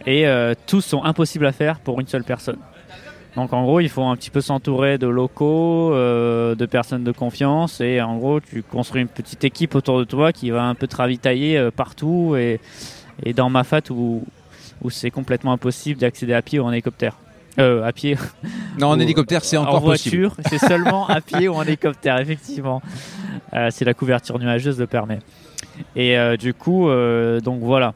[0.07, 0.25] et
[0.67, 2.59] tous sont impossibles à faire pour une seule personne.
[3.37, 7.13] Donc en gros, il faut un petit peu s'entourer de locaux, euh, de personnes de
[7.13, 10.75] confiance et en gros, tu construis une petite équipe autour de toi qui va un
[10.75, 12.61] peu te ravitailler euh, partout et,
[13.23, 14.25] et dans ma fat où,
[14.83, 17.17] où c'est complètement impossible d'accéder à pied ou en hélicoptère.
[17.59, 18.17] Euh, à pied.
[18.79, 20.59] Non, en hélicoptère, c'est encore En voiture, possible.
[20.59, 22.83] c'est seulement à pied ou en hélicoptère, effectivement.
[23.53, 25.21] Euh, si la couverture nuageuse le permet.
[25.95, 26.89] Et du coup,
[27.43, 27.93] donc voilà.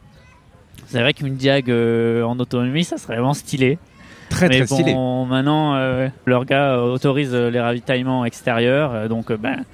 [0.86, 3.78] C'est vrai qu'une diag en autonomie, ça serait vraiment stylé.
[4.30, 4.94] Très, Mais très stylé.
[4.94, 8.94] bon, maintenant, euh, leur gars euh, autorise euh, les ravitaillements extérieurs.
[8.94, 9.64] euh, donc, ben,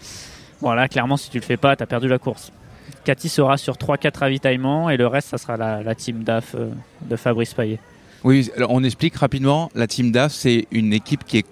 [0.61, 2.51] voilà, clairement, si tu le fais pas, tu as perdu la course.
[3.05, 6.57] Cathy sera sur 3-4 ravitaillements et le reste, ça sera la, la team DAF
[7.03, 7.79] de Fabrice Payet.
[8.25, 9.71] Oui, alors on explique rapidement.
[9.77, 11.47] La Team DAF, c'est une équipe qui est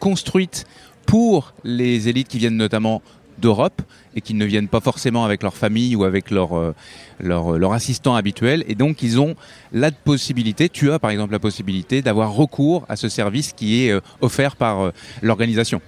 [0.00, 0.66] construite
[1.06, 3.00] pour les élites qui viennent notamment
[3.38, 3.82] d'Europe
[4.14, 6.74] et qui ne viennent pas forcément avec leur famille ou avec leur, euh,
[7.20, 8.64] leur, leur assistant habituel.
[8.68, 9.34] Et donc, ils ont
[9.72, 13.90] la possibilité, tu as par exemple la possibilité d'avoir recours à ce service qui est
[13.90, 14.90] euh, offert par euh,
[15.22, 15.80] l'organisation.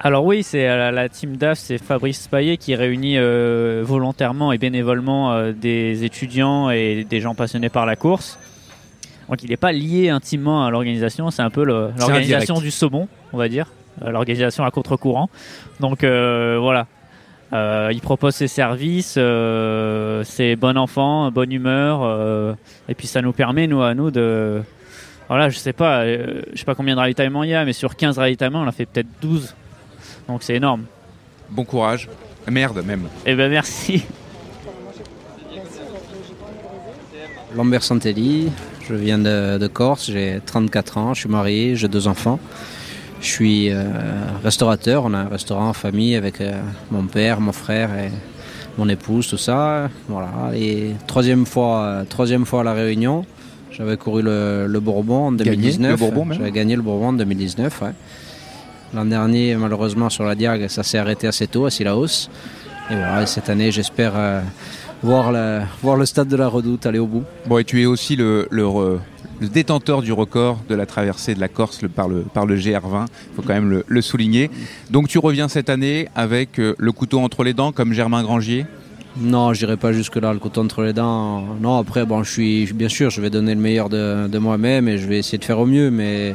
[0.00, 4.58] Alors oui, c'est euh, la, team DAF, c'est Fabrice Payet qui réunit euh, volontairement et
[4.58, 8.38] bénévolement euh, des étudiants et des gens passionnés par la course.
[9.28, 13.38] Donc il n'est pas lié intimement à l'organisation, c'est un peu l'organisation du saumon, on
[13.38, 15.28] va dire, euh, l'organisation à contre-courant.
[15.80, 16.86] Donc euh, voilà,
[17.52, 22.54] Euh, il propose ses services, euh, c'est bon enfant, bonne humeur, euh,
[22.88, 24.60] et puis ça nous permet, nous, à nous, de...
[25.28, 27.72] Voilà, je sais pas, euh, je sais pas combien de ravitaillements il y a, mais
[27.72, 29.54] sur 15 ravitaillements, on a fait peut-être 12.
[30.26, 30.84] Donc c'est énorme.
[31.48, 32.08] Bon courage.
[32.50, 33.08] Merde même.
[33.24, 34.04] Eh ben merci.
[37.54, 38.50] Lambert Santelli,
[38.88, 42.40] je viens de, de Corse, j'ai 34 ans, je suis marié, j'ai deux enfants.
[43.24, 43.82] Je suis euh,
[44.44, 46.60] restaurateur, on a un restaurant en famille avec euh,
[46.90, 48.10] mon père, mon frère et
[48.76, 49.88] mon épouse, tout ça.
[50.10, 50.28] Voilà.
[50.54, 53.24] Et troisième fois, euh, troisième fois à La Réunion,
[53.70, 55.90] j'avais couru le, le Bourbon en Gagné 2019.
[55.92, 57.88] le Bourbon même J'avais gagné le Bourbon en 2019, ouais.
[58.92, 62.28] L'an dernier, malheureusement, sur la Diag, ça s'est arrêté assez tôt à Silaos.
[62.90, 64.40] Et voilà, cette année, j'espère euh,
[65.02, 67.24] voir, le, voir le stade de la Redoute aller au bout.
[67.46, 68.98] Bon, et tu es aussi le, le, re-
[69.40, 73.06] le détenteur du record de la traversée de la Corse par, le, par le GR20.
[73.06, 74.50] Il faut quand même le, souligner.
[74.90, 78.66] Donc tu reviens cette année avec euh, le couteau entre les dents, comme Germain Grangier?
[79.16, 81.44] Non, je n'irai pas jusque-là, le couteau entre les dents.
[81.60, 85.06] Non, après, bon, je bien sûr, je vais donner le meilleur de, moi-même et je
[85.06, 86.34] vais essayer de faire au mieux, mais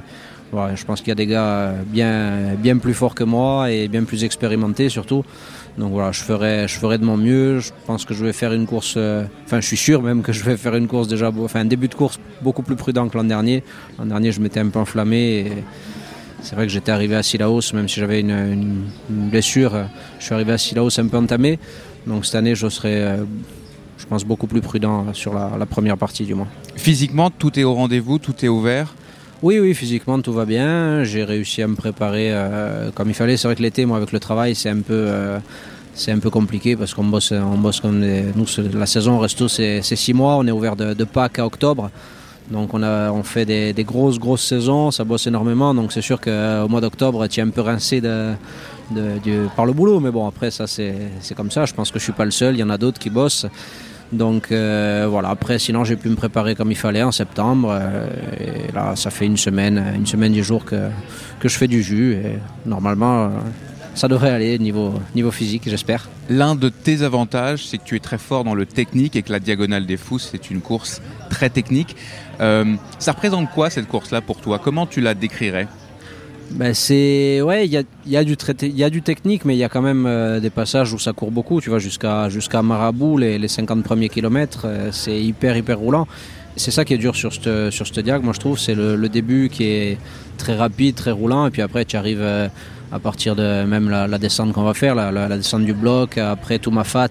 [0.53, 4.03] je pense qu'il y a des gars bien, bien plus forts que moi et bien
[4.05, 5.25] plus expérimentés surtout.
[5.79, 7.59] Donc voilà, je ferai, je ferai de mon mieux.
[7.59, 10.33] Je pense que je vais faire une course, euh, enfin, je suis sûr même que
[10.33, 13.17] je vais faire une course déjà, enfin, un début de course beaucoup plus prudent que
[13.17, 13.63] l'an dernier.
[13.97, 15.51] L'an dernier, je m'étais un peu enflammé et
[16.43, 19.73] c'est vrai que j'étais arrivé à Silaos, même si j'avais une, une- une blessure,
[20.19, 21.59] je suis arrivé à Silaos un peu entamé.
[22.05, 23.17] Donc cette année, je serai, euh,
[23.97, 26.47] je pense, beaucoup plus prudent sur la, la première partie du moins.
[26.75, 28.93] Physiquement, tout est au rendez-vous, tout est ouvert.
[29.41, 31.05] Oui, oui, physiquement, tout va bien.
[31.05, 33.37] J'ai réussi à me préparer euh, comme il fallait.
[33.37, 34.93] C'est vrai que l'été, moi, avec le travail, c'est un peu...
[34.93, 35.39] euh,
[35.99, 38.23] c'est un peu compliqué parce qu'on bosse, on bosse comme des...
[38.33, 40.37] Nous, la saison resto, c'est six mois.
[40.37, 41.91] On est ouvert de, Pâques à octobre.
[42.49, 45.73] Donc on, a, on fait des, grosses, grosses saisons, ça bosse énormément.
[45.73, 49.99] Donc c'est sûr qu'au mois d'octobre, tu es un peu rincé par le boulot.
[49.99, 51.65] Mais bon, après, ça, c'est comme ça.
[51.65, 52.55] Je pense que je suis pas le seul.
[52.55, 53.45] Il y en a d'autres qui bossent.
[54.11, 57.69] Donc euh, voilà, après, sinon, j'ai pu me préparer comme il fallait en septembre.
[57.71, 58.07] euh,
[58.39, 60.89] et là, ça fait une semaine, une semaine, dix jours que,
[61.39, 62.13] que je fais du jus.
[62.13, 63.29] Et normalement, euh,
[63.99, 66.07] ça devrait aller niveau, niveau physique, j'espère.
[66.29, 69.31] L'un de tes avantages, c'est que tu es très fort dans le technique et que
[69.33, 71.97] la Diagonale des Fous, c'est une course très technique.
[72.39, 74.57] Euh, ça représente quoi cette course-là pour toi?
[74.57, 75.67] Comment tu la décrirais?
[76.51, 79.43] Ben c'est ouais, il y a, il y a du il y a du technique,
[79.43, 81.59] mais il y a quand même euh, des passages où ça court beaucoup.
[81.59, 86.07] Tu vois, jusqu'à jusqu'à Marabout, les, les 50 premiers kilomètres, euh, c'est hyper hyper roulant.
[86.55, 88.95] C'est ça qui est dur sur cette sur cette diag, moi je trouve, c'est le,
[88.95, 89.97] le début qui est
[90.37, 92.47] très rapide, très roulant, et puis après tu arrives euh,
[92.91, 96.17] à partir de même la, la descente qu'on va faire, la, la- descente du bloc,
[96.17, 97.09] après tout ma fat,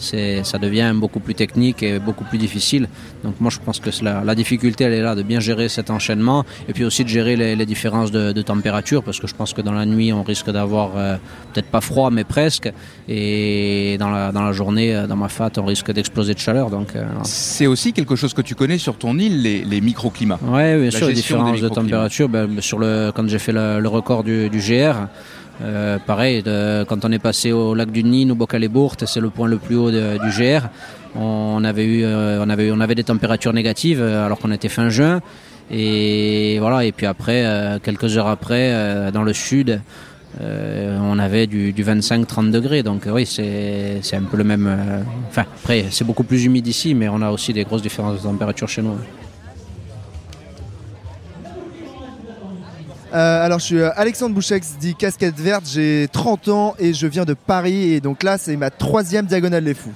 [0.00, 2.88] ça devient beaucoup plus technique et beaucoup plus difficile.
[3.22, 5.90] Donc moi je pense que la, la difficulté elle est là de bien gérer cet
[5.90, 9.34] enchaînement et puis aussi de gérer les, les différences de, de température parce que je
[9.34, 11.16] pense que dans la nuit on risque d'avoir euh,
[11.52, 12.72] peut-être pas froid mais presque
[13.08, 16.70] et dans la, dans la journée euh, dans ma fat on risque d'exploser de chaleur
[16.70, 20.38] donc euh, C'est aussi quelque chose que tu connais sur ton île, les, les microclimats.
[20.42, 22.28] Ouais, bien La sûr, les différences de température.
[22.28, 24.96] ben, sur le, quand j'ai fait le, le record du, du GR,
[25.62, 26.42] euh, pareil,
[26.88, 29.76] quand on est passé au lac du Nîmes, au Bocale-Bourte, c'est le point le plus
[29.76, 30.66] haut du GR.
[31.16, 34.68] On avait, eu, euh, on, avait, on avait des températures négatives euh, alors qu'on était
[34.68, 35.20] fin juin.
[35.72, 39.80] Et voilà, et puis après, euh, quelques heures après, euh, dans le sud,
[40.40, 42.82] euh, on avait du, du 25-30 degrés.
[42.82, 44.66] Donc oui, c'est un peu le même.
[44.68, 48.18] euh, Enfin, après, c'est beaucoup plus humide ici, mais on a aussi des grosses différences
[48.22, 48.94] de température chez nous.
[53.12, 57.06] Euh, alors, je suis euh, Alexandre Bouchex, dit Casquette Verte, j'ai 30 ans et je
[57.06, 57.92] viens de Paris.
[57.92, 59.92] Et donc là, c'est ma troisième diagonale des fous.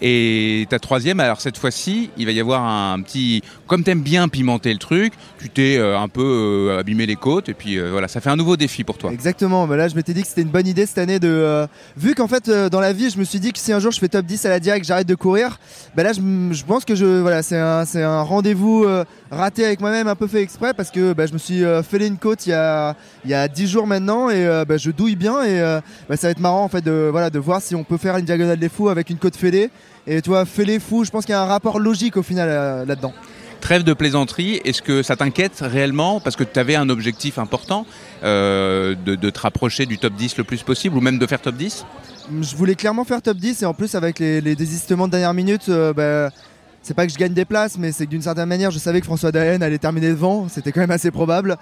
[0.00, 3.42] Et ta troisième, alors cette fois-ci, il va y avoir un petit.
[3.66, 7.48] Comme t'aimes bien pimenter le truc, tu t'es euh, un peu euh, abîmé les côtes,
[7.48, 9.10] et puis euh, voilà, ça fait un nouveau défi pour toi.
[9.12, 11.66] Exactement, mais là je m'étais dit que c'était une bonne idée cette année de...
[11.96, 13.98] vu qu'en fait dans la vie je me suis dit que si un jour je
[13.98, 15.58] fais top 10 à la Diag, j'arrête de courir,
[15.96, 18.86] bah là je, pense que je, voilà, c'est un, rendez-vous
[19.30, 22.18] raté avec moi-même, un peu fait exprès parce que bah, je me suis fêlé une
[22.18, 22.94] côte il y a,
[23.24, 26.32] il y a 10 jours maintenant et bah, je douille bien et bah, ça va
[26.32, 28.68] être marrant en fait de, voilà, de voir si on peut faire une diagonale des
[28.68, 29.70] fous avec une côte fêlée.
[30.06, 32.84] Et toi, fêlé fou, je pense qu'il y a un rapport logique au final euh,
[32.84, 33.12] là-dedans.
[33.60, 37.84] Trêve de plaisanterie, est-ce que ça t'inquiète réellement Parce que tu avais un objectif important
[38.22, 41.40] euh, de, de te rapprocher du top 10 le plus possible, ou même de faire
[41.40, 41.84] top 10
[42.42, 45.34] Je voulais clairement faire top 10 et en plus avec les, les désistements de dernière
[45.34, 46.32] minute, euh, bah,
[46.82, 49.00] c'est pas que je gagne des places, mais c'est que d'une certaine manière, je savais
[49.00, 51.56] que François Daen allait terminer devant, c'était quand même assez probable.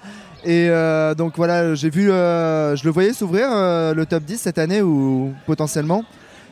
[0.45, 4.83] Et euh, donc voilà, j'ai vu, je le voyais s'ouvrir le top 10 cette année
[4.83, 6.05] ou potentiellement.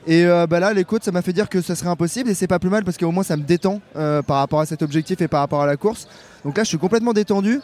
[0.06, 2.34] Et euh, bah là, les côtes, ça m'a fait dire que ça serait impossible et
[2.34, 4.82] c'est pas plus mal parce qu'au moins ça me détend euh, par rapport à cet
[4.82, 6.08] objectif et par rapport à la course.
[6.44, 7.60] Donc là, je suis complètement détendu.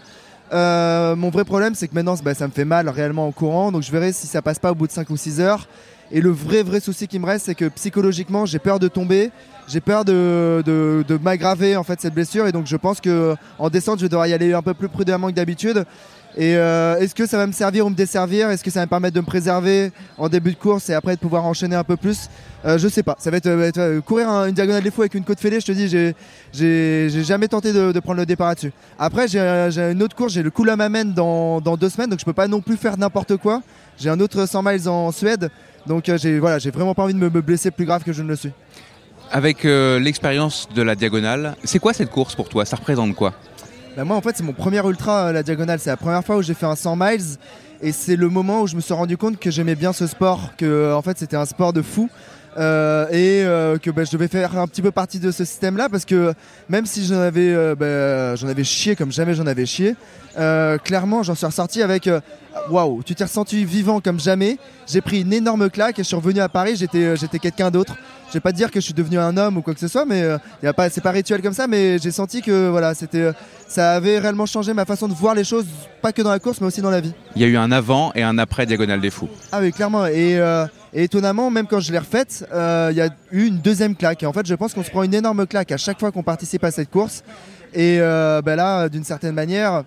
[0.52, 3.72] Euh, mon vrai problème, c'est que maintenant, bah, ça me fait mal réellement en courant.
[3.72, 5.66] Donc je verrai si ça passe pas au bout de 5 ou 6 heures.
[6.10, 9.30] Et le vrai, vrai souci qui me reste, c'est que psychologiquement, j'ai peur de tomber.
[9.66, 12.46] J'ai peur de, de, m'aggraver en fait cette blessure.
[12.46, 15.28] Et donc je pense que en descente, je devoir y aller un peu plus prudemment
[15.28, 15.84] que d'habitude.
[16.36, 18.48] Et euh, est-ce que ça va me servir ou me desservir?
[18.50, 21.16] Est-ce que ça va me permettre de me préserver en début de course et après
[21.16, 22.28] de pouvoir enchaîner un peu plus?
[22.64, 23.16] Euh, Je sais pas.
[23.18, 25.58] Ça va être, euh, courir un- une diagonale des fous avec une côte fêlée.
[25.60, 28.72] Je te dis, j'ai- jamais tenté de, prendre le départ là-dessus.
[28.98, 30.32] Après, j'ai une autre course.
[30.32, 33.36] J'ai le Kula-Mamen dans, dans deux semaines, donc je peux pas non plus faire n'importe
[33.36, 33.62] quoi.
[33.98, 35.50] J'ai un autre 100 miles en Suède,
[35.86, 38.28] donc j'ai voilà, j'ai vraiment pas envie de me, blesser plus grave que je ne
[38.28, 38.52] le suis.
[39.32, 42.64] Avec l'expérience de la diagonale, c'est quoi cette course pour toi?
[42.64, 43.34] Ça représente quoi?
[43.98, 46.36] Bah, moi en fait c'est mon premier ultra euh, la diagonale, c'est la première fois
[46.36, 47.36] où j'ai fait un 100 miles
[47.82, 50.52] et c'est le moment où je me suis rendu compte que j'aimais bien ce sport,
[50.56, 52.08] que euh, en fait c'était un sport de fou.
[52.56, 56.04] euh, et que bah, je devais faire un petit peu partie de ce système-là parce
[56.04, 56.32] que
[56.68, 59.96] même si j'en avais, bah, j'en avais chié comme jamais j'en avais chié,
[60.84, 62.08] clairement j'en suis ressorti avec
[62.70, 64.58] waouh, tu t'es ressenti vivant comme jamais.
[64.86, 67.96] J'ai pris une énorme claque et je suis revenu à Paris, j'étais quelqu'un d'autre.
[68.28, 70.04] Je vais pas dire que je suis devenu un homme ou quoi que ce soit,
[70.04, 72.92] mais euh, y a pas, c'est pas rituel comme ça, mais j'ai senti que voilà,
[72.92, 73.32] c'était, euh,
[73.66, 75.64] ça avait réellement changé ma façon de voir les choses,
[76.02, 77.14] pas que dans la course, mais aussi dans la vie.
[77.36, 79.30] Il y a eu un avant et un après diagonale des fous.
[79.50, 80.04] Ah oui, clairement.
[80.04, 83.60] Et, euh, et étonnamment, même quand je l'ai refaite, euh, il y a eu une
[83.60, 84.22] deuxième claque.
[84.22, 86.22] Et en fait, je pense qu'on se prend une énorme claque à chaque fois qu'on
[86.22, 87.24] participe à cette course.
[87.74, 89.84] Et bah là, d'une certaine manière,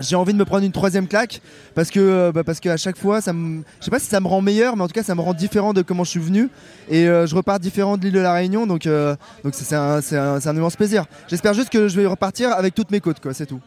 [0.00, 1.40] j'ai envie de me prendre une troisième claque
[1.74, 4.26] parce que euh, bah, qu'à chaque fois, ça me, je sais pas si ça me
[4.26, 6.48] rend meilleur, mais en tout cas, ça me rend différent de comment je suis venu.
[6.88, 10.00] Et euh, je repars différent de l'île de la Réunion, donc euh, donc c'est un,
[10.12, 11.04] un, immense plaisir.
[11.28, 13.34] J'espère juste que je vais repartir avec toutes mes côtes, quoi.
[13.34, 13.60] C'est tout.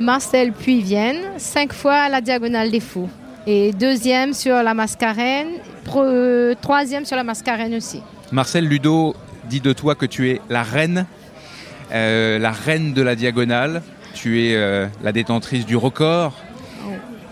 [0.00, 3.08] Marcel Puy-Vienne, cinq fois à la Diagonale des Fous.
[3.46, 5.48] Et deuxième sur la Mascarène,
[6.60, 8.00] troisième sur la Mascarène aussi.
[8.30, 9.14] Marcel Ludo
[9.48, 11.06] dit de toi que tu es la reine,
[11.92, 13.82] euh, la reine de la diagonale.
[14.14, 16.34] Tu es euh, la détentrice du record.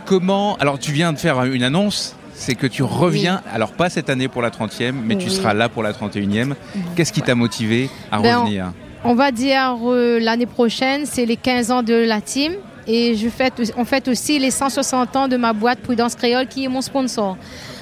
[0.06, 2.16] Comment Alors, tu viens de faire une annonce.
[2.34, 5.68] C'est que tu reviens, alors pas cette année pour la 30e, mais tu seras là
[5.68, 6.54] pour la 31e.
[6.96, 8.72] Qu'est-ce qui t'a motivé à Ben, on- revenir?
[9.04, 12.54] On va dire euh, l'année prochaine, c'est les 15 ans de la team.
[12.86, 16.64] Et je fête, on fête aussi les 160 ans de ma boîte Prudence Créole qui
[16.64, 17.36] est mon sponsor.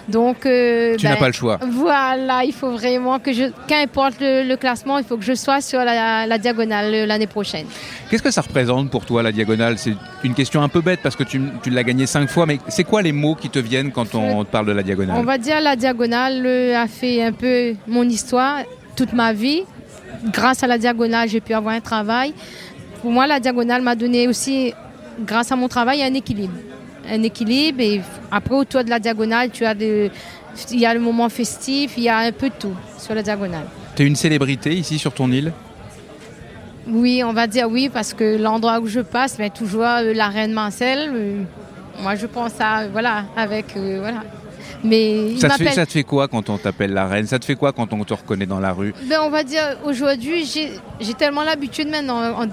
[0.09, 1.59] Donc, euh, Tu n'as pas le choix.
[1.71, 5.61] Voilà, il faut vraiment que je, qu'importe le, le classement, il faut que je sois
[5.61, 7.67] sur la, la diagonale euh, l'année prochaine.
[8.11, 9.77] Qu'est-ce que ça représente pour toi la diagonale?
[9.77, 9.93] C'est
[10.25, 12.85] une question un peu bête parce que tu, tu l'as gagné cinq fois, mais c'est
[12.85, 15.17] quoi les mots qui te viennent quand on te parle de la diagonale?
[15.19, 18.61] On va dire la diagonale euh, a fait un peu mon histoire,
[18.97, 19.63] toute ma vie.
[20.33, 22.33] Grâce à la diagonale, j'ai pu avoir un travail.
[23.03, 24.73] Pour moi, la diagonale m'a donné aussi,
[25.25, 26.55] grâce à mon travail, un équilibre.
[27.11, 28.01] Un équilibre et
[28.31, 30.11] après, autour de la diagonale, tu as de,
[30.73, 33.23] il y a le moment festif, il y a un peu de tout sur la
[33.23, 33.65] diagonale.
[33.97, 35.53] Tu es une célébrité ici sur ton île?
[36.87, 40.29] Oui, on va dire oui, parce que l'endroit où je passe, ben, toujours euh, la
[40.29, 41.11] reine Marcel.
[41.15, 41.43] euh,
[42.03, 44.23] moi, je pense à, voilà, avec, euh, voilà.
[44.85, 47.27] Mais il ça te, fait, ça te fait quoi quand on t'appelle la reine?
[47.27, 48.95] Ça te fait quoi quand on te reconnaît dans la rue?
[49.09, 50.45] Ben, on va dire aujourd'hui,
[51.01, 52.21] j'ai tellement l'habitude maintenant.
[52.41, 52.49] on-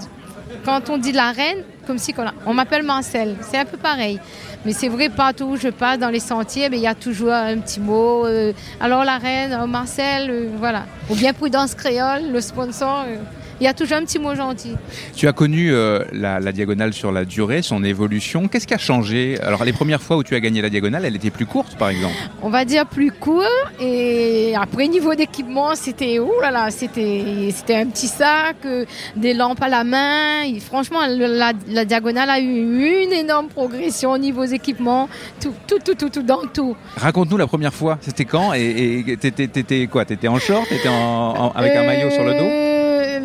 [0.64, 2.14] quand on dit la reine, comme si
[2.44, 3.36] on m'appelle Marcel.
[3.40, 4.18] C'est un peu pareil.
[4.64, 7.58] Mais c'est vrai, partout où je passe dans les sentiers, il y a toujours un
[7.58, 8.26] petit mot.
[8.26, 10.84] euh, alors la reine, oh, Marcel, euh, voilà.
[11.08, 13.04] Ou bien Prudence Créole, le sponsor.
[13.08, 13.16] euh,
[13.60, 14.74] il y a toujours un petit mot gentil.
[15.14, 18.48] Tu as connu euh, la, la diagonale sur la durée, son évolution.
[18.48, 21.16] Qu'est-ce qui a changé Alors, les premières fois où tu as gagné la diagonale, elle
[21.16, 22.14] était plus courte, par exemple.
[22.42, 23.42] on va dire plus court
[23.80, 28.84] et après niveau d'équipement c'était oh là là c'était c'était un petit sac euh,
[29.16, 34.12] des lampes à la main Et franchement la, la diagonale a eu une énorme progression
[34.12, 35.08] au niveau des équipements
[35.40, 37.98] tout tout tout tout, tout dans tout Raconte-nous la première fois.
[38.00, 40.04] C'était quand Et t'étais quoi?
[40.04, 40.68] T'étais en short?
[40.68, 42.38] T'étais en, en- avec un maillot sur le dos?
[42.44, 42.75] Euh,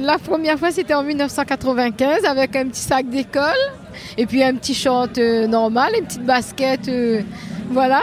[0.02, 3.54] la première fois c'était en 1995 avec un petit sac d'école
[4.18, 7.22] et puis un petit short euh, normal une petite basket euh,
[7.70, 8.02] voilà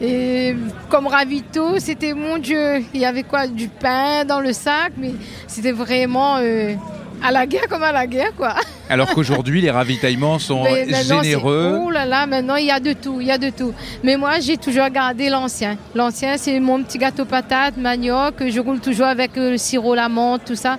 [0.00, 0.56] Et
[0.88, 2.82] comme ravito, c'était mon Dieu.
[2.94, 5.12] Il y avait quoi Du pain dans le sac, mais
[5.46, 6.74] c'était vraiment euh,
[7.22, 8.54] à la guerre comme à la guerre, quoi.
[8.90, 11.78] Alors qu'aujourd'hui, les ravitaillements sont généreux.
[11.80, 13.72] Oh là là, maintenant il y a de tout, il y a de tout.
[14.02, 15.76] Mais moi, j'ai toujours gardé l'ancien.
[15.94, 18.34] L'ancien, c'est mon petit gâteau patate, manioc.
[18.48, 20.78] Je roule toujours avec euh, le sirop, la menthe, tout ça.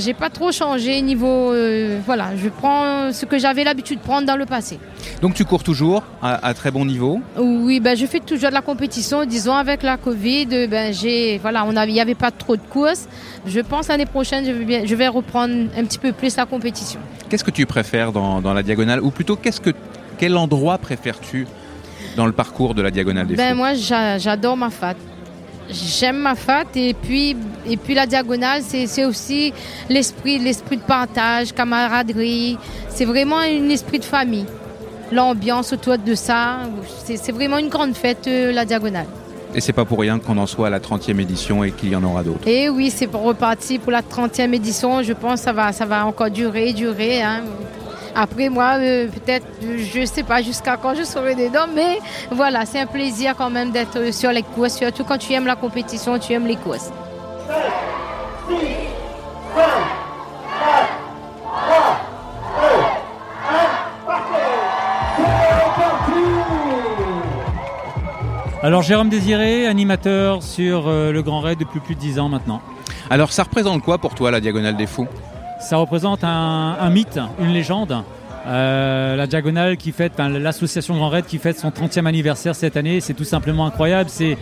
[0.00, 1.52] J'ai pas trop changé niveau.
[1.52, 4.78] euh, voilà, je prends ce que j'avais l'habitude de prendre dans le passé.
[5.22, 7.20] Donc tu cours toujours à, à très bon niveau?
[7.38, 9.24] Oui, ben, je fais toujours de la compétition.
[9.24, 13.06] Disons, avec la Covid, ben, j'ai, voilà, il n'y avait pas trop de courses.
[13.46, 16.46] Je pense l'année prochaine, je vais, bien- je vais reprendre un petit peu plus la
[16.46, 17.00] compétition.
[17.28, 19.00] Qu'est-ce que tu préfères dans, dans la diagonale?
[19.02, 19.70] Ou plutôt, qu'est-ce que,
[20.18, 21.46] quel endroit préfères-tu
[22.16, 24.94] dans le parcours de la diagonale des Ben moi j'a- j'adore ma fat.
[25.72, 27.36] J'aime ma fat et puis
[27.66, 29.52] et puis la diagonale c'est c'est aussi
[29.88, 32.58] l'esprit l'esprit de partage, camaraderie.
[32.88, 34.46] C'est vraiment un esprit de famille.
[35.12, 36.58] L'ambiance autour de ça,
[37.04, 39.06] c'est vraiment une grande fête euh, la diagonale.
[39.52, 41.96] Et c'est pas pour rien qu'on en soit à la 30e édition et qu'il y
[41.96, 42.46] en aura d'autres.
[42.46, 45.02] Et oui, c'est reparti pour la 30e édition.
[45.02, 47.20] Je pense que ça va, ça va encore durer, durer.
[47.22, 47.42] hein.
[48.14, 51.98] Après, moi, euh, peut-être, je ne sais pas jusqu'à quand je serai dedans, mais
[52.30, 55.46] voilà, c'est un plaisir quand même d'être euh, sur les courses, surtout quand tu aimes
[55.46, 56.90] la compétition, tu aimes les courses.
[68.62, 72.60] Alors Jérôme Désiré, animateur sur euh, le Grand Raid depuis plus de 10 ans maintenant.
[73.08, 75.08] Alors ça représente quoi pour toi la diagonale des fous?
[75.60, 78.02] Ça représente un, mythe, une légende.
[78.46, 83.00] Euh, la Diagonale qui fête, l'association Grand Raid qui fête son 30e anniversaire cette année,
[83.00, 84.08] c'est tout simplement incroyable.
[84.08, 84.38] C'est,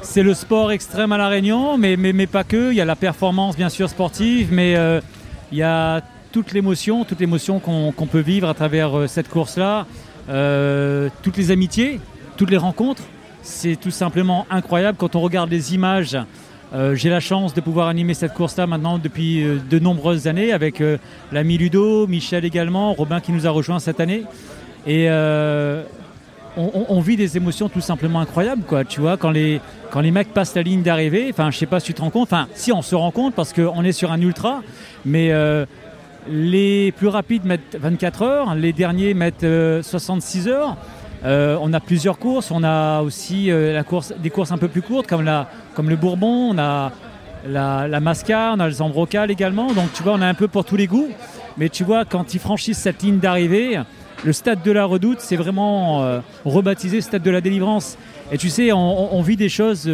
[0.00, 2.72] c'est le sport extrême à La Réunion, mais, mais, mais pas que.
[2.72, 5.02] Il y a la performance bien sûr sportive, mais euh,
[5.52, 6.00] il y a
[6.32, 9.86] toute l'émotion, toute l'émotion qu'on, qu'on peut vivre à travers euh, cette course-là.
[11.22, 12.00] Toutes les amitiés,
[12.38, 13.02] toutes les rencontres.
[13.42, 16.16] C'est tout simplement incroyable quand on regarde les images.
[16.74, 20.52] Euh, j'ai la chance de pouvoir animer cette course-là maintenant depuis euh, de nombreuses années
[20.52, 20.98] avec euh,
[21.30, 24.24] l'ami Ludo, Michel également, Robin qui nous a rejoint cette année.
[24.86, 25.08] Et
[26.56, 28.84] on, on- vit des émotions tout simplement incroyables, quoi.
[28.84, 29.60] Tu vois, quand les,
[29.90, 32.10] quand les mecs passent la ligne d'arrivée, enfin, je sais pas si tu te rends
[32.10, 34.60] compte, enfin, si on se rend compte parce qu'on est sur un ultra,
[35.06, 35.32] mais
[36.28, 40.76] les plus rapides mettent 24 heures, les derniers mettent euh, 66 heures.
[41.24, 43.82] Euh, on a plusieurs courses, on a aussi euh,
[44.18, 46.92] des courses un peu plus courtes comme, le Bourbon, on a
[47.46, 49.72] la, la on a le Zambrocal également.
[49.72, 51.08] Donc tu vois, on a un peu pour tous les goûts.
[51.56, 53.80] Mais tu vois, quand ils franchissent cette ligne d'arrivée,
[54.24, 57.96] le stade de la Redoute, c'est vraiment euh, rebaptisé stade de la délivrance.
[58.32, 59.90] Et tu sais, on, vit des choses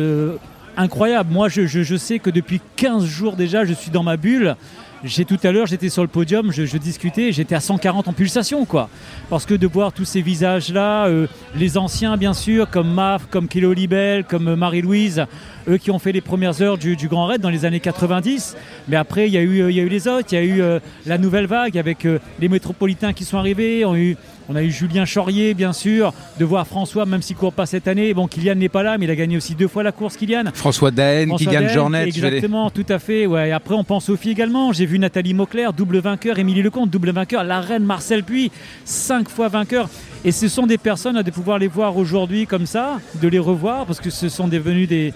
[0.77, 1.33] incroyables.
[1.33, 4.57] Moi, je sais que depuis 15 jours déjà, je suis dans ma bulle.
[5.03, 8.67] J'ai tout à l'heure, j'étais sur le podium, je, discutais, j'étais à 140 en pulsation,
[8.67, 8.91] quoi.
[9.31, 13.49] Parce que de voir tous ces visages-là, euh, les anciens bien sûr, comme Maf, comme
[13.49, 15.25] Kilo Libel, comme euh, Marie-Louise,
[15.69, 18.59] eux qui ont fait les premières heures du, Grand Raid dans les années 90.
[18.89, 20.45] Mais après, il y a eu, euh, y a eu les autres, il y a
[20.45, 22.07] eu la nouvelle vague avec
[22.39, 23.87] les métropolitains qui sont arrivés.
[23.87, 24.17] On a, eu,
[24.51, 27.67] on a eu Julien Chaurier, bien sûr, de voir François, même s'il ne court pas
[27.67, 28.13] cette année.
[28.15, 30.43] Bon, Kylian n'est pas là, mais il a gagné aussi deux fois la course, Kylian.
[30.55, 32.03] François Daen François Jornet.
[32.07, 33.27] les- Exactement, tout à fait.
[33.27, 33.51] Ouais.
[33.51, 34.73] Et après, on pense aux filles également.
[34.73, 38.51] J'ai vu Nathalie Mauclair, double vainqueur, Émilie Lecomte, double vainqueur, la reine Marcel Puy,
[38.85, 39.89] cinq fois vainqueur.
[40.25, 43.39] Et ce sont des personnes à de pouvoir les voir aujourd'hui comme ça, de les
[43.39, 45.15] revoir, parce que ce sont devenus des,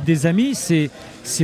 [0.00, 0.54] des, amis.
[0.54, 0.90] C'est,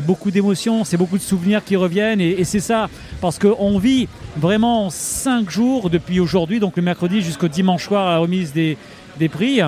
[0.01, 2.21] beaucoup d'émotions, c'est beaucoup de souvenirs qui reviennent.
[2.21, 2.89] Et, c'est ça,
[3.21, 8.13] parce qu'on vit vraiment cinq jours depuis aujourd'hui, donc le mercredi jusqu'au dimanche soir à
[8.13, 8.77] la remise des,
[9.19, 9.61] des prix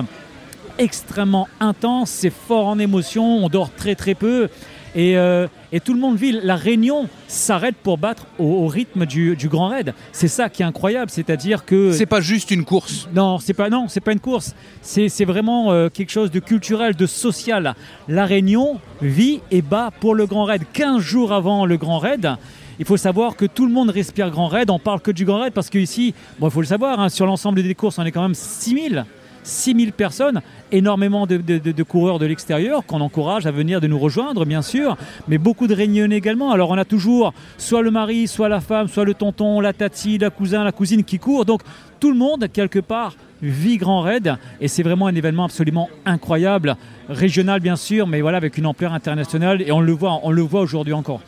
[0.77, 4.49] extrêmement intense, c'est fort en émotion, on dort très très peu.
[4.95, 6.31] Et, euh, et tout le monde vit.
[6.43, 9.93] La réunion s'arrête pour battre au, au rythme du, du Grand Raid.
[10.11, 13.07] C'est ça qui est incroyable, c'est-à-dire que c'est pas juste une course.
[13.15, 14.53] Non, c'est pas non, c'est pas une course.
[14.81, 17.75] C'est c'est vraiment euh, quelque chose de culturel, de social.
[18.07, 20.63] La Réunion vit et bat pour le Grand Raid.
[20.73, 22.35] 15 jours avant le Grand Raid,
[22.79, 24.69] il faut savoir que tout le monde respire Grand Raid.
[24.69, 27.25] On parle que du Grand Raid parce qu'ici, bon, il faut le savoir, hein, sur
[27.25, 29.05] l'ensemble des courses, on est quand même 6000.
[29.43, 30.41] 6000 personnes,
[30.71, 34.97] énormément de, coureurs de l'extérieur qu'on encourage à venir de nous rejoindre, bien sûr,
[35.27, 36.51] mais beaucoup de réunionnais également.
[36.51, 40.17] Alors on a toujours soit le mari, soit la femme, soit le tonton, la tati,
[40.17, 41.45] la cousin, la cousine qui court.
[41.45, 41.61] Donc
[41.99, 46.75] tout le monde, quelque part, vit Grand Raid et c'est vraiment un événement absolument incroyable,
[47.09, 50.41] régional bien sûr, mais voilà avec une ampleur internationale et on le voit, on le
[50.41, 51.21] voit aujourd'hui encore.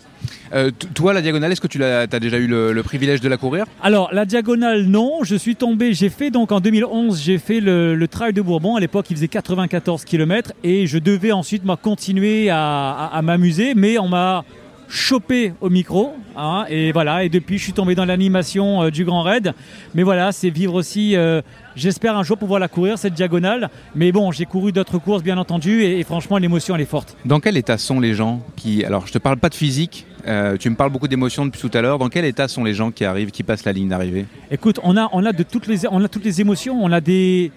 [0.54, 3.36] Euh, toi, la diagonale, est-ce que tu as déjà eu le, le privilège de la
[3.38, 3.66] courir?
[3.82, 5.24] Alors, la diagonale, non.
[5.24, 8.76] Je suis tombé, j'ai fait donc en 2011, j'ai fait le, le trail de Bourbon.
[8.76, 13.22] À l'époque, il faisait 94 km et je devais ensuite moi, continuer à, à- à
[13.22, 14.46] m'amuser, mais on m'a
[14.94, 16.14] chopé au micro.
[16.38, 19.54] hein, et voilà, et depuis, je suis tombé dans l'animation euh, du Grand Raid.
[19.96, 21.16] Mais voilà, c'est vivre aussi.
[21.16, 21.42] euh,
[21.76, 23.72] J'espère un jour pouvoir la courir, cette diagonale.
[23.96, 27.18] Mais bon, j'ai couru d'autres courses, bien entendu, et, et franchement, l'émotion, elle est forte.
[27.26, 28.86] Dans quel état sont les gens qui...
[28.86, 31.72] Alors, je te parle pas de physique, euh, tu me parles beaucoup d'émotions depuis tout
[31.76, 31.98] à l'heure.
[31.98, 34.28] Dans quel état sont les gens qui arrivent, qui passent la ligne d'arrivée?
[34.52, 36.78] Écoute, on a, on a de toutes les, on a toutes les émotions.
[36.84, 37.52] On a des,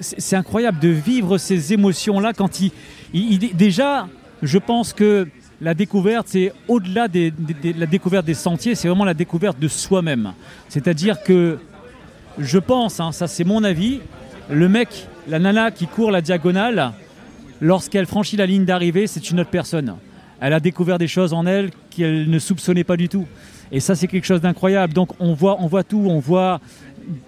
[0.00, 2.70] c'est incroyable de vivre ces émotions-là quand il,
[3.14, 4.06] il- il- déjà,
[4.42, 5.26] je pense que
[5.64, 7.32] la découverte, c'est au-delà de
[7.78, 10.34] la découverte des sentiers, c'est vraiment la découverte de soi-même.
[10.68, 11.58] C'est-à-dire que
[12.38, 14.00] je pense, hein, ça c'est mon avis,
[14.50, 16.92] le mec, la nana qui court la diagonale,
[17.62, 19.96] lorsqu'elle franchit la ligne d'arrivée, c'est une autre personne.
[20.38, 23.26] Elle a découvert des choses en elle qu'elle ne soupçonnait pas du tout.
[23.72, 24.92] Et ça, c'est quelque chose d'incroyable.
[24.92, 26.04] Donc, on voit, on voit tout.
[26.06, 26.60] On voit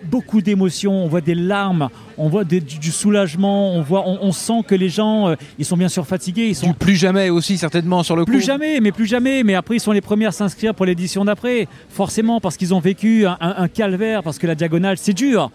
[0.04, 1.88] beaucoup d'émotions, on voit des larmes,
[2.18, 5.34] on voit des- du, du soulagement, on, voit, on, on sent que les gens, euh,
[5.58, 6.46] ils sont bien sûr fatigués.
[6.48, 8.44] Ils sont plus jamais aussi, certainement, sur le Plus coup.
[8.46, 9.42] jamais, mais plus jamais.
[9.42, 11.68] Mais après, ils sont les premiers à s'inscrire pour l'édition d'après.
[11.88, 15.50] Forcément, parce qu'ils ont vécu un, un- un calvaire, parce que la diagonale, c'est dur.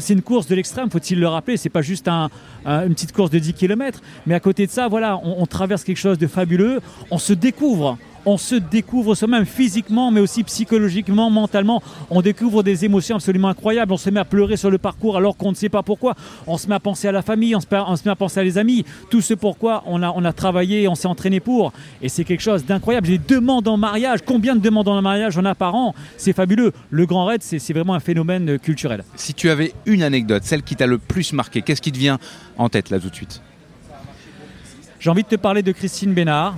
[0.00, 1.56] C'est une course de l'extrême, faut-il le rappeler.
[1.56, 2.28] C'est pas juste un-
[2.64, 4.00] un- une petite course de 10 km.
[4.26, 6.80] Mais à côté de ça, voilà, on, on traverse quelque chose de fabuleux.
[7.10, 7.98] On se découvre.
[8.26, 11.80] On se découvre soi-même physiquement, mais aussi psychologiquement, mentalement.
[12.10, 13.92] On découvre des émotions absolument incroyables.
[13.92, 16.16] On se met à pleurer sur le parcours alors qu'on ne sait pas pourquoi.
[16.48, 18.40] On se met à penser à la famille, on se, on se met à penser
[18.40, 18.84] à les amis.
[19.10, 21.72] Tout ce pourquoi on a, on a travaillé, on s'est entraîné pour.
[22.02, 23.06] Et c'est quelque chose d'incroyable.
[23.06, 25.94] Les demandes en mariage, combien de demandes en mariage on a par an?
[26.16, 26.72] C'est fabuleux.
[26.90, 29.04] Le Grand Raid, c'est c'est vraiment un phénomène euh, culturel.
[29.14, 32.18] Si tu avais une anecdote, celle qui t'a le plus marqué, qu'est-ce qui te vient
[32.58, 33.40] en tête là tout de suite?
[34.98, 36.56] J'ai envie de te parler de Christine Bénard.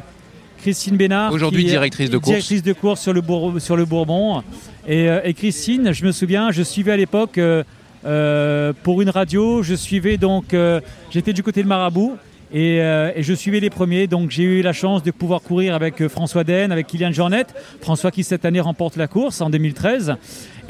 [0.59, 1.33] Christine Bénard.
[1.33, 2.29] Aujourd'hui, directrice de course.
[2.29, 4.43] Directrice de course sur le, Bour- sur le Bourbon.
[4.87, 7.63] Et, euh, et Christine, je me souviens, je suivais à l'époque euh,
[8.05, 10.81] euh, pour une radio, je suivais donc, euh,
[11.11, 12.17] j'étais du côté de Marabout.
[12.51, 15.75] Et, euh, et je suivais les premiers, donc j'ai eu la chance de pouvoir courir
[15.75, 17.45] avec François Den, avec Kylian Jornet,
[17.83, 20.15] François qui cette année remporte la course en 2013.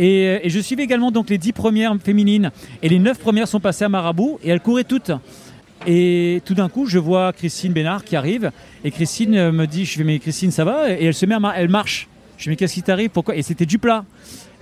[0.01, 2.51] Et, et je suivais également donc les dix premières féminines.
[2.82, 5.12] Et les neuf premières sont passées à Marabout et elles couraient toutes.
[5.90, 8.51] Et tout d'un coup, je vois Christine Bénard qui arrive.
[8.85, 10.93] Et Christine euh, me dit, je fais, mais Christine, ça va?
[10.93, 12.09] Et elle se met à elle marche.
[12.36, 13.09] Je fais, mais qu'est-ce qui t'arrive?
[13.09, 13.35] Pourquoi?
[13.36, 14.05] Et c'était du plat.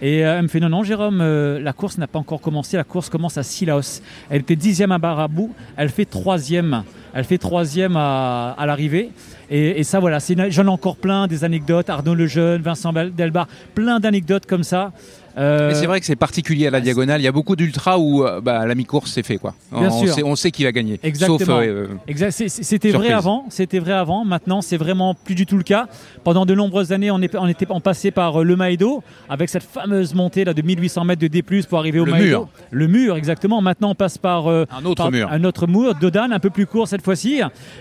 [0.00, 2.76] Et euh, elle me fait, non, non, Jérôme, euh, la course n'a pas encore commencé.
[2.76, 4.02] La course commence à Silaos.
[4.30, 5.52] Elle était dixième à Barabou.
[5.76, 6.84] Elle fait troisième.
[7.12, 9.10] Elle fait troisième à, l'arrivée.
[9.50, 11.90] Et, ça, voilà, j'en ai encore plein, des anecdotes.
[11.90, 14.92] Arnaud Lejeune, Vincent Delbar, plein d'anecdotes comme ça.
[15.38, 17.20] Euh, Mais c'est vrai que c'est particulier à la diagonale.
[17.20, 19.54] Il y a beaucoup d'ultras où euh, bah, la mi-course c'est fait quoi.
[19.70, 20.14] Bien on, sûr.
[20.14, 20.98] Sait, on sait qui va gagner.
[21.02, 21.58] Exactement.
[21.60, 24.24] Euh, Exact- C'était vrai avant, c'était vrai avant.
[24.24, 25.88] Maintenant, c'est vraiment plus du tout le cas.
[26.24, 29.62] Pendant de nombreuses années, on, est, on était on passait par le Maïdo avec cette
[29.64, 32.26] fameuse montée là de 1800 mètres de D+ pour arriver au Le Maïdo.
[32.26, 32.48] mur.
[32.70, 33.60] Le mur, exactement.
[33.60, 35.28] Maintenant, on passe par euh, Un autre par mur.
[35.30, 37.40] un autre mur, Dodane, un peu plus court cette fois-ci.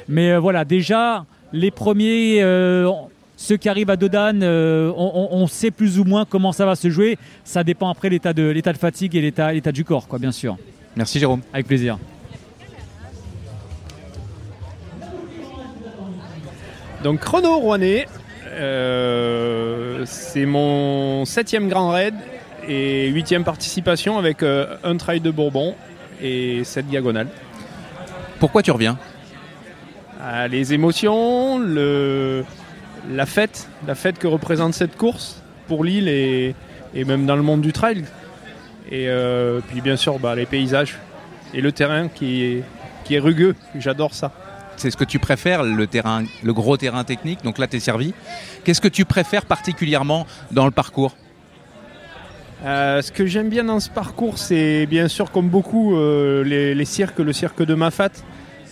[0.09, 2.39] Mais voilà, déjà les premiers.
[2.41, 2.89] euh,
[3.37, 6.65] ceux qui arrivent à Dodane, euh, on, on- on sait plus ou moins comment ça
[6.65, 7.17] va se jouer.
[7.43, 10.31] Ça dépend après l'état de, l'état de fatigue et l'état, l'état du corps, quoi, bien
[10.31, 10.57] sûr.
[10.95, 11.41] Merci Jérôme.
[11.53, 11.97] Avec plaisir.
[17.03, 18.07] Donc chrono rouennais,
[18.53, 22.15] euh, c'est mon septième grand raid
[22.67, 25.75] et huitième participation avec euh, un trail de Bourbon
[26.21, 27.27] et cette diagonale.
[28.39, 28.97] Pourquoi tu reviens?
[30.19, 32.43] Ah, les émotions, le,
[33.09, 36.55] la fête, la fête que représente cette course pour l'île et,
[36.93, 38.03] et même dans le monde du trail.
[38.91, 40.97] Et euh, puis bien sûr bah, les paysages
[41.53, 42.63] et le terrain qui est,
[43.03, 44.31] qui est rugueux, j'adore ça.
[44.77, 47.43] C'est ce que tu préfères, le terrain, le gros terrain technique.
[47.43, 48.13] Donc là, tu es servi.
[48.65, 51.15] Qu'est-ce que tu préfères particulièrement dans le parcours?
[52.65, 56.75] Euh, ce que j'aime bien dans ce parcours, c'est bien sûr, comme beaucoup, euh, les,
[56.75, 58.11] les cirques, le cirque de Mafat.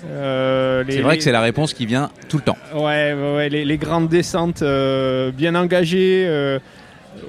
[0.06, 2.58] Euh, C'est vrai que c'est la réponse qui vient tout le temps.
[2.76, 6.60] Ouais, les, les grandes descentes euh, bien engagées, euh,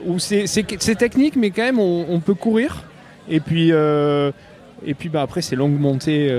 [0.06, 0.46] où c'est
[0.98, 2.82] technique, mais quand même on, on peut courir.
[3.28, 6.30] Et puis, et puis bah, après, ces longues montées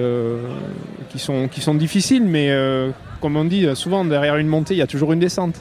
[1.10, 2.52] qui, sont, qui sont difficiles, mais
[3.22, 5.56] comme on dit, souvent derrière une montée, il y a toujours une descente.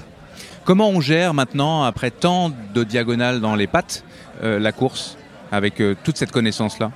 [0.64, 4.04] Comment on gère maintenant, après tant de diagonales dans les pattes,
[4.42, 5.16] la course
[5.50, 6.90] avec toute cette connaissance-là?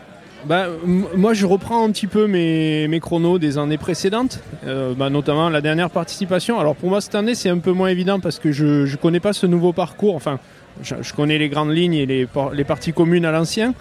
[0.47, 5.49] Bah, moi, je reprends un petit peu mes, chronos des années précédentes, euh, bah, notamment
[5.49, 6.61] la dernière participation.
[6.61, 9.21] Alors pour moi, cette année, c'est un peu moins évident parce que je ne connais
[9.21, 10.15] pas ce nouveau parcours.
[10.15, 10.39] Enfin,
[10.83, 13.75] je, connais les grandes lignes et les, parties communes à l'ancien.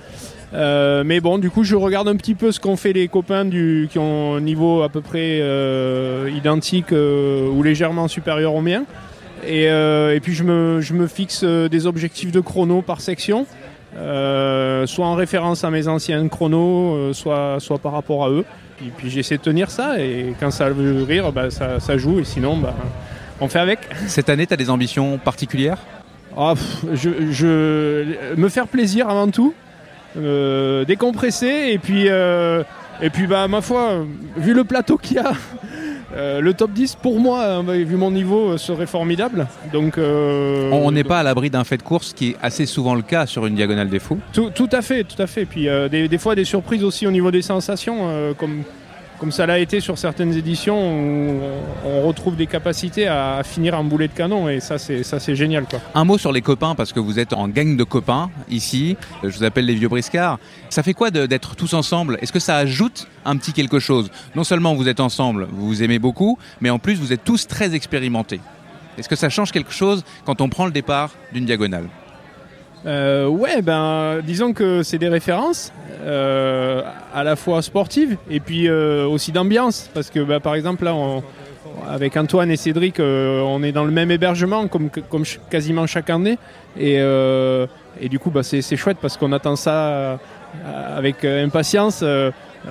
[0.54, 3.48] Euh, mais bon, du coup, je regarde un petit peu ce qu'ont fait les copains
[3.50, 8.84] qui ont un niveau à peu près euh, identique ou légèrement supérieur au mien.
[9.46, 9.70] Et,
[10.24, 13.46] puis, je me, je me fixe des objectifs de chrono par section.
[13.98, 18.45] Euh, soit en référence à mes anciens chronos, euh, soit, soit par rapport à eux.
[18.86, 22.19] Et puis j'essaie de tenir ça et quand ça veut rire, bah, ça, ça joue
[22.19, 22.76] et sinon bah,
[23.41, 23.80] on fait avec.
[24.06, 25.80] Cette année, tu as des ambitions particulières?
[26.38, 29.56] Ah, pff, je, je- me faire plaisir avant tout,
[30.15, 34.06] euh, décompresser et puis, et puis bah, ma foi,
[34.38, 35.32] vu le plateau qu'il y a,
[36.18, 39.48] euh, le top 10 pour moi, hein, vu mon niveau, euh, serait formidable.
[39.72, 42.95] Donc, euh, On n'est pas à l'abri d'un fait de course qui est assez souvent
[42.95, 44.19] le cas sur une diagonale des fous.
[44.34, 45.45] Tout, tout à fait, tout à fait.
[45.45, 48.07] Puis euh, des, des fois des surprises aussi au niveau des sensations,
[48.38, 48.64] comme,
[49.19, 51.39] comme ça l'a été sur certaines éditions où
[51.85, 55.35] on, retrouve des capacités à, finir en boulet de canon et ça c'est ça c'est
[55.35, 55.80] génial quoi.
[55.95, 58.95] Un mot sur les copains, parce que vous êtes en gang de copains ici.
[59.23, 60.39] Je vous appelle les vieux briscards.
[60.69, 62.18] Ça fait quoi d'être tous ensemble?
[62.22, 64.10] Est-ce que ça ajoute un petit quelque chose?
[64.35, 67.48] Non seulement vous êtes ensemble, vous vous aimez beaucoup, mais en plus vous êtes tous
[67.48, 68.39] très expérimentés.
[68.98, 71.88] Est-ce que ça change quelque chose quand on prend le départ d'une diagonale?
[72.88, 75.74] Euh, ouais, ben disons que c'est des références
[76.06, 76.84] euh,
[77.14, 79.90] à la fois sportives et puis euh, aussi d'ambiance.
[79.94, 80.96] Parce que bah, par exemple là
[81.90, 86.10] avec Antoine et Cédric euh, on est dans le même hébergement comme, comme quasiment chaque
[86.10, 86.38] année.
[86.80, 90.20] Et, et du coup bah, c'est chouette parce qu'on attend ça
[90.96, 92.04] avec impatience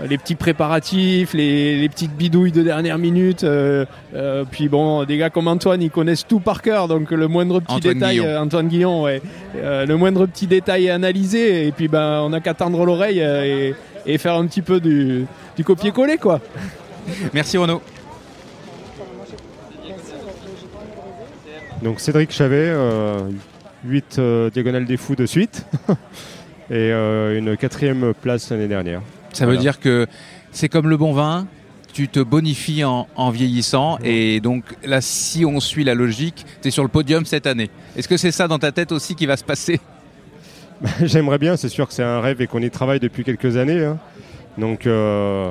[0.09, 3.45] les petits préparatifs, les, les petites bidouilles de dernière minute.
[3.45, 7.29] euh, euh, puis bon, des gars comme Antoine, ils connaissent tout par cœur, donc le
[7.29, 8.27] moindre petit Antoine détail, Guillon.
[8.29, 9.23] euh, Antoine Guillon, ouais,
[9.57, 13.23] Euh, le moindre petit détail est analysé, et puis ben on n'a qu'à tendre l'oreille
[13.23, 13.75] euh, et,
[14.07, 15.25] et faire un petit peu du,
[15.57, 16.41] du copier-coller, quoi.
[17.33, 17.81] Merci Renaud.
[21.83, 22.73] Donc Cédric Chavet,
[23.85, 24.21] 8
[24.53, 25.65] diagonales des fous de suite
[26.71, 29.03] et euh, une quatrième place l'année dernière.
[29.33, 29.53] Ça Voilà.
[29.59, 30.07] veut dire que
[30.53, 31.47] c'est comme le bon vin,
[31.93, 36.69] tu te bonifies en, en vieillissant et donc là si on suit la logique, tu
[36.69, 37.71] es sur le podium cette année.
[37.97, 39.81] Est-ce que c'est ça dans ta tête aussi qui va se passer?
[41.03, 43.83] J'aimerais bien, c'est sûr que c'est un rêve et qu'on y travaille depuis quelques années.
[43.85, 43.99] hein.
[44.59, 45.51] Donc euh,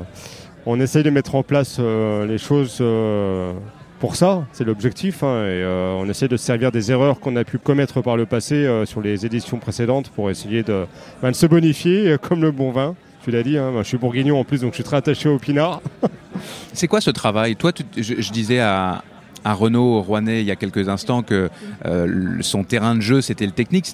[0.65, 3.53] on essaye de mettre en place euh, les choses euh,
[3.99, 5.23] pour ça, c'est l'objectif.
[5.23, 8.25] hein, et on essaie de se servir des erreurs qu'on a pu commettre par le
[8.27, 10.85] passé sur les éditions précédentes pour essayer de,
[11.23, 12.93] ben, de se bonifier comme le bon vin.
[13.25, 15.39] Tu l'as dit, hein, je suis bourguignon en plus, donc je suis très attaché au
[15.39, 15.81] pinard.
[16.73, 17.55] C'est quoi ce travail?
[17.55, 19.03] Toi, tu- je, je disais à,
[19.43, 21.49] à Renaud Rouanet il y a quelques instants que
[21.87, 23.87] euh, son terrain de jeu c'était le technique.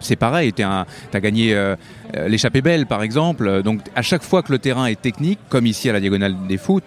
[0.00, 0.84] C'est- pareil, tu as
[1.20, 1.76] gagné euh,
[2.16, 3.62] euh, l'échappée belle par exemple.
[3.62, 6.56] Donc à chaque fois que le terrain est technique, comme ici à la Diagonale des
[6.58, 6.80] Fous,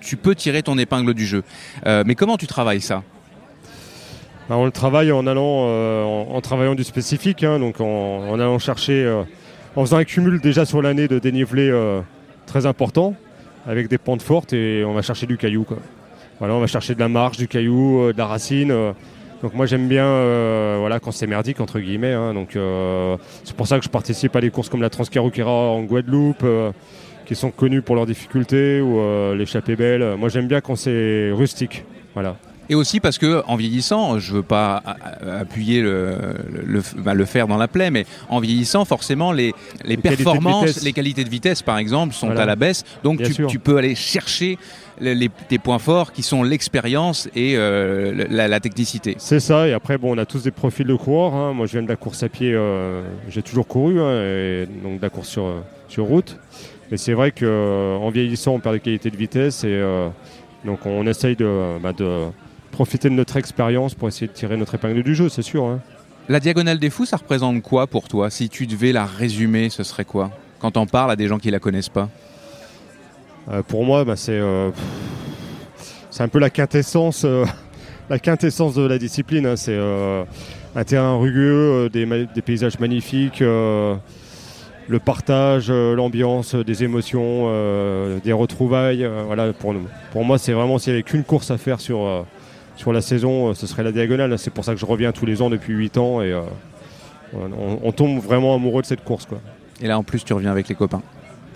[0.00, 1.44] tu peux tirer ton épingle du jeu.
[1.86, 3.04] Euh, mais comment tu travailles ça?
[4.48, 7.84] Ben, on le travaille en allant, en, en travaillant du spécifique, hein, donc en,
[8.28, 9.22] en allant chercher,
[9.76, 12.00] en faisant un cumul déjà sur l'année de dénivelé euh,
[12.46, 13.14] très important,
[13.66, 15.66] avec des pentes fortes et on va chercher du caillou.
[16.40, 18.70] On va chercher de la marge, du caillou, euh, de la racine.
[18.72, 18.92] euh.
[19.42, 20.06] donc moi j'aime bien,
[20.78, 22.12] voilà, quand c'est merdique entre guillemets.
[22.12, 22.34] hein.
[22.34, 22.56] donc
[23.44, 26.44] c'est pour ça que je participe à des courses comme la Transcarroquera en Guadeloupe.
[27.24, 29.00] qui sont connues pour leurs difficultés ou
[29.34, 30.16] l'échappée belle.
[30.18, 31.84] Moi j'aime bien quand c'est rustique.
[32.14, 32.36] Voilà.
[32.70, 34.82] Et aussi parce que en vieillissant, je veux pas
[35.40, 36.16] appuyer le,
[36.64, 39.52] le, bah, le fer dans la plaie, mais en vieillissant, forcément, les,
[39.84, 42.42] les, performances, les qualités de vitesse, par exemple, sont Voilà.
[42.42, 42.84] à la baisse.
[43.02, 44.58] Donc tu, peux aller chercher
[45.00, 49.16] les, les- tes points forts qui sont l'expérience et euh, la, la technicité.
[49.18, 51.34] C'est ça, et après, bon, on a tous des profils de coureurs.
[51.34, 51.52] hein.
[51.52, 54.98] Moi, je viens de la course à pied, euh, j'ai toujours couru, hein, et donc
[54.98, 56.38] de la course sur, euh, sur route.
[56.90, 60.08] Mais c'est vrai qu'en vieillissant, on perd des qualités de vitesse, et euh,
[60.64, 62.26] donc on essaye de, bah, de
[62.72, 65.64] profiter de notre expérience pour essayer de tirer notre épingle du jeu, c'est sûr.
[65.64, 65.78] hein.
[66.28, 68.30] La diagonale des fous, ça représente quoi pour toi?
[68.30, 70.30] Si tu devais la résumer, ce serait quoi?
[70.58, 72.08] Quand on parle à des gens qui la connaissent pas
[73.50, 74.70] Euh, pour moi, bah, c'est euh,
[76.10, 77.44] c'est un peu la quintessence, euh,
[78.10, 79.46] la quintessence de la discipline.
[79.46, 79.56] hein.
[79.56, 79.76] C'est
[80.74, 83.98] un terrain rugueux, des, des paysages magnifiques, le
[85.04, 87.50] partage, l'ambiance, des émotions,
[88.24, 89.08] des retrouvailles.
[89.26, 89.86] voilà, pour, nous.
[90.12, 92.24] pour moi, c'est vraiment s'il n'y avait qu'une course à faire sur,
[92.76, 94.38] sur la saison, euh, ce serait la diagonale.
[94.38, 96.40] C'est pour ça que je reviens tous les ans depuis 8 ans et euh,
[97.34, 99.26] on, on tombe vraiment amoureux de cette course.
[99.26, 99.38] Quoi.
[99.80, 101.02] Et là, en plus, tu reviens avec les copains.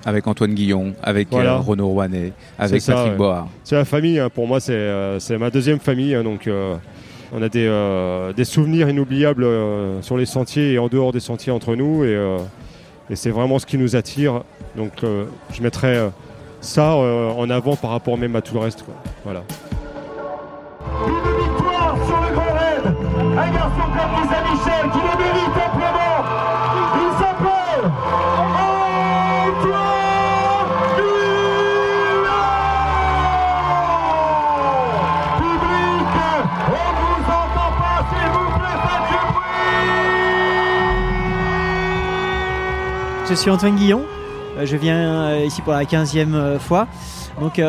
[0.04, 1.54] Avec Antoine Guillon, avec Voilà.
[1.54, 3.18] euh, Renaud Rouanet, avec ça, Patrick ouais.
[3.18, 3.46] Board.
[3.64, 4.30] C'est la famille, hein.
[4.32, 6.76] pour moi c'est euh, ma deuxième famille, hein, donc euh,
[7.32, 7.68] On a des,
[8.36, 9.44] des souvenirs inoubliables
[10.02, 12.04] sur les sentiers et en dehors des sentiers entre nous.
[12.04, 12.16] Et,
[13.10, 14.44] et c'est vraiment ce qui nous attire.
[14.76, 16.08] Donc je mettrais
[16.60, 18.84] ça en avant par rapport même à tout le reste.
[18.84, 18.94] quoi.
[19.24, 19.42] Voilà.
[21.38, 22.84] Victoire sur le Grand Raid.
[23.38, 26.16] Un garçon comme Lisa Michel qui le mérite amplement.
[26.94, 27.84] Il s'appelle
[28.58, 29.76] Antoine
[35.38, 36.12] Public,
[36.68, 39.56] on ne vous entend pas, s'il vous plaît, faites du bruit.
[43.28, 44.02] Je suis Antoine Guillon,
[44.58, 46.86] euh, je viens euh, ici pour la 15e euh, fois.
[47.40, 47.60] Donc,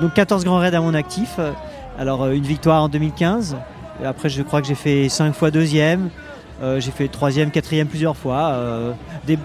[0.00, 1.40] donc 14 grands raids à mon actif.
[1.98, 3.56] Alors euh, une victoire en 2015.
[4.02, 6.10] Et après je crois que j'ai fait 5 fois deuxième.
[6.62, 8.50] Euh, j'ai fait troisième, quatrième plusieurs fois.
[8.52, 8.92] Euh,
[9.26, 9.38] des-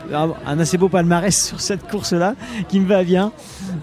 [0.46, 2.36] un, assez beau palmarès sur cette course-là
[2.68, 3.32] qui me va bien.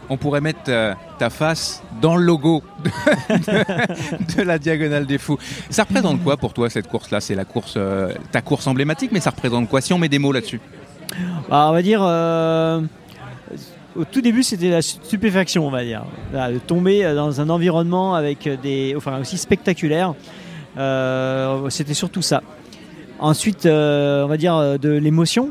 [0.09, 2.91] On pourrait mettre euh, ta face dans le logo de,
[3.37, 5.39] de- de la Diagonale des Fous.
[5.71, 7.21] Ça représente quoi pour toi cette course-là?
[7.21, 7.77] C'est la course,
[8.31, 9.81] ta course emblématique, mais ça représente quoi?
[9.81, 10.61] Si on met des mots là-dessus
[11.51, 12.01] Bah, on va dire,
[13.99, 16.05] au tout début, c'était la stupéfaction, on va dire.
[16.33, 20.15] De tomber dans un environnement avec des, enfin aussi spectaculaire.
[20.79, 22.43] Euh, c'était surtout ça.
[23.19, 25.51] Ensuite, euh, on va dire euh, de l'émotion.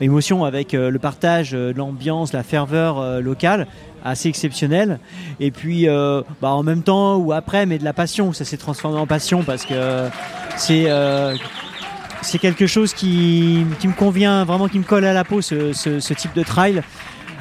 [0.00, 3.66] L'émotion avec euh, le partage, euh, l'ambiance, la ferveur euh, locale,
[4.04, 4.98] assez exceptionnelle.
[5.40, 8.32] Et puis, euh, bah, en même temps ou après, mais de la passion.
[8.32, 10.08] Ça s'est transformé en passion parce que
[10.56, 11.34] c'est euh,
[12.20, 15.72] c'est quelque chose qui, qui me convient, vraiment qui me colle à la peau, ce,
[15.72, 16.82] ce- ce type de trail.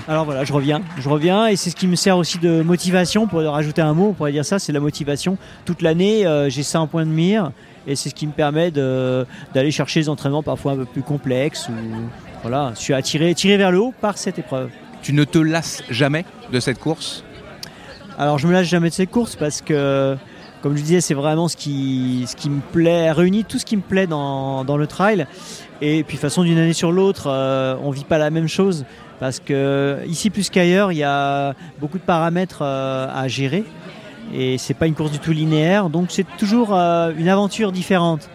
[0.08, 3.26] Alors voilà, je reviens, je reviens, et c'est ce qui me sert aussi de motivation,
[3.26, 5.40] pour rajouter un mot, on pourrait dire ça, c'est la motivation.
[5.66, 7.52] Toute l'année, euh, j'ai ça en point de mire,
[7.88, 9.26] et c'est ce qui me permet de-
[9.56, 11.74] d'aller chercher des entraînements parfois un peu plus complexes, ou
[12.44, 14.70] voilà, je suis attiré, tiré vers le haut par cette épreuve.
[15.02, 17.24] Tu ne te lasses jamais de cette course?
[18.20, 20.16] Alors je me lâche jamais de cette course parce que,
[20.62, 23.76] comme je disais, c'est vraiment ce qui, ce qui me plaît, réunit tout ce qui
[23.76, 25.26] me plaît dans, dans le trail.
[25.82, 28.48] Et puis de toute façon, d'une année sur l'autre, euh, on vit pas la même
[28.48, 28.86] chose
[29.20, 33.64] parce que ici plus qu'ailleurs, il y a beaucoup de paramètres euh, à gérer
[34.34, 38.30] et c'est pas une course du tout linéaire, donc c'est toujours euh, une aventure différente.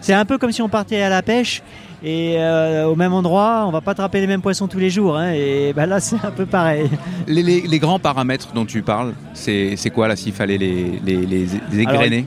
[0.00, 1.62] C'est un peu comme si on partait à la pêche
[2.02, 5.16] et euh, au même endroit, on va pas attraper les mêmes poissons tous les jours.
[5.16, 6.90] hein, et ben là, c'est un peu pareil.
[7.26, 11.16] les, les- les grands paramètres dont tu parles, c'est quoi là s'il fallait les, les,
[11.26, 12.26] les- les égrener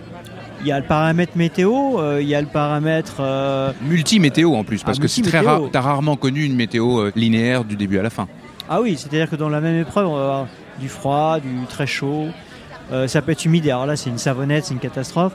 [0.61, 3.17] Il y a le paramètre météo, euh, il y a le paramètre.
[3.19, 5.61] euh, Multi-météo en plus, parce Ah, que c'est très rare.
[5.71, 8.27] T'as rarement connu une météo euh, linéaire du début à la fin.
[8.69, 10.47] Ah oui, c'est-à-dire que dans la même épreuve, on va avoir
[10.79, 12.25] du froid, du très chaud.
[12.91, 13.65] Euh, ça peut être humide.
[13.69, 15.33] Alors là, c'est une savonnette, c'est une catastrophe.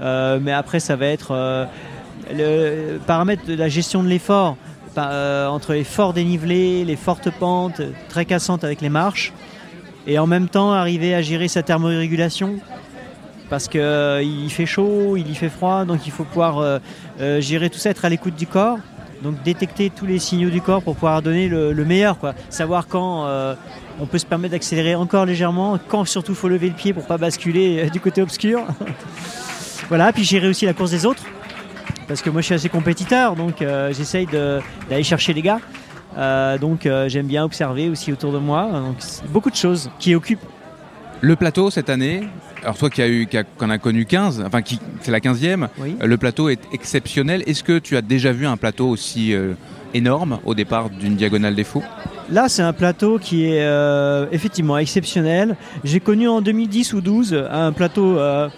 [0.00, 1.66] Euh, mais après, ça va être euh,
[2.32, 4.56] le paramètre de la gestion de l'effort
[4.96, 9.32] euh, entre les forts dénivelés, les fortes pentes, très cassantes avec les marches,
[10.06, 12.54] et en même temps arriver à gérer sa thermorégulation.
[13.50, 16.78] Parce qu'il il fait chaud, il y fait froid, donc il faut pouvoir euh,
[17.20, 18.78] euh, gérer tout ça, être à l'écoute du corps.
[19.22, 22.16] Donc détecter tous les signaux du corps pour pouvoir donner le, le meilleur.
[22.48, 23.54] Savoir quand euh,
[24.00, 27.18] on peut se permettre d'accélérer encore légèrement, quand surtout faut lever le pied pour pas
[27.18, 28.62] basculer euh, du côté obscur.
[29.88, 31.24] voilà, puis gérer aussi la course des autres,
[32.08, 35.60] parce que moi je suis assez compétiteur, donc euh, j'essaye d'aller chercher les gars.
[36.16, 38.68] Euh, donc euh, j'aime bien observer aussi autour de moi.
[38.72, 38.96] Donc
[39.28, 40.44] beaucoup de choses qui occupent.
[41.20, 42.22] Le plateau cette année,
[42.62, 45.10] alors toi qui as eu, qui a- qui en a connu 15, enfin qui c'est
[45.10, 45.96] la 15e, Oui.
[46.02, 47.42] euh, le plateau est exceptionnel.
[47.46, 49.54] Est-ce que tu as déjà vu un plateau aussi euh,
[49.94, 51.82] énorme au départ d'une diagonale des fous
[52.30, 55.56] Là, c'est un plateau qui est euh, effectivement exceptionnel.
[55.84, 58.48] J'ai connu en 2010 ou 12 un plateau euh,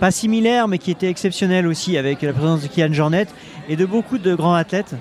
[0.00, 3.26] pas similaire, mais qui était exceptionnel aussi, avec la présence de Kian Jornet
[3.68, 4.94] et de beaucoup de grands athlètes.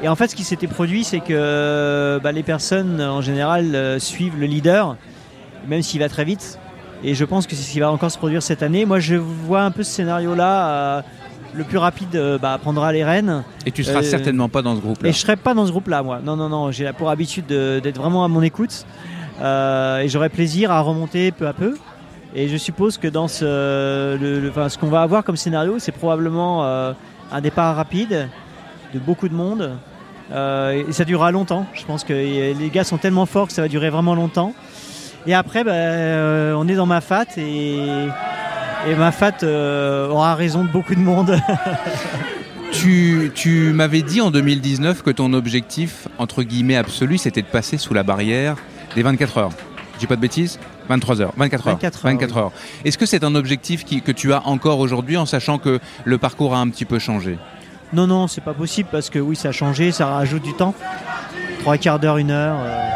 [0.00, 4.38] Et en fait, ce qui s'était produit, c'est que bah, les personnes, en général, suivent
[4.38, 4.96] le leader,
[5.66, 6.58] même s'il va très vite.
[7.04, 8.84] Et je pense que c'est ce qui va encore se produire cette année.
[8.84, 10.68] Moi, je vois un peu ce scénario-là.
[10.68, 11.02] euh,
[11.54, 13.42] le plus rapide euh, bah, prendra les rênes.
[13.64, 15.08] Et tu seras Euh, certainement pas dans ce groupe-là.
[15.08, 16.20] et je serai pas dans ce groupe-là, moi.
[16.22, 16.70] Non, non, non.
[16.70, 18.84] J'ai pour habitude de- d'être vraiment à mon écoute.
[19.40, 21.76] Et j'aurai plaisir à remonter peu à peu.
[22.34, 23.44] Et je suppose que dans ce,
[24.16, 28.28] le- le- enfin, ce qu'on va avoir comme scénario, c'est probablement un départ rapide
[28.92, 29.70] de beaucoup de monde.
[30.30, 31.64] Et ça durera longtemps.
[31.72, 34.52] Je pense que les gars sont tellement forts que ça va durer vraiment longtemps.
[35.26, 38.06] Et après, bah, euh, on est dans ma fat et,
[38.88, 41.38] et ma fat euh, aura raison de beaucoup de monde.
[42.70, 47.78] Tu, tu m'avais dit en 2019 que ton objectif, entre guillemets absolu, c'était de passer
[47.78, 48.56] sous la barrière
[48.94, 49.50] des 24 heures.
[49.94, 50.58] Je dis pas de bêtises
[50.88, 51.74] 23 heures, 24 heures.
[51.76, 52.52] 24 heures, 24 heures.
[52.84, 56.18] Est-ce que c'est un objectif qui- que tu as encore aujourd'hui en sachant que le
[56.18, 57.38] parcours a un petit peu changé?
[57.94, 60.74] Non, non, c'est pas possible parce que oui, ça a changé, ça rajoute du temps.
[61.60, 62.58] Trois quarts d'heure, une heure.
[62.60, 62.88] euh.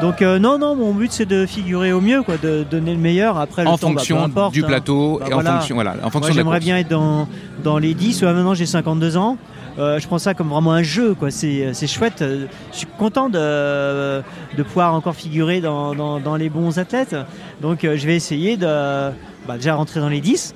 [0.00, 3.00] Donc euh, non, non, mon but c'est de figurer au mieux, quoi, de donner le
[3.00, 3.36] meilleur.
[3.38, 4.66] Après, le En temps, bah, fonction importe, du hein.
[4.68, 7.26] plateau Bah, et en fonction- voilà, en fonction la J'aimerais bien être dans,
[7.64, 8.22] dans les 10.
[8.22, 9.36] Ouais, maintenant j'ai 52 ans.
[9.78, 11.30] Euh, je prends ça comme vraiment un jeu, quoi.
[11.30, 12.22] C'est, c'est chouette.
[12.22, 14.20] Euh, Je suis content de,
[14.56, 17.16] de pouvoir encore figurer dans, dans- dans les bons athlètes.
[17.60, 20.54] Donc euh, je vais essayer de bah, déjà rentrer dans les 10.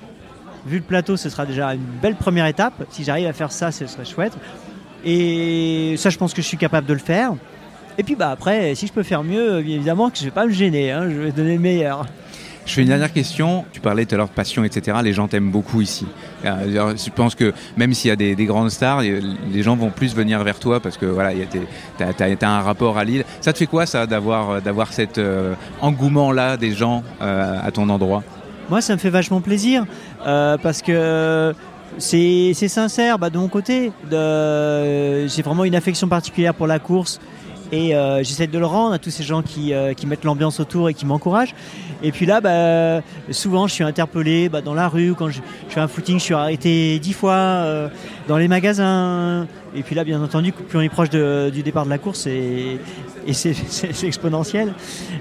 [0.67, 2.75] Vu le plateau, ce sera déjà une belle première étape.
[2.91, 4.35] Si j'arrive à faire ça, ce serait chouette.
[5.05, 7.33] Et ça, je pense que je suis capable de le faire.
[7.99, 10.53] Et puis bah après, si je peux faire mieux, évidemment que je vais pas me
[10.53, 10.91] gêner.
[10.91, 11.09] hein.
[11.11, 12.07] je vais donner le meilleur.
[12.65, 13.65] Je fais une dernière question.
[13.73, 14.99] Tu parlais tout à l'heure de passion, etc.
[15.03, 16.07] Les gens t'aiment beaucoup ici.
[16.45, 19.91] Euh, Je pense que même s'il y a des, des grandes stars, les gens vont
[19.91, 21.33] plus venir vers toi parce que voilà,
[21.99, 23.25] tu as, un rapport à Lille.
[23.41, 27.71] Ça te fait quoi ça d'avoir d'avoir cet euh, engouement là des gens euh, à
[27.73, 28.23] ton endroit?
[28.71, 29.85] Moi, ça me fait vachement plaisir
[30.25, 31.53] euh, parce que
[31.99, 33.91] c'est sincère bah, de mon côté.
[34.09, 37.21] J'ai vraiment une affection particulière pour la course
[37.73, 40.61] et euh, j'essaie de le rendre à tous ces gens qui, euh, qui mettent l'ambiance
[40.61, 41.55] autour et qui m'encouragent.
[42.03, 43.01] Et puis là, bah,
[43.31, 45.15] souvent, je suis interpellé bah, dans la rue.
[45.15, 45.41] Quand je,
[45.71, 47.89] fais un footing, je suis arrêté dix fois euh,
[48.29, 49.47] dans les magasins.
[49.75, 52.79] Et puis là, bien entendu, plus on est proche du départ de la course, et,
[53.33, 54.75] c'est exponentiel.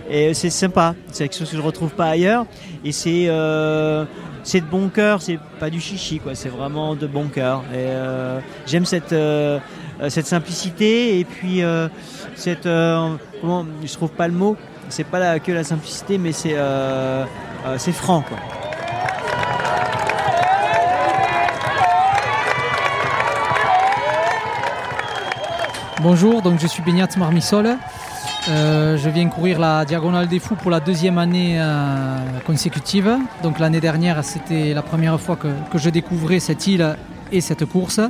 [0.09, 0.93] Et c'est sympa.
[1.09, 2.45] C'est quelque chose que je retrouve pas ailleurs.
[2.83, 5.21] Et c'est de bon cœur.
[5.21, 6.35] C'est pas du chichi, quoi.
[6.35, 7.63] C'est vraiment de bon cœur.
[8.65, 9.15] J'aime cette
[10.09, 11.61] cette simplicité et puis
[12.65, 14.57] euh, comment je trouve pas le mot.
[14.89, 17.25] C'est pas que la simplicité, mais c'est euh,
[17.65, 18.23] euh, franc.
[26.01, 27.77] Bonjour, donc je suis Beignat Marmissol.
[28.49, 31.61] Euh, je viens courir la Diagonale des Fous pour la deuxième année
[32.45, 33.17] consécutive.
[33.43, 36.97] Donc l'année dernière, c'était la première fois que je découvrais cette île
[37.31, 38.01] et cette course,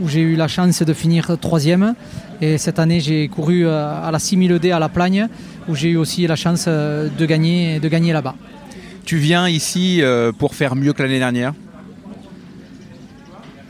[0.00, 1.94] où j'ai eu la chance de finir troisième.
[2.40, 5.28] Et cette année, j'ai couru euh, à la 6000D à La Plagne,
[5.68, 8.34] où j'ai eu aussi la chance euh, de gagner, de gagner là-bas.
[9.04, 11.52] Tu viens ici euh, pour faire mieux que l'année dernière?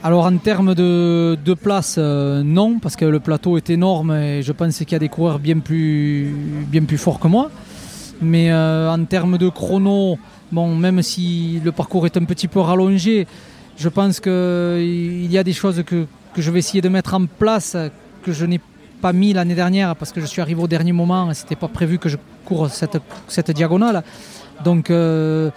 [0.02, 4.42] Alors en termes de, de place, euh, non, parce que le plateau est énorme et
[4.42, 6.34] je pense qu'il y a des coureurs bien plus,
[6.68, 7.50] bien plus forts que moi.
[8.22, 10.18] Mais euh, en termes de chrono,
[10.52, 13.26] bon, même si le parcours est un petit peu rallongé,
[13.76, 17.26] je pense qu'il y a des choses que, que je vais essayer de mettre en
[17.26, 17.76] place
[18.22, 18.60] que je n'ai
[19.00, 21.68] pas mis l'année dernière parce que je suis arrivé au dernier moment et c'était pas
[21.68, 22.98] prévu que je cours cette,
[23.28, 24.02] cette diagonale.
[24.64, 25.50] Donc, euh,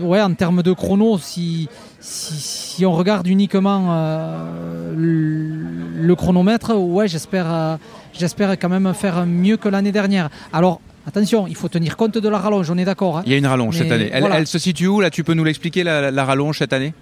[0.00, 1.68] ouais, en termes de chrono, si,
[2.00, 7.76] si, si on regarde uniquement euh, le, chronomètre, ouais, j'espère, euh,
[8.12, 10.30] j'espère quand même faire mieux que l'année dernière.
[10.52, 13.18] Alors, attention, il faut tenir compte de la rallonge, on est d'accord.
[13.18, 13.22] hein.
[13.26, 14.10] Il y a une rallonge cette année.
[14.12, 14.38] Elle, voilà.
[14.38, 16.94] elle se situe où Là, tu peux nous l'expliquer la, la- la rallonge cette année?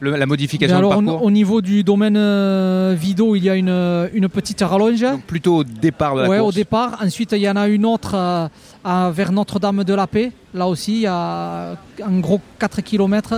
[0.00, 3.50] Le- La modification alors, du au, parcours au niveau du domaine euh, Vido, il y
[3.50, 5.04] a une, une petite rallonge.
[5.26, 6.48] Plutôt au départ de la ouais, course.
[6.48, 6.98] au départ.
[7.02, 8.48] Ensuite, il y en a une autre euh,
[8.84, 10.32] à- vers Notre-Dame de la Paix.
[10.54, 13.34] Là aussi, il y a en gros 4 km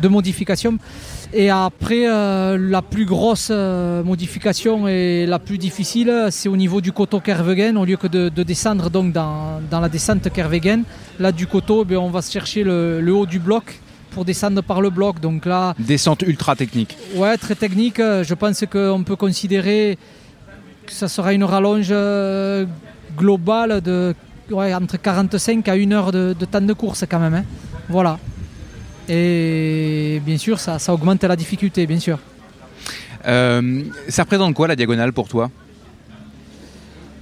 [0.00, 0.76] de modification.
[1.34, 6.80] Et après, euh, la plus grosse euh, modification et la plus difficile, c'est au niveau
[6.82, 7.76] du coteau Kervegen.
[7.78, 10.82] Au lieu que de, de descendre donc dans, dans la descente Kervegen,
[11.18, 13.80] là du coteau, ben, on va chercher le, le haut du bloc
[14.12, 15.20] pour descendre par le bloc.
[15.20, 16.96] Donc là, Descente ultra technique.
[17.14, 17.98] Ouais, très technique.
[18.00, 19.98] Euh, Je pense qu'on peut considérer
[20.86, 22.66] que ça sera une rallonge euh,
[23.16, 24.14] globale de
[24.50, 27.34] ouais, entre 45 à 1 heure de, de temps de course quand même.
[27.34, 27.44] hein.
[27.88, 28.18] Voilà.
[29.08, 32.18] Et bien sûr, ça, ça augmente la difficulté, bien sûr.
[33.26, 35.50] Euh, ça représente quoi la diagonale pour toi?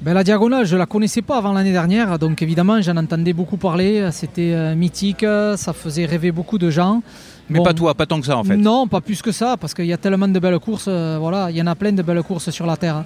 [0.02, 3.58] Ben, la diagonale, je la connaissais pas avant l'année dernière, donc évidemment j'en entendais beaucoup
[3.58, 4.08] parler.
[4.12, 7.02] C'était euh, mythique, ça faisait rêver beaucoup de gens.
[7.50, 8.56] Mais Bon, pas toi, pas tant que ça en fait.
[8.56, 10.86] Non, pas plus que ça, parce qu'il y a tellement de belles courses.
[10.88, 12.96] euh, voilà, il y en a plein de belles courses sur la terre.
[12.96, 13.04] hein.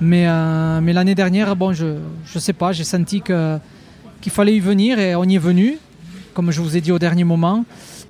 [0.00, 1.96] Mais, euh, mais l'année dernière, bon, je
[2.26, 3.58] je sais pas, j'ai senti que
[4.20, 5.78] qu'il fallait y venir et on y est venu,
[6.34, 7.64] comme je vous ai dit au dernier moment.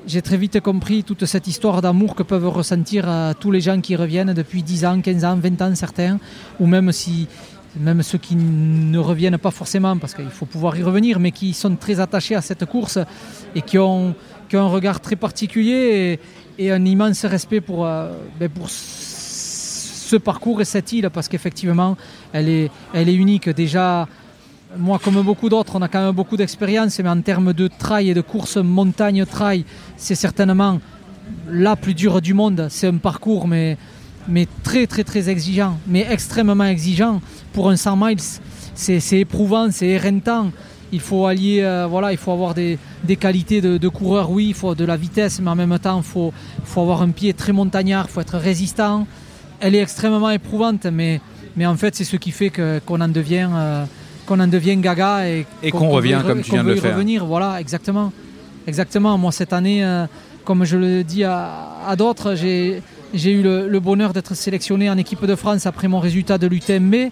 [0.07, 3.79] J'ai très vite compris toute cette histoire d'amour que peuvent ressentir euh, tous les gens
[3.81, 6.19] qui reviennent depuis 10 ans, 15 ans, 20 ans certains,
[6.59, 7.29] ou même si
[7.77, 11.53] même ceux qui ne reviennent pas forcément, parce qu'il faut pouvoir y revenir, mais qui
[11.55, 12.99] sont très attachés à cette course
[13.55, 14.15] et qui ont,
[14.53, 16.19] un regard très particulier
[16.59, 21.29] et, et un immense respect pour, euh, ben, pour ce parcours et cette île, parce
[21.29, 21.97] qu'effectivement,
[22.33, 23.51] elle est, elle est unique.
[23.51, 24.09] Déjà,
[24.77, 28.11] moi, comme beaucoup d'autres, on a quand même beaucoup d'expérience, mais en termes de trail
[28.11, 29.65] et de course montagne-trail,
[29.97, 30.81] c'est certainement
[31.51, 32.69] la plus dure du monde.
[32.71, 33.77] C'est un parcours, mais,
[34.29, 37.21] mais très, très, très exigeant, mais extrêmement exigeant.
[37.53, 38.19] Pour un 100 miles,
[38.75, 40.51] c'est éprouvant, c'est éreintant.
[40.93, 44.47] Il faut allier, euh, voilà, il faut avoir des, des qualités de, de coureur, oui,
[44.49, 46.33] il faut de la vitesse, mais en même temps, il faut,
[46.65, 49.07] faut avoir un pied très montagnard, il faut être résistant.
[49.61, 51.21] Elle est extrêmement éprouvante, mais,
[51.57, 53.49] mais en fait, c'est ce qui fait que- qu'on en devient.
[53.53, 53.85] euh,
[54.27, 56.93] qu'on en devienne gaga et, Et qu'on revient comme tu viens de le faire.
[56.95, 58.13] revenir, voilà, exactement.
[58.67, 59.17] Exactement.
[59.17, 60.07] Moi, cette année, euh,
[60.45, 61.51] comme je le dis à,
[61.87, 62.83] à d'autres, j'ai
[63.15, 67.11] j'ai eu le, bonheur d'être sélectionné en équipe de France après mon résultat de l'UTMB.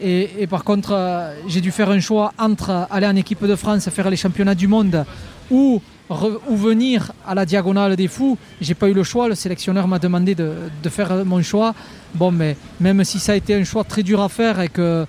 [0.00, 3.88] Et, par contre, euh, j'ai dû faire un choix entre aller en équipe de France,
[3.90, 5.04] faire les championnats du monde
[5.50, 5.82] ou,
[6.48, 8.38] venir à la diagonale des fous.
[8.60, 9.28] J'ai pas eu le choix.
[9.28, 10.52] Le sélectionneur m'a demandé de,
[10.82, 11.74] de faire mon choix.
[12.14, 15.04] Bon, mais même si ça a été un choix très dur à faire et que,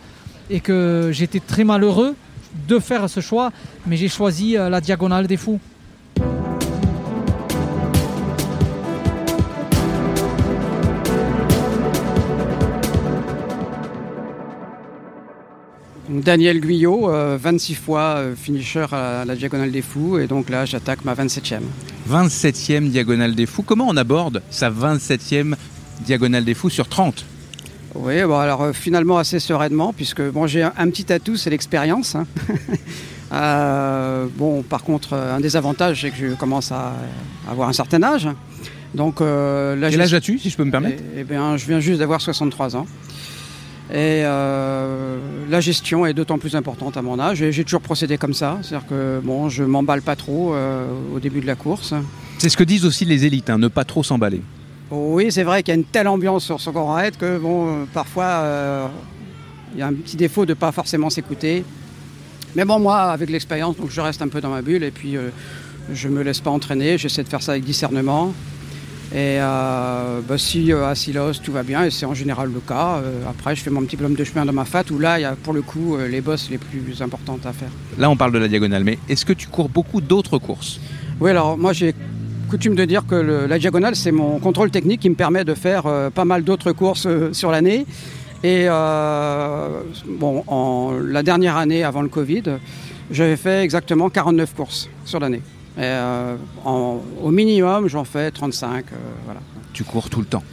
[0.49, 2.15] et que j'étais très malheureux
[2.67, 3.51] de faire ce choix,
[3.85, 5.59] mais j'ai choisi euh, la diagonale des fous.
[16.09, 20.65] Daniel Guyot, euh, 26 fois euh, finisher à la Diagonale des Fous, et donc là
[20.65, 21.59] j'attaque ma 27e.
[22.09, 23.61] 27e diagonale des fous.
[23.61, 25.53] Comment on aborde sa 27e
[26.05, 27.23] diagonale des fous sur 30
[27.93, 31.49] Oui, bon alors euh, finalement assez sereinement, puisque bon, j'ai un, un petit atout, c'est
[31.51, 32.15] l'expérience.
[32.15, 32.25] hein.
[33.31, 36.95] Euh, bon, par contre, euh, un des avantages, c'est que je commence à
[37.47, 38.27] avoir un certain âge.
[38.95, 41.03] Donc, euh, là, Quel âge as-tu, si je peux me permettre?
[41.15, 42.87] Eh, eh bien, je viens juste d'avoir 63 ans.
[43.91, 45.17] Et euh,
[45.49, 47.43] la gestion est d'autant plus importante à mon âge.
[47.49, 48.59] J'ai toujours procédé comme ça.
[48.61, 50.85] C'est-à-dire que bon, je m'emballe pas trop euh,
[51.15, 51.95] au début de la course.
[52.37, 54.41] C'est ce que disent aussi les élites, hein, ne pas trop s'emballer.
[54.91, 57.67] Oui, c'est vrai qu'il y a une telle ambiance sur ce grand raid que bon,
[57.67, 58.87] euh, parfois euh,
[59.73, 61.63] il y a un petit défaut de pas forcément s'écouter.
[62.55, 65.15] Mais bon, moi, avec l'expérience, donc je reste un peu dans ma bulle et puis
[65.93, 66.97] je me laisse pas entraîner.
[66.97, 68.33] J'essaie de faire ça avec discernement.
[69.11, 72.59] Et euh, bah, si euh, à Silos tout va bien, et c'est en général le
[72.59, 75.17] cas, euh, après je fais mon petit bonhomme de chemin dans ma fat où là
[75.17, 77.69] il y a pour le coup les bosses les plus importantes à faire.
[77.97, 80.79] Là, on parle de la diagonale, mais est-ce que tu cours beaucoup d'autres courses?
[81.19, 81.95] Oui, alors moi j'ai
[82.51, 85.55] coutume de dire que le- la diagonale, c'est mon contrôle technique qui me permet de
[85.55, 85.83] faire
[86.13, 87.85] pas mal d'autres courses sur l'année.
[88.43, 88.67] Et
[90.07, 92.43] bon, en, la dernière année avant le Covid,
[93.11, 95.41] j'avais fait exactement 49 courses sur l'année.
[95.77, 96.35] Et, euh,
[96.65, 98.85] en- au minimum, j'en fais 35.
[98.91, 99.39] euh, voilà.
[99.73, 100.43] Tu cours tout le temps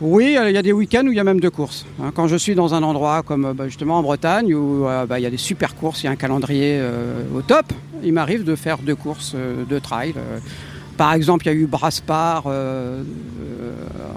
[0.00, 1.86] Oui, il y a des week-ends où il y a même deux courses.
[2.02, 2.10] hein.
[2.14, 5.18] Quand je suis dans un endroit comme euh, bah, justement en Bretagne où euh, bah,
[5.18, 7.72] il y a des super courses, il y a un calendrier euh, au top,
[8.02, 10.14] il m'arrive de faire deux courses euh, de trail.
[10.16, 10.38] euh.
[10.96, 13.02] Par exemple, il y a eu Braspar euh,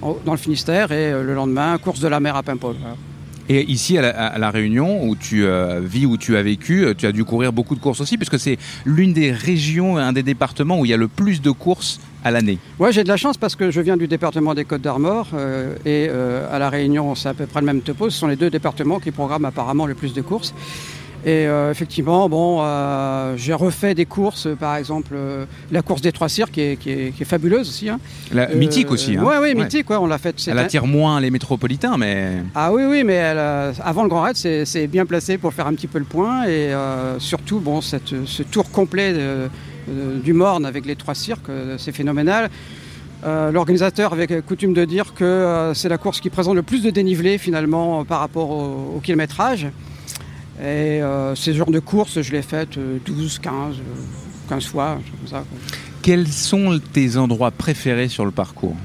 [0.04, 2.76] euh, dans le Finistère et euh, le lendemain, course de la mer à Paimpol.
[2.80, 2.96] voilà.
[3.50, 7.06] Et ici, à la, Réunion, où tu euh, vis, où tu as vécu, euh, tu
[7.06, 10.80] as dû courir beaucoup de courses aussi, puisque c'est l'une des régions, un des départements
[10.80, 12.58] où il y a le plus de courses à l'année.
[12.80, 15.76] Ouais, j'ai de la chance parce que je viens du département des Côtes d'Armor euh,
[15.86, 18.10] et à La Réunion, c'est à peu près le même topo.
[18.10, 20.54] Ce sont les deux départements qui programment apparemment le plus de courses.
[21.26, 26.12] Et euh, effectivement, bon, euh, j'ai refait des courses, par exemple euh, la course des
[26.12, 27.88] Trois Cires qui est, qui est- qui est fabuleuse aussi.
[27.88, 28.00] hein.
[28.34, 29.16] La- mythique aussi.
[29.16, 29.24] hein.
[29.24, 30.36] Ouais, ouais, mythique, ouais, on l'a faite.
[30.48, 34.36] Elle attire moins les métropolitains, mais Ah oui, oui, mais elle, avant le Grand Raid,
[34.36, 36.46] c'est bien placé pour faire un petit peu le point.
[36.46, 36.72] Et
[37.20, 39.50] surtout, bon, cette- ce tour complet de-
[40.22, 42.50] du Morne avec les trois cirques, c'est phénoménal.
[43.26, 46.84] Euh, L'organisateur avait coutume de dire que euh, c'est la course qui présente le plus
[46.84, 49.68] de dénivelé finalement euh, par rapport au, au kilométrage.
[50.64, 53.82] Et euh, ces genres de courses, je l'ai faites euh, 12, 15, euh,
[54.48, 55.40] 15 fois, comme ça.
[55.40, 55.58] quoi.
[56.02, 58.78] quels sont tes endroits préférés sur le parcours?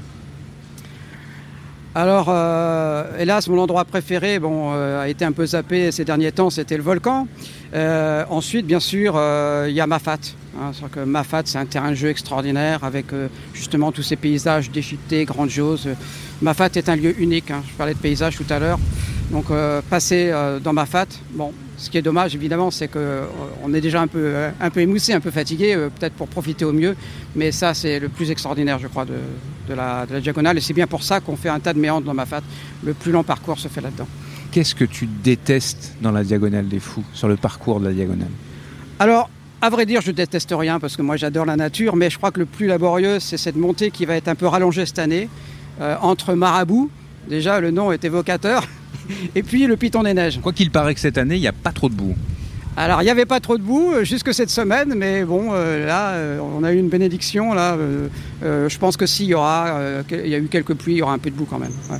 [1.95, 6.31] Alors, euh, hélas, mon endroit préféré bon, euh, a été un peu zappé ces derniers
[6.33, 7.27] temps, c'était le volcan.
[7.73, 9.19] Euh, ensuite, bien sûr,
[9.67, 10.19] il y a Mafat.
[10.59, 13.05] Hein, que Mafat, c'est un terrain de jeu extraordinaire avec
[13.53, 15.87] justement tous ces paysages déchiquetés, grandioses.
[16.41, 17.51] Mafat est un lieu unique.
[17.51, 17.63] hein.
[17.67, 18.79] Je parlais de paysages tout à l'heure.
[19.31, 19.45] Donc,
[19.89, 20.31] passer
[20.63, 24.51] dans Mafat, bon, ce qui est dommage évidemment, c'est qu'on est déjà un peu, euh,
[24.59, 26.95] un peu émoussé, un peu fatigué, euh, peut-être pour profiter au mieux.
[27.35, 29.13] Mais ça, c'est le plus extraordinaire, je crois, de,
[29.67, 30.57] de la, de la diagonale.
[30.57, 32.41] Et c'est bien pour ça qu'on fait un tas de méandres dans Mafat.
[32.83, 34.07] Le plus long parcours se fait là-dedans.
[34.51, 38.31] Qu'est-ce que tu détestes dans la diagonale des fous, sur le parcours de la diagonale?
[38.99, 39.29] Alors,
[39.61, 42.31] à vrai dire, je déteste rien parce que moi j'adore la nature, mais je crois
[42.31, 45.29] que le plus laborieux, c'est cette montée qui va être un peu rallongée cette année
[45.81, 46.89] euh, entre Marabout,
[47.29, 48.65] déjà le nom est évocateur,
[49.35, 50.39] et puis le Piton des Neiges.
[50.41, 52.15] Quoi qu'il paraît que cette année, il n'y a pas trop de boue.
[52.77, 55.85] Alors, il n'y avait pas trop de boue euh, jusque cette semaine, mais bon, euh,
[55.85, 57.53] là, euh, on a eu une bénédiction.
[57.53, 59.75] Là, euh, je pense que s'il y aura,
[60.11, 61.73] il y a eu quelques pluies, il y aura un peu de boue quand même.
[61.91, 61.97] ouais.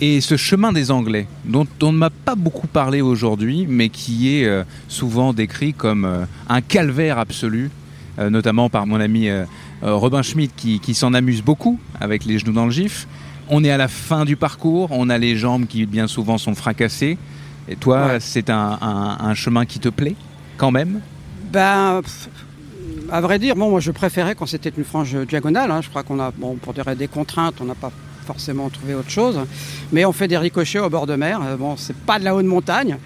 [0.00, 4.34] Et ce chemin des Anglais, dont on ne m'a pas beaucoup parlé aujourd'hui, mais qui
[4.34, 7.70] est souvent décrit comme un calvaire absolu,
[8.18, 9.28] notamment par mon ami
[9.82, 13.06] Robin Schmidt qui, qui s'en amuse beaucoup avec les genoux dans le gif.
[13.48, 16.54] On est à la fin du parcours, on a les jambes qui bien souvent sont
[16.54, 17.18] fracassées.
[17.68, 18.20] Et toi, Ouais.
[18.20, 20.16] c'est un, un- un chemin qui te plaît
[20.56, 21.00] quand même?
[21.52, 22.00] Ben,
[23.10, 25.70] à vrai dire, bon, moi je préférais quand c'était une frange diagonale.
[25.70, 25.80] hein.
[25.82, 27.92] Je crois qu'on a, bon, pour des, des contraintes, on n'a pas
[28.26, 29.38] forcément trouvé autre chose.
[29.92, 31.40] Mais on fait des ricochets au bord de mer.
[31.44, 32.96] Euh, Bon, c'est pas de la haute montagne.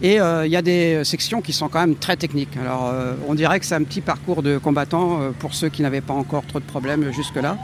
[0.00, 2.56] Et euh, il y a des sections qui sont quand même très techniques.
[2.60, 5.82] Alors euh, on dirait que c'est un petit parcours de combattants euh, pour ceux qui
[5.82, 7.56] n'avaient pas encore trop de problèmes jusque-là.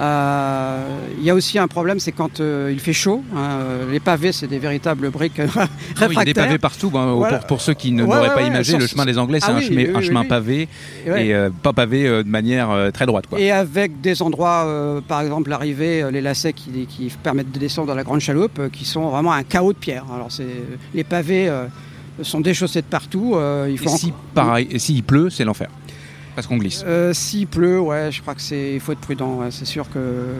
[0.00, 0.78] Euh,
[1.18, 3.22] Il y a aussi un problème, c'est quand euh, il fait chaud.
[3.34, 6.44] hein, euh, les pavés, c'est des véritables briques Ah oui, Il y a des réfractaires.
[6.46, 6.90] pavés partout.
[6.90, 7.38] Voilà.
[7.38, 9.46] pour, pour ceux qui ne- Ouais, n'auraient ouais, pas imagé, le chemin des Anglais, c'est
[9.50, 10.28] Ah un, oui, chemin, oui, un oui, chemin oui.
[10.28, 10.68] pavé
[11.06, 13.26] et pas pavé de manière très droite.
[13.28, 13.38] Quoi.
[13.40, 17.94] Et avec des endroits, par exemple l'arrivée, les lacets qui, qui permettent de descendre dans
[17.94, 20.04] la grande chaloupe, qui sont vraiment un chaos de pierre.
[20.14, 20.46] Alors c'est
[20.94, 21.50] les pavés
[22.22, 23.32] sont déchaussés de partout.
[23.34, 25.68] euh, il Et faut si, encore- pareil, et s'il pleut, c'est l'enfer.
[26.34, 26.84] Parce qu'on glisse.
[26.86, 29.36] Euh, S'il pleut, ouais, je crois que c'est, il faut être prudent.
[29.40, 29.50] ouais.
[29.50, 30.34] C'est sûr que euh,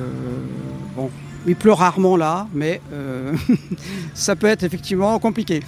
[0.96, 1.10] bon,
[1.46, 3.32] il pleut rarement là, mais euh,
[4.14, 5.60] ça peut être effectivement compliqué.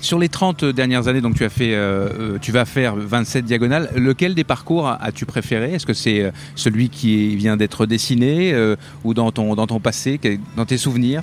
[0.00, 3.90] Sur les 30 dernières années, donc tu as fait, euh, tu vas faire 27 diagonales.
[3.94, 5.74] Lequel des parcours as-tu préféré?
[5.74, 10.18] Est-ce que c'est celui qui vient d'être dessiné euh, ou dans ton, dans ton passé,
[10.56, 11.22] dans tes souvenirs?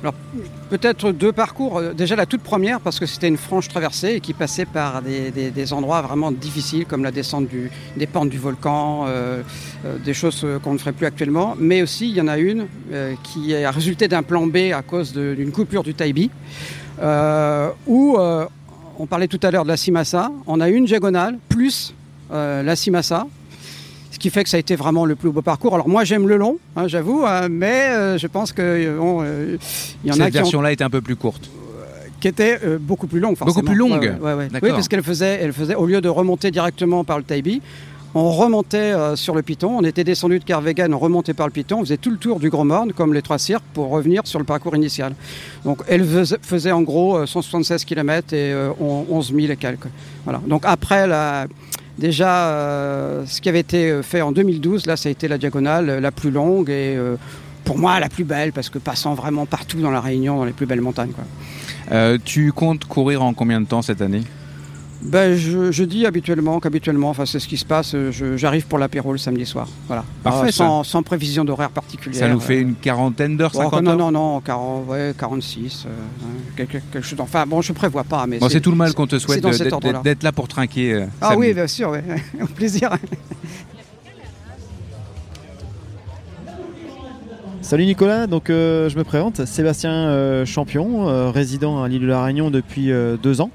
[0.00, 0.14] Alors,
[0.70, 1.78] peut-être deux parcours.
[1.78, 5.02] Euh, Déjà la toute première, parce que c'était une franche traversée et qui passait par
[5.02, 7.48] des, des- endroits vraiment difficiles, comme la descente
[7.96, 9.42] des pentes du volcan, euh,
[9.84, 11.56] euh, des choses qu'on ne ferait plus actuellement.
[11.58, 12.66] Mais aussi, il y en a une
[13.24, 16.30] qui a résulté d'un plan B à cause d'une coupure du Taibi,
[17.86, 18.16] où
[19.00, 20.30] on parlait tout à l'heure de la Simassa.
[20.46, 21.92] On a une diagonale plus
[22.30, 23.26] la Simassa.
[24.18, 25.74] Ce qui fait que ça a été vraiment le plus beau parcours.
[25.74, 29.20] Alors moi j'aime le long, hein, j'avoue, hein, mais euh, je pense que euh, bon,
[29.22, 29.56] euh,
[30.04, 31.48] y en Cette a qui ont- version-là était un peu plus courte.
[32.20, 33.36] qui était euh, beaucoup plus longue.
[33.38, 34.48] Beaucoup plus longue Ouais, ouais, ouais, ouais.
[34.48, 34.68] D'accord.
[34.70, 37.62] Oui, parce qu'elle faisait, elle faisait, au lieu de remonter directement par le Taibi,
[38.12, 41.52] on remontait euh, sur le Piton, on était descendu de Kervegan, on remontait par le
[41.52, 44.22] Piton, on faisait tout le tour du Grand Morne, comme les trois cirques, pour revenir
[44.24, 45.14] sur le parcours initial.
[45.64, 46.04] Donc elle
[46.42, 49.86] faisait, en gros euh, 176 km et euh, on- 11 000 et quelques.
[50.24, 50.40] Voilà.
[50.44, 51.46] Donc après, la,
[51.98, 55.90] déjà, euh, ce qui avait été fait en 2012, là, ça a été la diagonale
[55.90, 57.16] euh, la plus longue et euh,
[57.64, 60.52] pour moi la plus belle, parce que passant vraiment partout dans la Réunion, dans les
[60.52, 61.12] plus belles montagnes.
[62.24, 64.22] Tu comptes courir en combien de temps cette année?
[65.00, 67.94] Ben, je, je dis habituellement qu'habituellement, enfin, c'est ce qui se passe.
[67.94, 69.68] euh, je- J'arrive pour l'apéro le samedi soir.
[69.86, 70.04] Voilà.
[70.24, 72.18] Parfait, Euh, sans, sans prévision d'horaire particulière.
[72.18, 75.84] Ça nous fait une quarantaine d'heures, Bon, 50 non, heures non, non, 40, ouais, 46,
[75.86, 75.90] euh,
[76.56, 77.20] quelque, quelque chose.
[77.20, 79.40] Enfin, bon, je prévois pas, mais Bon, c'est tout le mal qu'on te souhaite
[80.02, 80.92] d'être là pour trinquer.
[80.94, 81.40] euh, Ah samedi.
[81.46, 82.02] oui, bien sûr, ouais.
[82.42, 82.90] au plaisir.
[87.62, 92.06] Salut Nicolas, donc euh, je me présente, Sébastien euh, Champion, euh, résident à l'île de
[92.06, 93.50] la Réunion depuis euh, deux ans.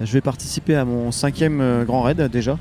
[0.00, 2.58] Je vais participer à mon cinquième euh, grand raid déjà.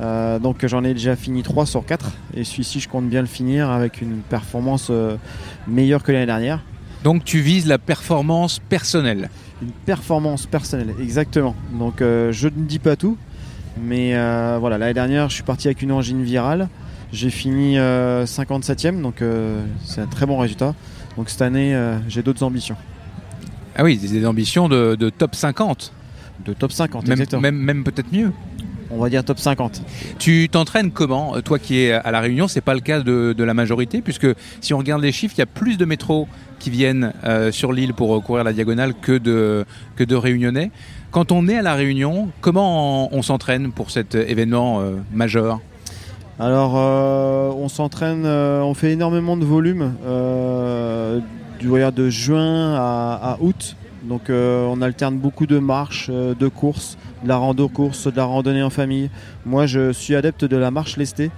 [0.00, 3.28] Euh, donc j'en ai déjà fini 3 sur 4 et celui-ci je compte bien le
[3.28, 5.16] finir avec une performance euh,
[5.68, 6.60] meilleure que l'année dernière.
[7.04, 9.28] Donc tu vises la performance personnelle.
[9.62, 11.54] Une performance personnelle, exactement.
[11.78, 13.16] Donc euh, je ne dis pas tout,
[13.80, 14.12] mais
[14.58, 16.68] voilà, l'année dernière je suis parti avec une angine virale.
[17.12, 19.22] J'ai fini euh, 57e, donc
[19.84, 20.74] c'est un très bon résultat.
[21.16, 21.78] Donc cette année
[22.08, 22.76] j'ai d'autres ambitions.
[23.76, 25.92] Ah oui, des ambitions de, de top 50.
[26.44, 27.42] De top 50, même, exactement.
[27.42, 28.32] même, même peut-être mieux.
[28.90, 29.82] On va dire top 50.
[30.18, 33.44] Tu t'entraînes comment Toi qui es à La Réunion, c'est pas le cas de, de
[33.44, 34.26] la majorité, puisque
[34.60, 36.28] si on regarde les chiffres, il y a plus de métros
[36.58, 39.64] qui viennent euh, sur l'île pour courir la diagonale que de,
[39.96, 40.70] que de Réunionnais.
[41.10, 45.60] Quand on est à La Réunion, comment on, on s'entraîne pour cet événement euh, majeur?
[46.38, 51.20] Alors, euh, on s'entraîne, euh, on fait énormément de volume euh,
[51.60, 53.76] du voyage de juin à, à août.
[54.04, 58.24] Donc, euh, on alterne beaucoup de marches, euh, de courses, de la rando-course, de la
[58.24, 59.08] randonnée en famille.
[59.46, 61.30] Moi, je suis adepte de la marche lestée.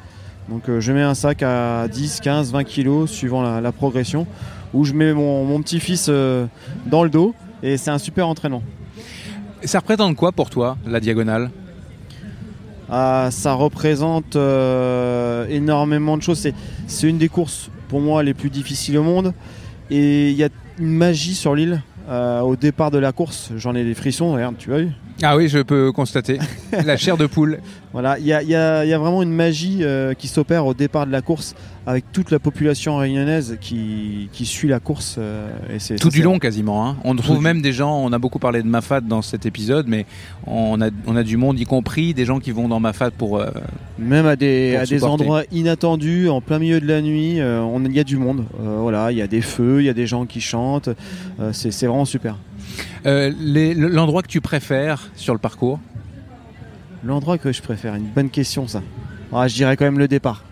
[0.48, 4.26] Donc, euh, je mets un sac à 10, 15, 20 kilos suivant la, la progression,
[4.74, 7.34] où je mets mon, mon petit-fils dans le dos.
[7.62, 8.62] Et c'est un super entraînement.
[9.64, 11.50] Ça représente quoi pour toi, la diagonale?
[12.90, 14.36] Ah, ça représente
[15.48, 16.48] énormément de choses.
[16.86, 19.32] C'est une des courses pour moi les plus difficiles au monde.
[19.90, 20.48] Et il y a
[20.78, 21.82] une magie sur l'île.
[22.08, 24.92] Euh, au départ de la course, j'en ai des frissons, regarde, tu vu
[25.22, 26.38] Ah oui, je peux constater.
[26.84, 27.58] la chair de poule.
[27.92, 31.12] Voilà, il y a, y y vraiment une magie euh, qui s'opère au départ de
[31.12, 31.54] la course
[31.86, 35.16] avec toute la population réunionnaise qui, qui suit la course.
[35.18, 36.86] euh, et c'est, Tout ça, du long quasiment.
[36.86, 36.96] hein.
[37.04, 39.46] On Tout trouve du- même des gens, on a beaucoup parlé de Mafat dans cet
[39.46, 40.04] épisode, mais
[40.46, 43.38] on a, on a du monde, y compris des gens qui vont dans Mafat pour...
[43.38, 43.46] euh,
[43.98, 47.92] Même à des, à des endroits inattendus, en plein milieu de la nuit, on- il
[47.96, 48.44] y a du monde.
[48.60, 50.90] Voilà, il y a des feux, il y a des gens qui chantent.
[51.52, 52.36] C'est, c'est vraiment super.
[53.06, 53.30] Euh,
[53.76, 55.78] L'endroit que tu préfères sur le parcours
[57.04, 58.82] L'endroit que je préfère, une bonne question ça.
[59.32, 60.42] Ah, je dirais quand même le départ.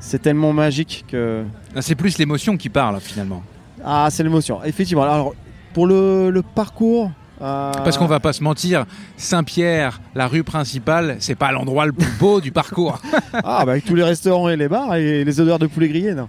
[0.00, 1.44] C'est tellement magique que.
[1.74, 3.42] Ah, C'est plus l'émotion qui parle finalement.
[3.84, 4.62] Ah, c'est l'émotion.
[4.64, 5.04] Effectivement.
[5.04, 5.34] Alors,
[5.72, 7.10] pour le, le parcours.
[7.40, 8.84] euh, Parce qu'on va pas se mentir,
[9.16, 13.00] Saint-Pierre, la rue principale, c'est pas l'endroit le plus beau du parcours.
[13.32, 16.14] Ah, bah, avec tous les restaurants et les bars et les odeurs de poulet grillé,
[16.14, 16.28] non.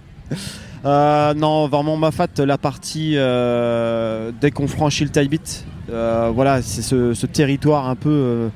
[0.84, 6.62] Euh, non, vraiment Mafat, la partie euh, dès qu'on franchit le taille bit, euh, voilà,
[6.62, 8.50] c'est ce, ce territoire un peu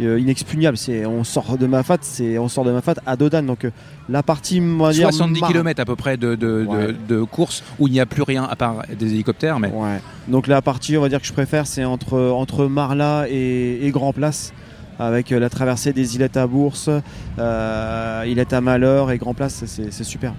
[0.00, 0.76] inexpugnable.
[0.76, 3.42] C'est on sort de Mafat, c'est on sort de Mafat à Dodan.
[3.46, 3.66] Donc
[4.08, 6.94] la partie, on va dire, 70 mar- km à peu près de, de, de- Ouais.
[7.08, 9.58] de course où il n'y a plus rien à part des hélicoptères.
[9.60, 10.00] Mais Ouais.
[10.28, 13.90] Donc la partie, on va dire que je préfère, c'est entre entre Marla et, et
[13.90, 14.52] Grand Place.
[15.00, 16.90] Avec la traversée des îlettes à Bourse,
[17.38, 20.32] euh, îlettes à Malheur et Grand Place, c'est super.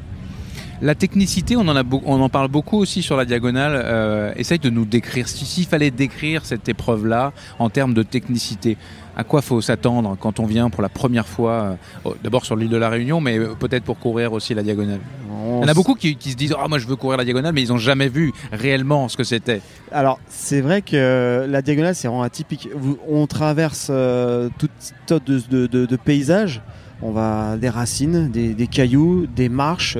[0.81, 3.73] La technicité, on en, a beau- on en parle beaucoup aussi sur la diagonale.
[3.83, 8.77] Euh, essaye de nous décrire, si- s'il fallait décrire cette épreuve-là en termes de technicité,
[9.17, 11.75] à quoi faut s'attendre quand on vient pour la première fois,
[12.05, 15.01] euh, d'abord sur l'île de la Réunion, mais euh, peut-être pour courir aussi la diagonale?
[15.27, 17.25] Il y en a beaucoup qui, qui se disent Ah, moi je veux courir la
[17.25, 19.59] diagonale, mais ils n'ont jamais vu réellement ce que c'était.
[19.91, 22.69] Alors, c'est vrai que la diagonale, c'est vraiment atypique.
[23.09, 24.71] On traverse euh, toutes
[25.07, 26.61] sortes de, de- de- de paysages.
[27.01, 29.95] On va des racines, des, des cailloux, des marches,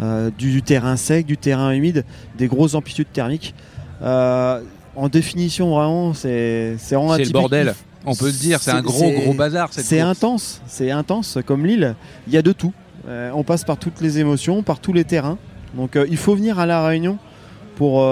[0.00, 2.04] euh, du, du terrain sec, du terrain humide,
[2.36, 3.54] des grosses amplitudes thermiques.
[4.02, 4.60] Euh,
[4.96, 7.74] en définition, vraiment, c'est c'est vraiment C'est le bordel.
[8.06, 11.38] On peut le dire, c'est un gros, gros bazar, cette C'est intense, c'est intense.
[11.46, 11.94] Comme l'île,
[12.26, 12.72] il y a de tout.
[13.08, 15.38] Euh, on passe par toutes les émotions, par tous les terrains.
[15.74, 17.18] Donc, il faut venir à la Réunion
[17.76, 18.06] pour,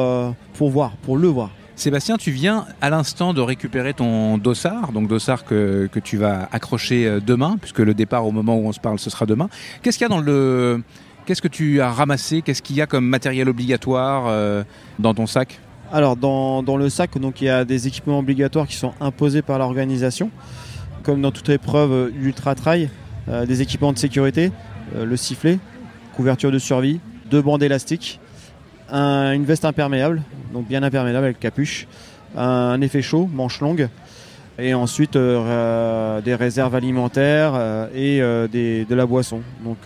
[0.54, 1.50] pour voir, pour le voir.
[1.76, 6.48] Sébastien, tu viens à l'instant de récupérer ton dossard, donc dossard que, que tu vas
[6.52, 9.48] accrocher demain, puisque le départ au moment où on se parle, ce sera demain.
[9.82, 10.82] Qu'est-ce qu'il y a dans le...
[11.26, 12.42] Qu'est-ce que tu as ramassé?
[12.42, 14.64] Qu'est-ce qu'il y a comme matériel obligatoire euh,
[14.98, 15.60] dans ton sac?
[15.92, 19.42] Alors dans, dans le sac, donc il y a des équipements obligatoires qui sont imposés
[19.42, 20.30] par l'organisation,
[21.02, 22.90] comme dans toute épreuve euh, ultra trail,
[23.28, 24.50] euh, des équipements de sécurité,
[24.96, 25.58] le sifflet,
[26.16, 27.00] couverture de survie,
[27.30, 28.20] deux bandes élastiques,
[28.90, 30.22] un- une veste imperméable,
[30.52, 31.86] donc bien imperméable avec capuche,
[32.36, 33.88] un effet chaud, manche longue,
[34.58, 39.40] et ensuite euh, des réserves alimentaires euh, et euh, des- de la boisson.
[39.64, 39.78] Donc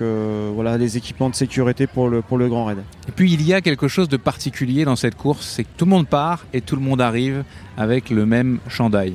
[0.54, 2.78] voilà les équipements de sécurité pour le, pour le grand raid.
[3.08, 5.84] Et puis il y a quelque chose de particulier dans cette course, c'est que tout
[5.84, 7.44] le monde part et tout le monde arrive
[7.76, 9.14] avec le même chandail.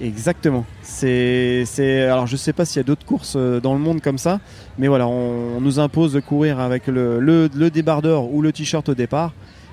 [0.00, 0.64] Exactement.
[0.82, 4.18] C'est, c'est, alors je sais pas s'il y a d'autres courses dans le monde comme
[4.18, 4.40] ça,
[4.76, 8.52] mais voilà, on, on nous impose de courir avec le, le, le débardeur ou le
[8.52, 9.32] t-shirt au départ,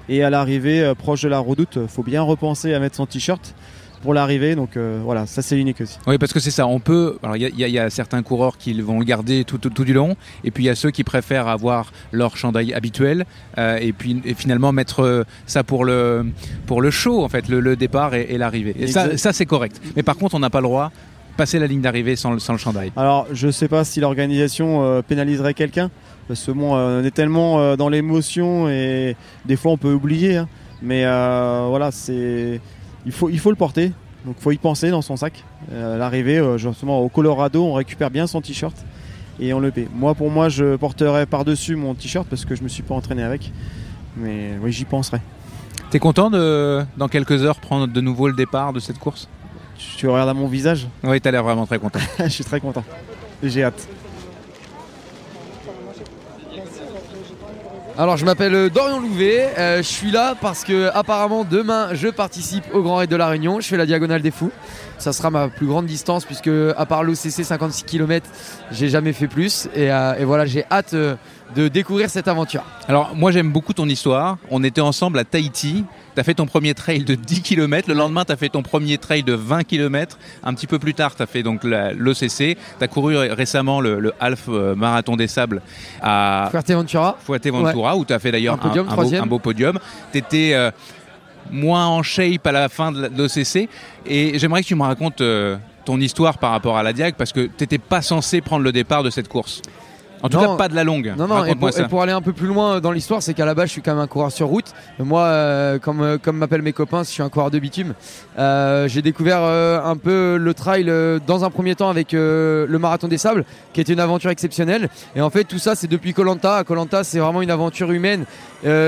[0.10, 3.56] et à l'arrivée proche de la redoute, faut bien repenser à mettre son t-shirt
[4.02, 4.56] pour l'arrivée.
[4.56, 5.98] Donc euh, voilà, ça c'est unique aussi.
[6.08, 6.68] Oui, parce que c'est ça.
[6.68, 7.18] On peut.
[7.24, 9.86] Alors, il y, a- y y certains coureurs qui vont le garder tout, tout, tout
[9.86, 13.26] du long, et puis il y a ceux qui préfèrent avoir leur chandail habituel,
[13.58, 16.26] euh, et puis et finalement mettre euh, ça pour le
[16.66, 18.76] pour le show en fait, le, le départ et, et l'arrivée.
[18.80, 19.82] Et ça, ça c'est correct.
[19.96, 20.92] Mais par contre, on n'a pas le droit
[21.32, 22.92] de passer la ligne d'arrivée sans, le- sans le chandail.
[22.98, 25.90] Alors je sais pas si l'organisation euh, pénaliserait quelqu'un,
[26.28, 29.16] parce que bon, on est tellement dans l'émotion et
[29.46, 30.48] des fois on peut oublier, hein.
[30.82, 32.60] mais voilà, c'est,
[33.06, 33.92] il faut, il faut le porter.
[34.26, 35.44] Donc faut y penser dans son sac.
[35.72, 38.76] Euh, à l'arrivée, euh, justement au Colorado, on récupère bien son t-shirt
[39.40, 39.88] et on le paie.
[39.94, 43.24] Moi pour moi, je porterai par-dessus mon t-shirt parce que je me suis pas entraîné
[43.24, 43.52] avec.
[44.18, 45.20] Mais oui, j'y penserai.
[45.90, 49.28] T'es content de dans quelques heures prendre de nouveau le départ de cette course?
[49.98, 50.88] Tu regardes à mon visage?
[51.04, 52.00] Oui, t'as l'air vraiment très content.
[52.20, 52.84] Je suis très content.
[53.42, 53.88] J'ai hâte.
[57.98, 62.08] Alors je m'appelle euh, Dorian Louvet, euh, je suis là parce que apparemment demain je
[62.08, 64.52] participe au Grand Raid de la Réunion, je fais la Diagonale des Fous.
[64.98, 68.28] Ça sera ma plus grande distance puisque à part l'OCC 56 km,
[68.72, 72.64] j'ai jamais fait plus et, euh, voilà j'ai hâte de découvrir cette aventure.
[72.88, 74.38] Alors moi j'aime beaucoup ton histoire.
[74.50, 75.84] On était ensemble à Tahiti.
[76.14, 77.88] T'as fait ton premier trail de 10 km.
[77.88, 80.18] Le lendemain t'as fait ton premier trail de 20 km.
[80.44, 82.58] Un petit peu plus tard t'as fait donc la- l'OCC.
[82.80, 85.62] T'as couru ré- récemment le, le half euh, marathon des sables
[86.02, 87.18] à Fuerteventura.
[87.26, 89.24] Fuerteventura où t'as fait d'ailleurs Un beau, troisième.
[89.24, 89.80] un beau podium.
[90.12, 90.70] T'étais euh,
[91.50, 93.70] moins en shape à la fin de l'OCC
[94.06, 97.32] et j'aimerais que tu me racontes euh, ton histoire par rapport à la Diag parce
[97.34, 99.62] que t'étais pas censé prendre le départ de cette course.
[100.24, 100.52] En tout Non.
[100.52, 101.14] cas pas de la longue.
[101.18, 101.82] Non, non, et pour, ça.
[101.84, 103.82] et pour aller un peu plus loin dans l'histoire, c'est qu'à la base, je suis
[103.82, 104.66] quand même un coureur sur route.
[105.00, 107.94] Moi, euh, comme, euh, comme m'appellent mes copains, je suis un coureur de bitume.
[108.38, 110.92] Euh, j'ai découvert euh, un peu le trail
[111.26, 114.90] dans un premier temps avec le marathon des sables, qui était une aventure exceptionnelle.
[115.16, 116.64] Et en fait, tout ça, c'est depuis Colanta.
[116.64, 118.26] Colanta, c'est vraiment une aventure humaine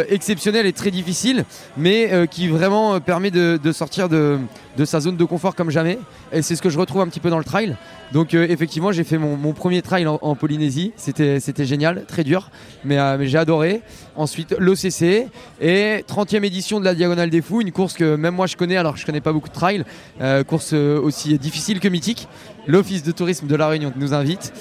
[0.10, 1.46] exceptionnelle et très difficile,
[1.78, 4.38] mais qui vraiment permet de, de sortir de,
[4.78, 6.00] de sa zone de confort comme jamais.
[6.32, 7.76] Et c'est ce que je retrouve un petit peu dans le trail.
[8.12, 10.92] Donc euh, effectivement, j'ai fait mon, mon premier trail en, en Polynésie.
[10.96, 12.50] C'était c'était génial, très dur,
[12.84, 13.82] mais, euh, mais j'ai adoré.
[14.16, 15.28] Ensuite l'OCC
[15.62, 18.78] et 30e édition de la Diagonale des Fous, une course que même moi je connais
[18.78, 19.84] alors que je connais pas beaucoup de trail,
[20.22, 22.28] Euh, course aussi difficile que mythique.
[22.68, 24.54] L'office de tourisme de la Réunion nous invite.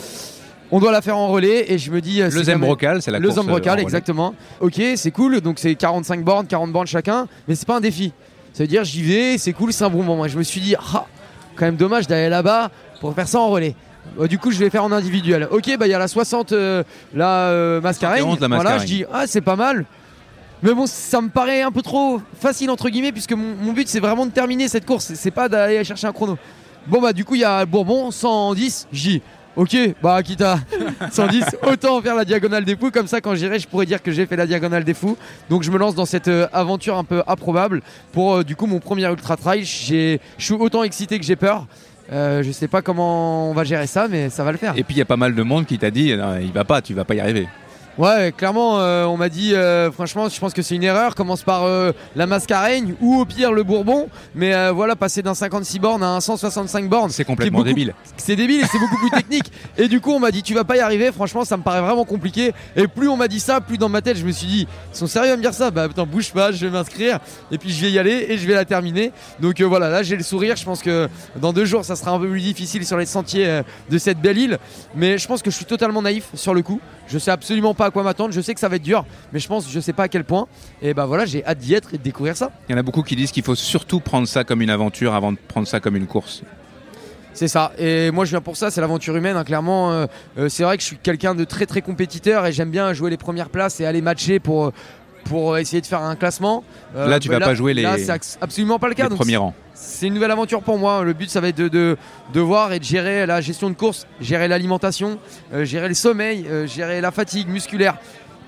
[0.74, 2.20] On doit la faire en relais et je me dis.
[2.20, 4.34] Le Zembrocal, c'est la Le course, Zembrocal, exactement.
[4.60, 5.40] Ok, c'est cool.
[5.42, 8.12] Donc c'est 45 bornes, 40 bornes chacun, mais c'est pas un défi.
[8.52, 10.26] Ça veut dire j'y vais, c'est cool, c'est un bon moment.
[10.26, 11.06] Et je me suis dit, ah,
[11.56, 12.70] quand même dommage d'aller là-bas
[13.00, 13.74] pour faire ça en relais.
[14.16, 15.48] Bah, du coup, je vais faire en individuel.
[15.50, 16.82] Ok, bah il y a la 60, euh,
[17.14, 18.22] la euh, mascarène.
[18.22, 19.84] 71, la Voilà, je dis, ah, c'est pas mal.
[20.62, 23.88] Mais bon, ça me paraît un peu trop facile, entre guillemets, puisque mon, mon but,
[23.88, 25.12] c'est vraiment de terminer cette course.
[25.14, 26.38] C'est- pas d'aller chercher un chrono.
[26.86, 28.86] Bon, bah, du coup, il y a Bourbon, 110.
[28.92, 29.22] Je dis,
[29.56, 30.58] ok, bah, quitte à
[31.10, 32.90] 110, autant faire la diagonale des fous.
[32.90, 35.16] Comme ça, quand j'irai, je pourrais dire que j'ai fait la diagonale des fous.
[35.50, 38.66] Donc, je me lance dans cette euh, aventure un peu improbable pour, euh, du coup,
[38.66, 39.64] mon premier ultra trail.
[39.64, 41.66] Je suis autant excité que j'ai peur.
[42.10, 44.74] Euh, je sais pas comment on va gérer ça, mais ça va le faire.
[44.76, 46.82] Et puis il y a pas mal de monde qui t'a dit il va pas,
[46.82, 47.48] tu vas pas y arriver.
[47.98, 51.14] Ouais, clairement, euh, on m'a dit, euh, franchement, je pense que c'est une erreur.
[51.14, 54.08] Commence par euh, la mascarègne ou au pire le Bourbon.
[54.34, 57.10] Mais voilà, passer d'un 56 bornes à un 165 bornes.
[57.10, 57.94] C'est complètement débile.
[58.16, 59.52] C'est débile et c'est beaucoup plus technique.
[59.76, 61.12] Et du coup, on m'a dit, tu vas pas y arriver.
[61.12, 62.54] Franchement, ça me paraît vraiment compliqué.
[62.76, 64.96] Et plus on m'a dit ça, plus dans ma tête, je me suis dit, ils
[64.96, 65.70] sont sérieux à me dire ça?
[65.70, 67.18] Bah putain, bouge pas, je vais m'inscrire.
[67.50, 69.12] Et puis je vais y aller et je vais la terminer.
[69.40, 70.56] Donc voilà, là j'ai le sourire.
[70.56, 73.60] Je pense que dans deux jours, ça sera un peu plus difficile sur les sentiers
[73.90, 74.58] de cette belle île.
[74.94, 76.80] Mais je pense que je suis totalement naïf sur le coup.
[77.08, 78.32] Je sais absolument pas à quoi m'attendre.
[78.32, 80.24] Je sais que ça va être dur, mais je pense, je sais pas à quel
[80.24, 80.46] point.
[80.80, 82.50] Et bah voilà, j'ai hâte d'y être et de découvrir ça.
[82.68, 85.14] Il y en a beaucoup qui disent qu'il faut surtout prendre ça comme une aventure
[85.14, 86.42] avant de prendre ça comme une course.
[87.34, 87.72] C'est ça.
[87.78, 88.70] Et moi, je viens pour ça.
[88.70, 89.36] C'est l'aventure humaine.
[89.38, 89.44] hein.
[89.44, 90.06] Clairement, euh,
[90.36, 93.08] euh, c'est vrai que je suis quelqu'un de très très compétiteur et j'aime bien jouer
[93.08, 94.70] les premières places et aller matcher pour
[95.24, 96.64] pour essayer de faire un classement.
[96.96, 99.08] Euh, Là, tu bah vas pas jouer les- Là, c'est absolument pas le cas.
[99.08, 99.38] premiers
[99.74, 101.02] c'est- une nouvelle aventure pour moi.
[101.04, 101.96] Le but, ça va être de, de,
[102.32, 105.18] de voir et de gérer la gestion de course, gérer l'alimentation,
[105.54, 107.96] euh, gérer le sommeil, euh, gérer la fatigue musculaire.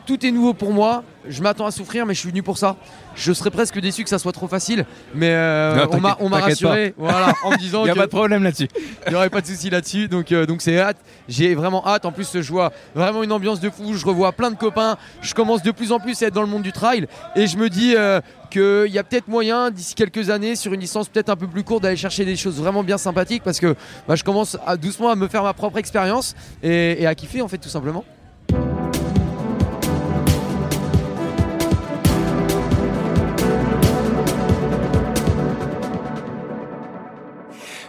[0.07, 1.03] Tout est nouveau pour moi.
[1.27, 2.77] Je m'attends à souffrir, mais je suis venu pour ça.
[3.15, 6.93] Je serais presque déçu que ça soit trop facile, mais euh, Non, on m'a rassuré,
[6.99, 8.69] voilà, en me disant Il y a que- pas de problème là-dessus.
[9.07, 10.09] il n'y aurait pas de souci là-dessus.
[10.09, 10.99] Donc, euh, donc c'est hâte.
[11.27, 12.05] J'ai vraiment hâte.
[12.05, 13.95] En plus, je vois vraiment une ambiance de fou.
[13.95, 14.99] Je revois plein de copains.
[15.23, 17.07] Je commence de plus en plus à être dans le monde du trail.
[17.37, 18.21] Et je me dis euh,
[18.51, 21.65] qu'il y a peut-être moyen, d'ici quelques années, sur une distance peut-être un peu plus
[21.65, 23.43] courte, d'aller chercher des choses vraiment bien sympathiques.
[23.43, 23.75] Parce que
[24.07, 27.41] bah, je commence à, doucement à me faire ma propre expérience et, et à kiffer,
[27.41, 28.05] en fait, tout simplement.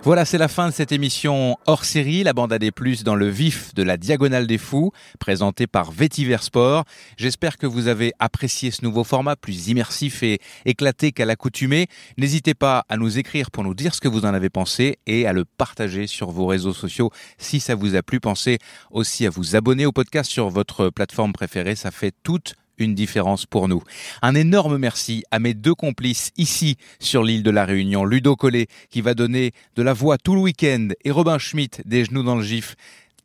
[0.06, 3.16] Voilà, c'est la fin de cette émission hors série, la bande à des plus dans
[3.16, 6.86] le vif de la Diagonale des Fous, présentée par Vétiver Sport.
[7.18, 11.88] J'espère que vous avez apprécié ce nouveau format plus immersif et éclaté qu'à l'accoutumée.
[12.20, 15.26] N'hésitez pas à nous écrire pour nous dire ce que vous en avez pensé et
[15.26, 17.10] à le partager sur vos réseaux sociaux
[17.40, 18.20] si ça vous a plu.
[18.20, 18.60] Pensez
[18.92, 23.46] aussi à vous abonner au podcast sur votre plateforme préférée, ça fait toute une différence
[23.46, 23.84] pour nous.
[24.22, 28.68] Un énorme merci à mes deux complices ici sur l'île de la Réunion, Ludo Collet
[28.90, 32.36] qui va donner de la voix tout le week-end et Robin Schmitt des genoux dans
[32.36, 32.76] le gif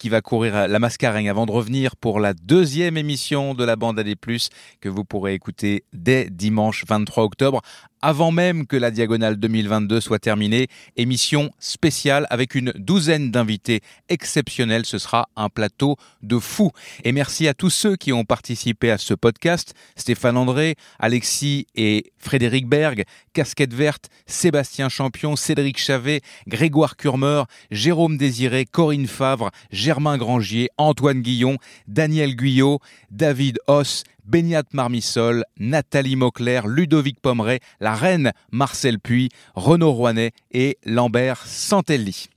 [0.01, 3.99] qui va courir la mascareigne avant de revenir pour la deuxième émission de la bande
[3.99, 4.49] à des plus
[4.81, 7.61] que vous pourrez écouter dès dimanche 23 octobre
[8.03, 10.69] avant même que la diagonale 2022 soit terminée.
[10.97, 14.87] Émission spéciale avec une douzaine d'invités exceptionnels.
[14.87, 16.71] Ce sera un plateau de fous.
[17.05, 19.75] Et merci à tous ceux qui ont participé à ce podcast.
[19.97, 28.17] Stéphane André, Alexis et Frédéric Berg, Casquette Verte, Sébastien Champion, Cédric Chavet, Grégoire Curmeur, Jérôme
[28.17, 31.57] Désiré, Corinne Favre, Germain Grangier, Antoine Guillon,
[31.87, 39.91] Daniel Guyot, David Hoss, Beignat Marmissol, Nathalie Mauclair, Ludovic Pomeray, la reine Marcel Puy, Renaud
[39.91, 42.30] Rouanet et Lambert Santelli.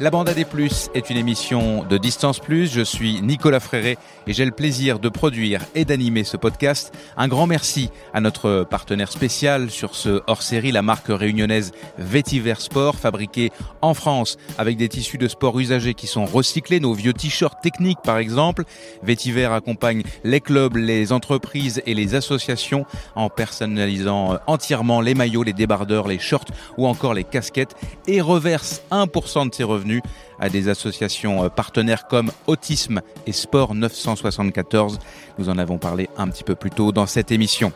[0.00, 2.72] La bande à des plus est une émission de Distance Plus.
[2.72, 6.94] Je suis Nicolas Fréré et j'ai le plaisir de produire et d'animer ce podcast.
[7.16, 12.96] Un grand merci à notre partenaire spécial sur ce hors-série, la marque réunionnaise Vétiver Sport,
[12.96, 17.60] fabriquée en France avec des tissus de sport usagés qui sont recyclés, nos vieux t-shirts
[17.62, 18.64] techniques par exemple.
[19.02, 25.52] Vétiver accompagne les clubs, les entreprises et les associations en personnalisant entièrement les maillots, les
[25.52, 26.44] débardeurs, les shorts
[26.78, 27.74] ou encore les casquettes
[28.06, 30.02] et reverse 1% de ses revenus
[30.40, 34.98] à des associations euh, partenaires comme Autisme et Sport 974.
[35.38, 37.72] Nous en avons parlé un petit peu plus tôt dans cette émission.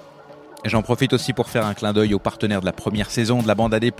[0.64, 3.48] J'en profite aussi pour faire un clin d'œil aux partenaires de la première saison de
[3.48, 3.90] la bande AD+,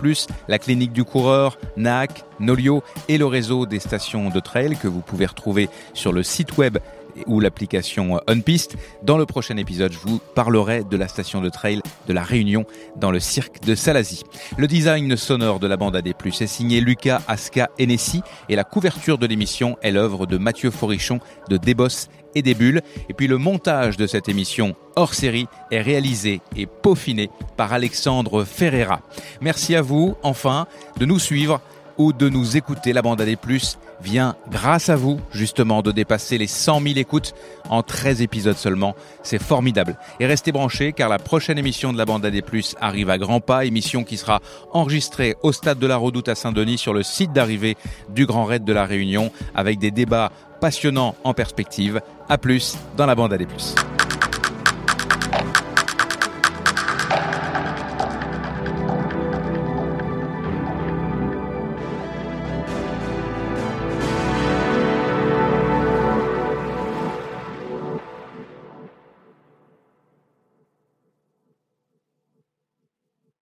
[0.47, 5.01] la clinique du coureur, NAC, Nolio et le réseau des stations de trail que vous
[5.01, 6.77] pouvez retrouver sur le site web
[7.27, 8.75] ou l'application Unpiste.
[9.03, 12.65] Dans le prochain épisode, je vous parlerai de la station de trail de la Réunion
[12.95, 14.23] dans le cirque de Salazie.
[14.57, 19.17] Le design sonore de la bande AD+, est signé Lucas Aska Enessi et la couverture
[19.17, 21.19] de l'émission est l'œuvre de Mathieu Forichon
[21.49, 22.81] de Débos et des bulles.
[23.09, 28.43] Et puis le montage de cette émission hors série est réalisé et peaufiné par Alexandre
[28.43, 29.01] Ferreira.
[29.41, 30.67] Merci à vous, enfin,
[30.97, 31.61] de nous suivre
[31.97, 32.93] ou de nous écouter.
[32.93, 36.95] La bande à des plus vient, grâce à vous, justement, de dépasser les 100 000
[36.97, 37.33] écoutes
[37.69, 38.95] en 13 épisodes seulement.
[39.23, 39.97] C'est formidable.
[40.19, 43.65] Et restez branchés car la prochaine émission de la bande plus arrive à grands pas,
[43.65, 44.41] émission qui sera
[44.73, 47.77] enregistrée au stade de la Redoute à Saint-Denis sur le site d'arrivée
[48.09, 52.01] du Grand Raid de la Réunion avec des débats passionnants en perspective.
[52.29, 53.75] À plus dans la bande plus.